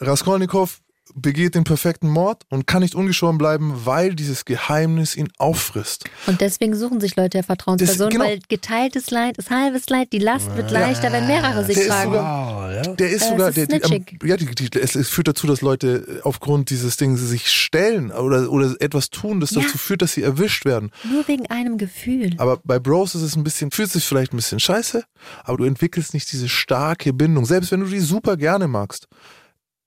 Raskolnikow 0.00 0.78
begeht 1.14 1.54
den 1.54 1.64
perfekten 1.64 2.08
Mord 2.08 2.44
und 2.48 2.66
kann 2.66 2.82
nicht 2.82 2.94
ungeschoren 2.94 3.38
bleiben, 3.38 3.72
weil 3.84 4.14
dieses 4.14 4.44
Geheimnis 4.44 5.16
ihn 5.16 5.28
auffrisst. 5.38 6.04
Und 6.26 6.40
deswegen 6.40 6.74
suchen 6.76 7.00
sich 7.00 7.16
Leute 7.16 7.38
ja 7.38 7.42
Vertrauenspersonen, 7.42 8.10
Das- 8.10 8.12
genau. 8.18 8.24
weil 8.30 8.40
geteiltes 8.48 9.10
Leid 9.10 9.38
ist 9.38 9.50
halbes 9.50 9.88
Leid, 9.88 10.12
die 10.12 10.18
Last 10.18 10.54
wird 10.56 10.70
leichter, 10.70 11.12
wenn 11.12 11.26
mehrere 11.26 11.64
sich 11.64 11.74
Der 11.76 11.84
ist 11.84 11.90
fragen. 11.92 12.10
sogar- 12.12 12.72
ja. 12.74 12.82
Der 12.94 13.10
ist 13.10 13.22
Äh, 13.22 13.28
sogar, 13.28 13.48
es 13.48 13.54
der, 13.54 13.68
ist 13.70 13.88
die, 13.88 13.94
ähm, 13.94 14.04
ja, 14.24 14.36
die, 14.36 14.46
die, 14.46 14.78
es, 14.80 14.94
es 14.94 15.08
führt 15.08 15.28
dazu, 15.28 15.46
dass 15.46 15.60
Leute 15.60 16.20
aufgrund 16.24 16.70
dieses 16.70 16.96
Dings 16.96 17.20
sich 17.20 17.48
stellen 17.50 18.10
oder, 18.10 18.50
oder 18.50 18.74
etwas 18.80 19.10
tun, 19.10 19.40
das 19.40 19.50
Ja. 19.52 19.62
dazu 19.62 19.78
führt, 19.78 20.02
dass 20.02 20.12
sie 20.12 20.22
erwischt 20.22 20.64
werden. 20.64 20.90
Nur 21.10 21.26
wegen 21.28 21.46
einem 21.48 21.78
Gefühl. 21.78 22.34
Aber 22.38 22.58
bei 22.64 22.78
Bros 22.78 23.14
ist 23.14 23.22
es 23.22 23.36
ein 23.36 23.44
bisschen, 23.44 23.70
fühlt 23.70 23.90
sich 23.90 24.04
vielleicht 24.04 24.32
ein 24.32 24.36
bisschen 24.36 24.60
scheiße, 24.60 25.04
aber 25.44 25.58
du 25.58 25.64
entwickelst 25.64 26.14
nicht 26.14 26.30
diese 26.32 26.48
starke 26.48 27.12
Bindung, 27.12 27.44
selbst 27.44 27.72
wenn 27.72 27.80
du 27.80 27.86
die 27.86 28.00
super 28.00 28.36
gerne 28.36 28.68
magst. 28.68 29.06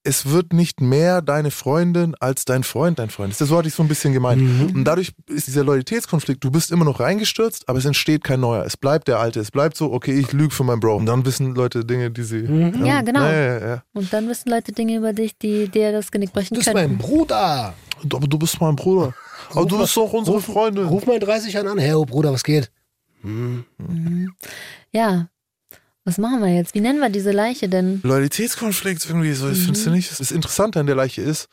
Es 0.05 0.29
wird 0.29 0.51
nicht 0.51 0.81
mehr 0.81 1.21
deine 1.21 1.49
Freundin 1.49 2.13
als 2.19 2.43
dein 2.43 2.63
Freund 2.63 2.99
dein 2.99 3.09
Freund 3.09 3.31
ist. 3.31 3.39
Das 3.39 3.47
so 3.47 3.57
hatte 3.57 3.69
ich 3.69 3.73
so 3.73 3.83
ein 3.83 3.87
bisschen 3.87 4.11
gemeint. 4.11 4.41
Und 4.75 4.83
dadurch 4.83 5.13
ist 5.27 5.47
dieser 5.47 5.63
Loyalitätskonflikt, 5.63 6.43
du 6.43 6.51
bist 6.51 6.71
immer 6.71 6.83
noch 6.83 6.99
reingestürzt, 6.99 7.69
aber 7.69 7.79
es 7.79 7.85
entsteht 7.85 8.21
kein 8.21 8.41
neuer. 8.41 8.65
Es 8.65 8.75
bleibt 8.75 9.07
der 9.07 9.19
alte. 9.19 9.39
Es 9.39 9.49
bleibt 9.49 9.77
so, 9.77 9.93
okay, 9.93 10.11
ich 10.19 10.33
lüge 10.33 10.53
für 10.53 10.65
meinen 10.65 10.81
Bro. 10.81 10.97
Und 10.97 11.05
dann 11.05 11.25
wissen 11.25 11.55
Leute 11.55 11.85
Dinge, 11.85 12.11
die 12.11 12.23
sie. 12.23 12.41
Ja, 12.83 13.01
genau. 13.01 13.21
Ja, 13.21 13.31
ja, 13.31 13.67
ja. 13.67 13.83
Und 13.93 14.11
dann 14.11 14.27
wissen 14.27 14.49
Leute 14.49 14.73
Dinge 14.73 14.97
über 14.97 15.13
dich, 15.13 15.37
die 15.37 15.69
dir 15.69 15.93
das 15.93 16.11
Genick 16.11 16.33
brechen 16.33 16.55
Du 16.55 16.59
bist 16.59 16.73
mein 16.73 16.87
können. 16.87 16.97
Bruder. 16.97 17.73
Aber 18.03 18.27
du 18.27 18.37
bist 18.37 18.59
mein 18.59 18.75
Bruder. 18.75 19.13
Aber 19.51 19.65
du 19.65 19.77
bist 19.79 19.95
doch 19.95 20.11
unsere 20.11 20.35
ruf, 20.35 20.45
Freundin. 20.45 20.85
Ruf 20.85 21.05
mal 21.05 21.13
in 21.13 21.21
30 21.21 21.53
Jahren 21.53 21.67
an. 21.67 21.77
Hey, 21.77 21.93
oh 21.93 22.03
Bruder, 22.03 22.33
was 22.33 22.43
geht? 22.43 22.69
Ja. 24.91 25.27
Was 26.05 26.17
machen 26.17 26.41
wir 26.41 26.53
jetzt? 26.53 26.73
Wie 26.75 26.81
nennen 26.81 26.99
wir 26.99 27.09
diese 27.09 27.31
Leiche 27.31 27.69
denn? 27.69 28.01
Loyalitätskonflikt 28.03 29.05
irgendwie 29.05 29.33
so, 29.33 29.45
Mhm. 29.45 29.55
findest 29.55 29.85
du 29.85 29.89
nicht? 29.91 30.19
Das 30.19 30.31
Interessante 30.31 30.79
an 30.79 30.85
der 30.85 30.95
Leiche 30.95 31.21
ist, 31.21 31.47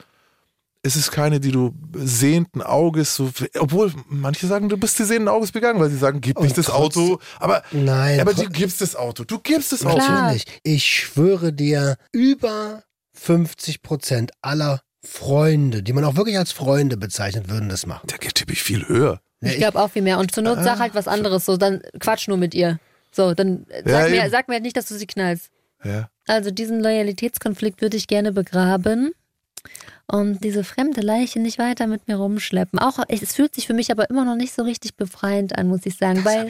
es 0.82 0.96
ist 0.96 1.10
keine, 1.12 1.40
die 1.40 1.52
du 1.52 1.74
sehenden 1.94 2.62
Auges, 2.62 3.14
so, 3.14 3.30
obwohl 3.58 3.92
manche 4.08 4.46
sagen, 4.46 4.68
du 4.68 4.76
bist 4.78 4.98
die 4.98 5.04
sehenden 5.04 5.28
Auges 5.28 5.52
begangen, 5.52 5.78
weil 5.78 5.90
sie 5.90 5.98
sagen, 5.98 6.20
gib 6.20 6.38
nicht 6.40 6.50
Und 6.50 6.58
das 6.58 6.70
Auto. 6.70 7.20
Aber, 7.38 7.62
Nein. 7.70 8.18
aber 8.20 8.32
du 8.34 8.48
gibst 8.48 8.80
das 8.80 8.96
Auto. 8.96 9.24
Du 9.24 9.38
gibst 9.38 9.72
das 9.72 9.84
Auto. 9.84 9.98
Natürlich. 9.98 10.46
Ich 10.62 10.84
schwöre 10.86 11.52
dir, 11.52 11.96
über 12.12 12.82
50 13.12 13.82
Prozent 13.82 14.32
aller 14.40 14.80
Freunde, 15.06 15.82
die 15.82 15.92
man 15.92 16.04
auch 16.04 16.16
wirklich 16.16 16.38
als 16.38 16.52
Freunde 16.52 16.96
bezeichnet, 16.96 17.48
würden 17.50 17.68
das 17.68 17.86
machen. 17.86 18.06
Der 18.08 18.18
geht 18.18 18.34
typisch 18.34 18.62
viel 18.62 18.88
höher. 18.88 19.20
Ich 19.42 19.56
glaube 19.56 19.78
auch 19.80 19.90
viel 19.90 20.02
mehr. 20.02 20.18
Und 20.18 20.32
zur 20.34 20.42
Not 20.42 20.58
sag 20.62 20.78
halt 20.80 20.94
was 20.94 21.08
anderes. 21.08 21.46
So, 21.46 21.56
dann 21.56 21.80
quatsch 21.98 22.28
nur 22.28 22.36
mit 22.36 22.54
ihr. 22.54 22.78
So, 23.12 23.34
dann 23.34 23.66
Ja, 23.84 23.90
sag, 24.02 24.10
mir, 24.10 24.16
eben. 24.22 24.30
sag 24.30 24.48
mir 24.48 24.54
halt 24.54 24.62
nicht, 24.62 24.76
dass 24.76 24.86
du 24.86 24.94
sie 24.94 25.06
knallst. 25.06 25.50
Ja. 25.84 26.08
Also 26.26 26.50
diesen 26.50 26.80
Loyalitätskonflikt 26.80 27.80
würde 27.80 27.96
ich 27.96 28.06
gerne 28.06 28.32
begraben 28.32 29.12
und 30.06 30.42
diese 30.44 30.64
fremde 30.64 31.00
Leiche 31.00 31.40
nicht 31.40 31.58
weiter 31.58 31.86
mit 31.86 32.06
mir 32.08 32.16
rumschleppen. 32.16 32.78
Auch 32.78 32.98
es 33.08 33.32
fühlt 33.34 33.54
sich 33.54 33.66
für 33.66 33.74
mich 33.74 33.90
aber 33.90 34.10
immer 34.10 34.24
noch 34.24 34.36
nicht 34.36 34.54
so 34.54 34.62
richtig 34.62 34.96
befreiend 34.96 35.56
an, 35.56 35.68
muss 35.68 35.86
ich 35.86 35.96
sagen, 35.96 36.24
weil, 36.24 36.48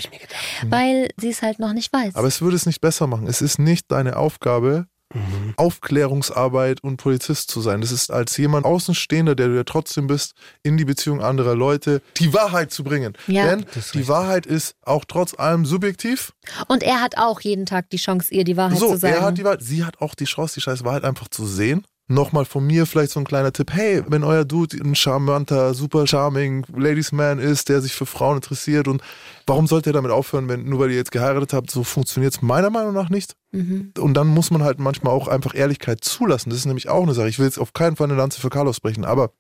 weil 0.69 1.09
sie 1.17 1.31
es 1.31 1.43
halt 1.43 1.59
noch 1.59 1.73
nicht 1.73 1.93
weiß. 1.93 2.15
Aber 2.17 2.27
es 2.29 2.41
würde 2.41 2.57
es 2.57 2.67
nicht 2.67 2.81
besser 2.81 3.07
machen. 3.07 3.27
Es 3.27 3.41
ist 3.43 3.59
nicht 3.59 3.91
deine 3.91 4.17
Aufgabe, 4.17 4.87
Mhm. 5.13 5.55
Aufklärungsarbeit 5.57 6.85
und 6.85 6.97
Polizist 6.99 7.51
zu 7.51 7.61
sein. 7.61 7.81
Das 7.81 7.91
ist 7.91 8.11
als 8.11 8.37
jemand 8.37 8.65
Außenstehender, 8.65 9.35
der 9.35 9.49
du 9.49 9.57
ja 9.57 9.65
trotzdem 9.65 10.07
bist, 10.07 10.35
in 10.63 10.77
die 10.77 10.85
Beziehung 10.85 11.21
anderer 11.21 11.57
Leute, 11.57 12.01
die 12.19 12.33
Wahrheit 12.33 12.71
zu 12.71 12.85
bringen. 12.85 13.15
Ja. 13.27 13.47
Denn 13.47 13.67
die 13.75 13.79
richtig. 13.79 14.09
Wahrheit 14.09 14.47
ist 14.47 14.77
auch 14.83 15.05
trotz 15.05 15.35
allem 15.35 15.67
subjektiv. 15.67 16.33
und 16.69 16.83
er 16.83 17.01
hat 17.01 17.17
auch 17.17 17.41
jeden 17.41 17.67
Tag 17.67 17.91
die 17.91 17.97
Chance, 17.97 18.33
ihr 18.33 18.45
die 18.45 18.57
Wahrheit 18.57 18.79
so, 18.79 18.93
zu 18.93 18.99
sagen. 18.99 19.15
er 19.15 19.23
hat 19.23 19.39
die 19.39 19.45
Wahrheit, 19.45 19.63
sie 19.63 19.85
hat 19.85 20.01
auch 20.01 20.15
die 20.15 20.27
Chance, 20.27 20.55
die 20.55 20.61
scheiß 20.61 20.85
Wahrheit 20.85 21.05
einfach 21.05 21.29
zu 21.29 21.45
sehen. 21.45 21.85
Nochmal 22.11 22.45
von 22.45 22.67
mir 22.67 22.87
vielleicht 22.87 23.13
so 23.13 23.21
ein 23.21 23.25
kleiner 23.25 23.53
Tipp. 23.53 23.71
Hey, 23.73 24.03
wenn 24.09 24.25
euer 24.25 24.45
Dude 24.45 24.77
ein 24.79 24.97
charmanter, 24.97 25.75
super 25.75 26.09
charming 26.09 26.67
Ladies 26.77 27.13
Man 27.13 27.39
ist, 27.39 27.69
der 27.69 27.81
sich 27.81 27.93
für 27.95 28.05
Frauen 28.05 28.37
interessiert 28.37 28.89
und 28.89 29.01
warum 29.47 29.69
sollte 29.69 29.91
er 29.91 29.93
damit 29.93 30.11
aufhören, 30.11 30.49
wenn 30.49 30.65
nur 30.69 30.81
weil 30.81 30.91
ihr 30.91 30.97
jetzt 30.97 31.13
geheiratet 31.13 31.53
habt, 31.53 31.71
so 31.71 31.85
funktioniert 31.85 32.35
es 32.35 32.43
meiner 32.43 32.69
Meinung 32.69 32.95
nach 32.95 33.11
nicht. 33.11 33.37
Mhm. 33.53 33.93
Und 33.97 34.15
dann 34.15 34.27
muss 34.27 34.51
man 34.51 34.65
halt 34.65 34.81
manchmal 34.81 35.13
auch 35.13 35.29
einfach 35.29 35.55
Ehrlichkeit 35.55 36.03
zulassen. 36.03 36.51
Das 36.51 36.59
ist 36.59 36.67
nämlich 36.67 36.89
auch 36.89 37.05
eine 37.05 37.15
Sache. 37.15 37.29
Ich 37.29 37.39
will 37.39 37.47
jetzt 37.47 37.59
auf 37.61 37.75
keinen 37.75 37.95
Fall 37.95 38.09
eine 38.09 38.19
Lanze 38.19 38.41
für 38.41 38.51
Carlos 38.51 38.81
brechen, 38.81 39.05
aber 39.05 39.31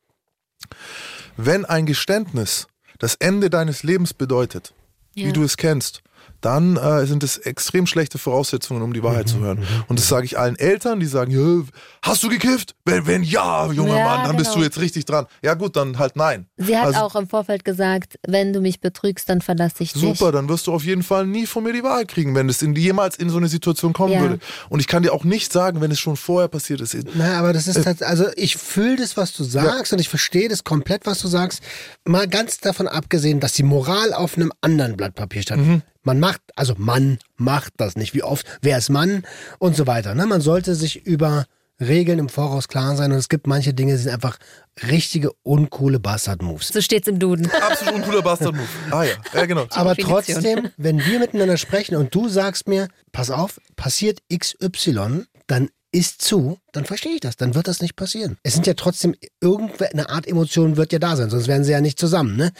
wenn 1.36 1.64
ein 1.64 1.86
Geständnis 1.86 2.68
das 2.98 3.16
Ende 3.16 3.50
deines 3.50 3.82
Lebens 3.82 4.14
bedeutet, 4.14 4.74
Ja. 5.14 5.26
wie 5.26 5.32
du 5.32 5.42
es 5.42 5.56
kennst, 5.56 6.02
dann 6.40 6.76
äh, 6.76 7.06
sind 7.06 7.22
es 7.22 7.36
extrem 7.38 7.86
schlechte 7.86 8.18
Voraussetzungen, 8.18 8.82
um 8.82 8.92
die 8.92 9.02
Wahrheit 9.02 9.28
zu 9.28 9.38
hören. 9.40 9.64
Und 9.88 9.98
das 9.98 10.08
sage 10.08 10.24
ich 10.26 10.38
allen 10.38 10.56
Eltern, 10.58 11.00
die 11.00 11.06
sagen, 11.06 11.30
ja, 11.30 11.62
hast 12.02 12.22
du 12.22 12.28
gekifft? 12.28 12.74
Wenn, 12.84 13.06
wenn 13.06 13.22
ja, 13.22 13.70
junger 13.72 13.96
Ja, 13.98 14.04
Mann, 14.04 14.26
dann 14.26 14.36
bist 14.36 14.50
genau. 14.50 14.60
du 14.60 14.64
jetzt 14.64 14.80
richtig 14.80 15.04
dran. 15.04 15.26
Ja 15.42 15.54
gut, 15.54 15.76
dann 15.76 15.98
halt 15.98 16.16
nein. 16.16 16.46
Sie 16.56 16.76
hat 16.76 16.86
Also- 16.86 17.00
auch 17.00 17.14
im 17.16 17.28
Vorfeld 17.28 17.64
gesagt, 17.64 18.18
wenn 18.26 18.52
du 18.52 18.60
mich 18.60 18.80
betrügst, 18.80 19.28
dann 19.28 19.40
verlasse 19.40 19.82
ich 19.82 19.92
dich. 19.92 20.00
Super, 20.02 20.32
dann 20.32 20.48
wirst 20.48 20.66
du 20.66 20.72
auf 20.72 20.84
jeden 20.84 21.02
Fall 21.02 21.26
nie 21.26 21.46
von 21.46 21.62
mir 21.64 21.72
die 21.72 21.82
Wahrheit 21.82 22.08
kriegen, 22.08 22.34
wenn 22.34 22.48
es 22.48 22.62
in, 22.62 22.74
jemals 22.74 23.16
in 23.16 23.30
so 23.30 23.36
eine 23.36 23.48
Situation 23.48 23.92
kommen 23.92 24.12
Ja. 24.12 24.20
würde. 24.20 24.38
Und 24.68 24.80
ich 24.80 24.86
kann 24.86 25.02
dir 25.02 25.12
auch 25.12 25.24
nicht 25.24 25.52
sagen, 25.52 25.80
wenn 25.80 25.90
es 25.90 26.00
schon 26.00 26.16
vorher 26.16 26.48
passiert 26.48 26.80
ist. 26.80 26.96
Na, 27.14 27.38
aber 27.38 27.52
das 27.52 27.66
ist 27.68 27.84
halt, 27.86 28.02
also 28.02 28.26
ich 28.36 28.56
fühle 28.56 28.96
das, 28.96 29.16
was 29.16 29.32
du 29.32 29.44
sagst 29.44 29.92
und 29.92 29.98
ich 30.00 30.08
verstehe 30.08 30.48
das 30.48 30.64
komplett, 30.64 31.06
was 31.06 31.20
du 31.20 31.28
sagst. 31.28 31.60
Mal 32.06 32.26
ganz 32.28 32.58
davon 32.58 32.88
abgesehen, 32.88 33.40
dass 33.40 33.52
die 33.52 33.62
Moral 33.62 34.12
auf 34.14 34.36
einem 34.36 34.52
anderen 34.60 34.96
Blatt 34.96 35.14
Papier 35.14 35.42
stand. 35.42 35.82
Man 36.02 36.18
macht, 36.20 36.40
also 36.56 36.74
man 36.76 37.18
macht 37.36 37.74
das 37.76 37.96
nicht. 37.96 38.14
Wie 38.14 38.22
oft, 38.22 38.46
wer 38.62 38.78
ist 38.78 38.88
Mann 38.88 39.24
und 39.58 39.76
so 39.76 39.86
weiter. 39.86 40.14
Ne? 40.14 40.26
Man 40.26 40.40
sollte 40.40 40.74
sich 40.74 41.06
über 41.06 41.46
Regeln 41.80 42.18
im 42.18 42.28
Voraus 42.28 42.68
klar 42.68 42.96
sein 42.96 43.10
und 43.12 43.18
es 43.18 43.28
gibt 43.28 43.46
manche 43.46 43.72
Dinge, 43.72 43.92
die 43.92 43.98
sind 43.98 44.12
einfach 44.12 44.38
richtige 44.86 45.32
uncoole 45.42 45.98
Bastard-Moves. 45.98 46.68
So 46.68 46.80
steht's 46.80 47.08
im 47.08 47.18
Duden. 47.18 47.50
Absolut 47.50 47.94
uncooler 47.94 48.22
Bastard-Move. 48.22 48.68
Ah 48.90 49.04
ja, 49.04 49.14
ja 49.32 49.46
genau. 49.46 49.66
Aber 49.70 49.94
Definition. 49.94 50.42
trotzdem, 50.42 50.70
wenn 50.76 51.04
wir 51.04 51.18
miteinander 51.18 51.56
sprechen 51.56 51.96
und 51.96 52.14
du 52.14 52.28
sagst 52.28 52.68
mir, 52.68 52.88
pass 53.12 53.30
auf, 53.30 53.60
passiert 53.76 54.20
XY, 54.32 55.24
dann 55.46 55.70
ist 55.92 56.22
zu, 56.22 56.58
dann 56.72 56.84
verstehe 56.84 57.14
ich 57.14 57.20
das, 57.20 57.36
dann 57.36 57.54
wird 57.54 57.66
das 57.66 57.80
nicht 57.80 57.96
passieren. 57.96 58.36
Es 58.42 58.54
sind 58.54 58.66
ja 58.66 58.74
trotzdem 58.74 59.14
irgendeine 59.40 60.08
Art 60.08 60.26
Emotion 60.26 60.76
wird 60.76 60.92
ja 60.92 60.98
da 60.98 61.16
sein, 61.16 61.30
sonst 61.30 61.48
wären 61.48 61.64
sie 61.64 61.72
ja 61.72 61.80
nicht 61.80 61.98
zusammen, 61.98 62.36
ne? 62.36 62.52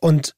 Und 0.00 0.34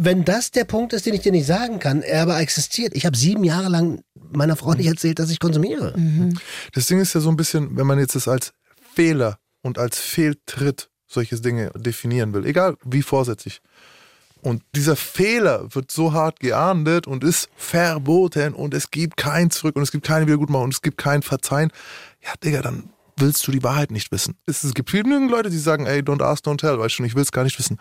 wenn 0.00 0.24
das 0.24 0.52
der 0.52 0.64
Punkt 0.64 0.92
ist, 0.92 1.06
den 1.06 1.14
ich 1.14 1.22
dir 1.22 1.32
nicht 1.32 1.46
sagen 1.46 1.80
kann, 1.80 2.02
er 2.02 2.22
aber 2.22 2.38
existiert. 2.38 2.94
Ich 2.94 3.04
habe 3.04 3.16
sieben 3.16 3.42
Jahre 3.42 3.68
lang 3.68 4.02
meiner 4.30 4.54
Frau 4.54 4.72
nicht 4.74 4.86
erzählt, 4.86 5.18
dass 5.18 5.30
ich 5.30 5.40
konsumiere. 5.40 5.92
Das 6.72 6.86
Ding 6.86 7.00
ist 7.00 7.14
ja 7.14 7.20
so 7.20 7.30
ein 7.30 7.36
bisschen, 7.36 7.76
wenn 7.76 7.86
man 7.86 7.98
jetzt 7.98 8.14
das 8.14 8.28
als 8.28 8.52
Fehler 8.94 9.38
und 9.62 9.76
als 9.76 9.98
Fehltritt 9.98 10.88
solche 11.08 11.40
Dinge 11.40 11.70
definieren 11.76 12.32
will, 12.32 12.46
egal 12.46 12.76
wie 12.84 13.02
vorsätzlich. 13.02 13.60
Und 14.40 14.62
dieser 14.76 14.94
Fehler 14.94 15.74
wird 15.74 15.90
so 15.90 16.12
hart 16.12 16.38
geahndet 16.38 17.08
und 17.08 17.24
ist 17.24 17.48
verboten 17.56 18.54
und 18.54 18.74
es 18.74 18.92
gibt 18.92 19.16
kein 19.16 19.50
Zurück 19.50 19.74
und 19.74 19.82
es 19.82 19.90
gibt 19.90 20.06
keine 20.06 20.26
Wiedergutmachung 20.26 20.66
und 20.66 20.74
es 20.74 20.82
gibt 20.82 20.98
kein 20.98 21.22
Verzeihen. 21.22 21.72
Ja, 22.22 22.34
Digga, 22.44 22.62
dann 22.62 22.90
willst 23.20 23.46
du 23.46 23.52
die 23.52 23.62
Wahrheit 23.62 23.90
nicht 23.90 24.12
wissen. 24.12 24.36
Es, 24.46 24.62
gibt 24.74 24.90
genügend 24.90 25.30
Leute, 25.30 25.50
die 25.50 25.58
sagen, 25.58 25.86
ey, 25.86 26.00
don't 26.00 26.22
ask, 26.22 26.44
don't 26.44 26.58
tell, 26.58 26.78
weißt 26.78 26.94
schon, 26.94 27.06
ich 27.06 27.14
will 27.14 27.22
es 27.22 27.32
gar 27.32 27.44
nicht 27.44 27.58
wissen. 27.58 27.78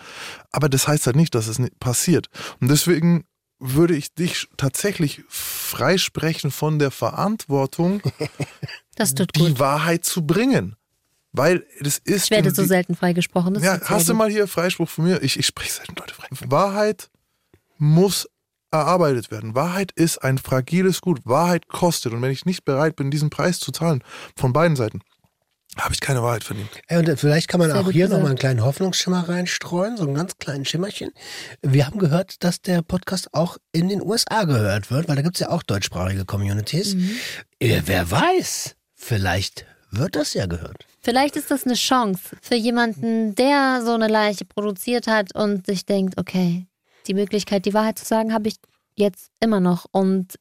Aber 0.52 0.70
das 0.70 0.88
heißt 0.88 1.06
halt 1.06 1.16
nicht, 1.16 1.36
dass 1.36 1.48
es 1.48 1.60
nicht 1.60 1.80
passiert. 1.80 2.28
Und 2.60 2.70
deswegen 2.70 3.26
würde 3.60 3.96
ich 3.96 4.14
dich 4.14 4.48
tatsächlich 4.58 5.24
freisprechen 5.30 6.52
von 6.52 6.80
der 6.80 6.92
Verantwortung, 6.92 8.02
die. 9.56 9.60
Wahrheit 9.60 10.06
zu 10.06 10.26
bringen. 10.26 10.76
Weil 11.32 11.66
das 11.82 11.98
ist. 12.00 12.26
Ich 12.26 12.32
werde 12.32 12.52
so 12.52 12.64
die, 12.64 12.68
selten 12.68 12.96
freigesprochen. 12.96 13.56
Das 13.56 13.64
Ja, 13.64 13.80
hast 13.84 14.10
du 14.10 14.14
mal 14.14 14.30
hier 14.30 14.48
Freispruch 14.48 14.90
von 14.90 15.06
mir? 15.06 15.22
Ich, 15.22 15.38
ich 15.38 15.46
spreche 15.46 15.72
selten 15.72 15.96
Leute 15.96 16.14
frei. 16.14 16.28
Wahrheit 16.46 17.10
muss 17.78 18.28
erarbeitet 18.72 19.32
werden. 19.32 19.56
Wahrheit 19.56 19.92
ist 19.94 20.20
ein 20.20 20.38
fragiles 20.38 21.02
Gut. 21.02 21.20
Wahrheit 21.24 21.68
kostet. 21.68 22.14
Und 22.14 22.22
wenn 22.22 22.32
ich 22.32 22.46
nicht 22.46 22.66
bereit 22.66 22.96
bin, 22.96 23.12
diesen 23.12 23.30
Preis 23.30 23.60
zu 23.60 23.72
zahlen, 23.72 24.04
von 24.36 24.54
beiden 24.54 24.76
Seiten, 24.76 25.02
habe 25.78 25.94
ich 25.94 26.00
keine 26.00 26.24
Wahrheit 26.24 26.44
verdient. 26.44 26.70
Ey, 26.88 26.98
und 26.98 27.20
vielleicht 27.20 27.48
kann 27.48 27.60
man 27.60 27.72
Sehr 27.72 27.80
auch 27.80 27.92
hier 27.92 28.10
nochmal 28.10 28.28
einen 28.28 28.38
kleinen 28.38 28.64
Hoffnungsschimmer 28.64 29.30
reinstreuen, 29.30 29.98
so 29.98 30.04
einen 30.04 30.16
ganz 30.16 30.38
kleinen 30.38 30.66
Schimmerchen. 30.66 31.12
Wir 31.62 31.86
haben 31.86 32.00
gehört, 32.00 32.44
dass 32.44 32.62
der 32.62 32.82
Podcast 32.82 33.34
auch 33.34 33.58
in 33.72 33.90
den 33.90 34.02
USA 34.02 34.44
gehört 34.44 34.92
wird, 34.92 35.08
weil 35.08 35.16
da 35.16 35.22
gibt 35.22 35.36
es 35.36 35.42
ja 35.42 35.50
auch 35.50 35.64
deutschsprachige 35.64 36.26
Communities. 36.26 36.96
Mhm. 36.96 37.12
Äh, 37.60 37.82
wer 37.86 38.10
weiß, 38.10 38.76
vielleicht 38.94 39.66
wird 39.92 40.16
das 40.16 40.34
ja 40.34 40.46
gehört. 40.46 40.86
Vielleicht 41.02 41.36
ist 41.36 41.52
das 41.52 41.66
eine 41.66 41.76
Chance 41.76 42.36
für 42.42 42.56
jemanden, 42.56 43.36
der 43.36 43.82
so 43.84 43.94
eine 43.94 44.08
Leiche 44.08 44.46
produziert 44.46 45.08
hat 45.08 45.34
und 45.36 45.66
sich 45.66 45.86
denkt, 45.86 46.20
okay, 46.20 46.68
die 47.08 47.14
Möglichkeit, 47.14 47.66
die 47.66 47.74
Wahrheit 47.74 48.00
zu 48.00 48.06
sagen, 48.06 48.34
habe 48.34 48.50
ich 48.50 48.56
jetzt 48.96 49.32
immer 49.40 49.60
noch. 49.60 49.86
Und 49.92 50.38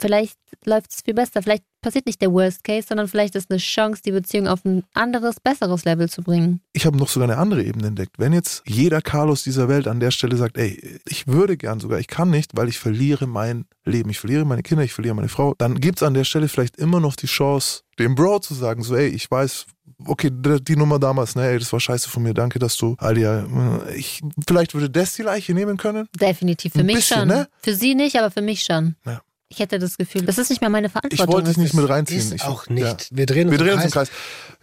vielleicht 0.00 0.38
läuft 0.64 0.92
es 0.92 1.02
viel 1.02 1.14
besser. 1.14 1.42
Vielleicht 1.42 1.64
passiert 1.86 2.06
nicht 2.06 2.20
der 2.20 2.32
Worst 2.32 2.64
Case, 2.64 2.88
sondern 2.88 3.06
vielleicht 3.06 3.36
ist 3.36 3.48
eine 3.48 3.60
Chance, 3.60 4.02
die 4.04 4.10
Beziehung 4.10 4.48
auf 4.48 4.64
ein 4.64 4.82
anderes, 4.92 5.38
besseres 5.38 5.84
Level 5.84 6.08
zu 6.08 6.20
bringen. 6.20 6.60
Ich 6.72 6.84
habe 6.84 6.96
noch 6.96 7.08
sogar 7.08 7.30
eine 7.30 7.38
andere 7.38 7.62
Ebene 7.62 7.86
entdeckt. 7.86 8.18
Wenn 8.18 8.32
jetzt 8.32 8.64
jeder 8.66 9.00
Carlos 9.00 9.44
dieser 9.44 9.68
Welt 9.68 9.86
an 9.86 10.00
der 10.00 10.10
Stelle 10.10 10.34
sagt, 10.34 10.58
ey, 10.58 10.98
ich 11.08 11.28
würde 11.28 11.56
gern 11.56 11.78
sogar, 11.78 12.00
ich 12.00 12.08
kann 12.08 12.28
nicht, 12.30 12.56
weil 12.56 12.68
ich 12.68 12.80
verliere 12.80 13.28
mein 13.28 13.66
Leben, 13.84 14.10
ich 14.10 14.18
verliere 14.18 14.44
meine 14.44 14.64
Kinder, 14.64 14.82
ich 14.82 14.94
verliere 14.94 15.14
meine 15.14 15.28
Frau, 15.28 15.54
dann 15.58 15.78
gibt 15.78 15.98
es 15.98 16.02
an 16.02 16.14
der 16.14 16.24
Stelle 16.24 16.48
vielleicht 16.48 16.76
immer 16.76 16.98
noch 16.98 17.14
die 17.14 17.28
Chance, 17.28 17.82
dem 18.00 18.16
Bro 18.16 18.40
zu 18.40 18.54
sagen, 18.54 18.82
so, 18.82 18.96
ey, 18.96 19.06
ich 19.06 19.30
weiß, 19.30 19.66
okay, 20.06 20.30
die 20.32 20.74
Nummer 20.74 20.98
damals, 20.98 21.36
ne, 21.36 21.46
ey, 21.46 21.58
das 21.60 21.72
war 21.72 21.78
scheiße 21.78 22.10
von 22.10 22.24
mir, 22.24 22.34
danke, 22.34 22.58
dass 22.58 22.76
du, 22.76 22.96
Alia, 22.98 23.46
äh, 23.86 23.94
ich, 23.94 24.22
vielleicht 24.48 24.74
würde 24.74 24.90
das 24.90 25.14
die 25.14 25.22
Leiche 25.22 25.54
nehmen 25.54 25.76
können. 25.76 26.08
Definitiv 26.20 26.72
für 26.72 26.80
Ein 26.80 26.86
mich 26.86 26.96
bisschen, 26.96 27.18
schon. 27.20 27.28
ne? 27.28 27.48
Für 27.62 27.74
sie 27.76 27.94
nicht, 27.94 28.16
aber 28.16 28.32
für 28.32 28.42
mich 28.42 28.64
schon. 28.64 28.96
Ja. 29.06 29.20
Ich 29.48 29.60
hätte 29.60 29.78
das 29.78 29.96
Gefühl, 29.96 30.22
das 30.24 30.38
ist 30.38 30.50
nicht 30.50 30.60
mehr 30.60 30.70
meine 30.70 30.88
Ich 30.88 30.92
Verantwortung. 30.92 31.34
wollte 31.34 31.50
es 31.50 31.56
nicht 31.56 31.72
mit 31.74 31.88
reinziehen. 31.88 32.18
Ist 32.18 32.32
ich, 32.32 32.42
auch 32.42 32.68
nicht. 32.68 32.82
Ja. 32.84 32.96
Wir 33.16 33.26
drehen 33.26 33.48
uns, 33.48 33.52
Wir 33.52 33.58
drehen 33.58 33.68
im 33.68 33.74
uns 33.76 33.84
im 33.84 33.90
Kreis. 33.92 34.08
Kreis. 34.08 34.18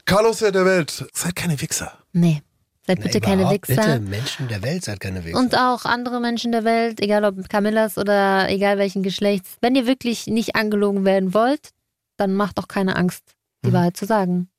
Carlos 0.06 0.40
der 0.40 0.66
Welt, 0.66 1.06
seid 1.14 1.36
keine 1.38 1.60
Wichser. 1.62 1.94
Nee, 2.12 2.42
seid 2.86 3.00
bitte 3.02 3.20
Na, 3.22 3.26
keine 3.30 3.50
Wichser. 3.50 3.76
Bitte, 3.76 4.00
Menschen 4.02 4.48
der 4.50 4.62
Welt 4.62 4.84
seid 4.84 5.00
keine 5.00 5.24
Wichser. 5.24 5.40
Und 5.40 5.58
auch 5.58 5.86
andere 5.86 6.20
Menschen 6.20 6.52
der 6.52 6.66
Welt, 6.66 7.00
egal 7.02 7.24
ob 7.24 7.48
Camillas 7.48 7.98
oder 7.98 8.50
egal 8.50 8.78
welchen 8.78 9.04
Geschlechts. 9.04 9.56
Wenn 9.62 9.76
ihr 9.76 9.88
wirklich 9.88 10.28
nicht 10.28 10.56
angelogen 10.58 11.06
werden 11.06 11.34
wollt, 11.34 11.70
dann 12.18 12.34
macht 12.34 12.58
doch 12.58 12.68
keine 12.68 12.98
Angst, 12.98 13.24
die 13.64 13.70
Mhm. 13.70 13.74
Wahrheit 13.74 13.96
zu 13.98 14.06
sagen. 14.06 14.50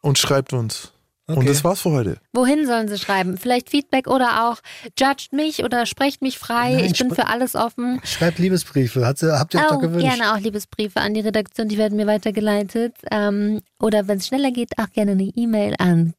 Und 0.00 0.18
schreibt 0.18 0.54
uns. 0.54 0.93
Und 1.26 1.38
Okay. 1.38 1.46
das 1.46 1.64
war's 1.64 1.80
für 1.80 1.90
heute. 1.90 2.18
Wohin 2.34 2.66
sollen 2.66 2.86
sie 2.88 2.98
schreiben? 2.98 3.38
Vielleicht 3.38 3.70
Feedback 3.70 4.08
oder 4.08 4.50
auch 4.50 4.58
judgt 4.98 5.32
mich 5.32 5.64
oder 5.64 5.86
sprecht 5.86 6.20
mich 6.20 6.38
frei. 6.38 6.72
Nein, 6.74 6.84
ich 6.84 6.98
bin 6.98 7.14
für 7.14 7.28
alles 7.28 7.54
offen. 7.54 7.98
Schreibt 8.04 8.38
Liebesbriefe. 8.38 9.06
Hat 9.06 9.18
sie, 9.18 9.32
habt 9.38 9.54
ihr 9.54 9.60
euch 9.60 9.66
doch 9.68 9.76
Oh, 9.76 9.78
gewünscht? 9.78 10.06
gerne 10.06 10.34
auch 10.34 10.38
Liebesbriefe 10.38 11.00
an 11.00 11.14
die 11.14 11.20
Redaktion, 11.20 11.68
die 11.68 11.78
werden 11.78 11.96
mir 11.96 12.06
weitergeleitet. 12.06 12.94
Ähm, 13.10 13.62
oder 13.80 14.06
wenn 14.06 14.18
es 14.18 14.26
schneller 14.26 14.50
geht, 14.50 14.76
auch 14.78 14.90
gerne 14.92 15.12
eine 15.12 15.24
E-Mail 15.34 15.74
an 15.78 16.12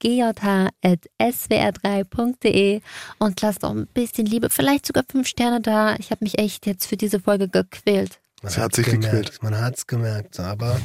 gjh.swr3.de 1.46 2.82
und 3.20 3.42
lasst 3.42 3.64
auch 3.64 3.72
ein 3.72 3.88
bisschen 3.94 4.26
Liebe, 4.26 4.50
vielleicht 4.50 4.86
sogar 4.88 5.04
fünf 5.10 5.28
Sterne 5.28 5.62
da. 5.62 5.96
Ich 6.00 6.12
habe 6.12 6.24
mich 6.24 6.40
echt 6.40 6.66
jetzt 6.66 6.88
für 6.88 6.98
diese 6.98 7.20
Folge 7.20 7.48
gequält. 7.48 8.20
Man 8.42 8.56
hat 8.58 8.76
sich 8.76 8.86
gemerkt. 8.86 9.04
gequält. 9.12 9.44
Man 9.44 9.60
hat's 9.60 9.88
gemerkt, 9.88 10.40
aber 10.40 10.80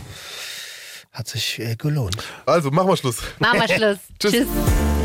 hat 1.12 1.28
sich 1.28 1.58
äh, 1.58 1.76
gelohnt. 1.76 2.22
Also, 2.46 2.70
machen 2.70 2.88
wir 2.88 2.96
Schluss. 2.96 3.18
Machen 3.38 3.60
wir 3.60 3.68
Schluss. 3.68 3.98
Tschüss. 4.18 4.32
Tschüss. 4.32 4.46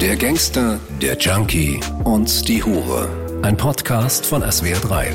Der 0.02 0.16
Gangster, 0.16 0.80
der 1.02 1.18
Junkie 1.18 1.80
und 2.04 2.48
die 2.48 2.64
Hure. 2.64 3.40
Ein 3.42 3.58
Podcast 3.58 4.26
von 4.26 4.44
SWR3. 4.44 5.08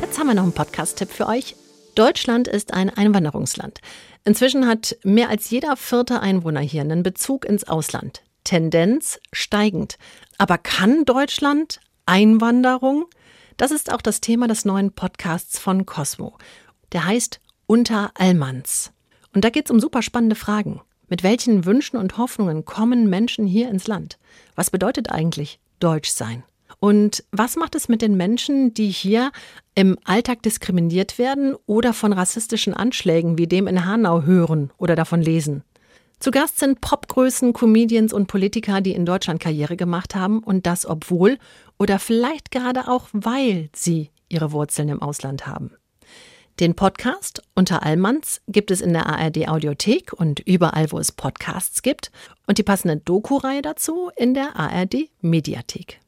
Jetzt 0.00 0.18
haben 0.18 0.26
wir 0.28 0.34
noch 0.34 0.44
einen 0.44 0.52
Podcast-Tipp 0.52 1.10
für 1.10 1.26
euch. 1.26 1.56
Deutschland 1.94 2.48
ist 2.48 2.74
ein 2.74 2.90
Einwanderungsland. 2.90 3.80
Inzwischen 4.24 4.66
hat 4.66 4.96
mehr 5.04 5.28
als 5.28 5.50
jeder 5.50 5.76
vierte 5.76 6.20
Einwohner 6.20 6.60
hier 6.60 6.82
einen 6.82 7.02
Bezug 7.02 7.44
ins 7.44 7.64
Ausland. 7.64 8.22
Tendenz 8.44 9.18
steigend. 9.32 9.98
Aber 10.38 10.58
kann 10.58 11.04
Deutschland 11.04 11.80
Einwanderung? 12.06 13.06
Das 13.56 13.70
ist 13.70 13.92
auch 13.92 14.02
das 14.02 14.20
Thema 14.20 14.48
des 14.48 14.64
neuen 14.64 14.92
Podcasts 14.92 15.58
von 15.58 15.86
Cosmo. 15.86 16.36
Der 16.92 17.04
heißt 17.04 17.40
Unter 17.66 18.10
Allmanns. 18.14 18.93
Und 19.34 19.44
da 19.44 19.50
geht 19.50 19.66
es 19.66 19.70
um 19.70 19.80
super 19.80 20.00
spannende 20.00 20.36
Fragen. 20.36 20.80
Mit 21.08 21.22
welchen 21.22 21.66
Wünschen 21.66 21.98
und 21.98 22.16
Hoffnungen 22.16 22.64
kommen 22.64 23.10
Menschen 23.10 23.46
hier 23.46 23.68
ins 23.68 23.86
Land? 23.86 24.18
Was 24.54 24.70
bedeutet 24.70 25.10
eigentlich 25.10 25.58
Deutsch 25.80 26.10
sein? 26.10 26.44
Und 26.80 27.24
was 27.30 27.56
macht 27.56 27.74
es 27.74 27.88
mit 27.88 28.02
den 28.02 28.16
Menschen, 28.16 28.74
die 28.74 28.88
hier 28.88 29.32
im 29.74 29.98
Alltag 30.04 30.42
diskriminiert 30.42 31.18
werden 31.18 31.54
oder 31.66 31.92
von 31.92 32.12
rassistischen 32.12 32.74
Anschlägen 32.74 33.38
wie 33.38 33.46
dem 33.46 33.66
in 33.66 33.84
Hanau 33.84 34.22
hören 34.22 34.70
oder 34.78 34.96
davon 34.96 35.20
lesen? 35.20 35.62
Zu 36.20 36.30
Gast 36.30 36.58
sind 36.58 36.80
Popgrößen, 36.80 37.52
Comedians 37.52 38.12
und 38.12 38.28
Politiker, 38.28 38.80
die 38.80 38.92
in 38.92 39.04
Deutschland 39.04 39.40
Karriere 39.40 39.76
gemacht 39.76 40.14
haben 40.14 40.40
und 40.40 40.66
das 40.66 40.86
obwohl 40.86 41.38
oder 41.78 41.98
vielleicht 41.98 42.50
gerade 42.50 42.88
auch 42.88 43.08
weil 43.12 43.68
sie 43.74 44.10
ihre 44.28 44.52
Wurzeln 44.52 44.88
im 44.88 45.02
Ausland 45.02 45.46
haben. 45.46 45.72
Den 46.60 46.76
Podcast 46.76 47.42
Unter 47.56 47.82
Allmanns 47.82 48.40
gibt 48.46 48.70
es 48.70 48.80
in 48.80 48.92
der 48.92 49.06
ARD 49.06 49.48
Audiothek 49.48 50.12
und 50.12 50.38
überall, 50.38 50.92
wo 50.92 51.00
es 51.00 51.10
Podcasts 51.10 51.82
gibt 51.82 52.12
und 52.46 52.58
die 52.58 52.62
passende 52.62 52.96
Doku-Reihe 52.96 53.60
dazu 53.60 54.12
in 54.14 54.34
der 54.34 54.54
ARD 54.54 55.10
Mediathek. 55.20 55.98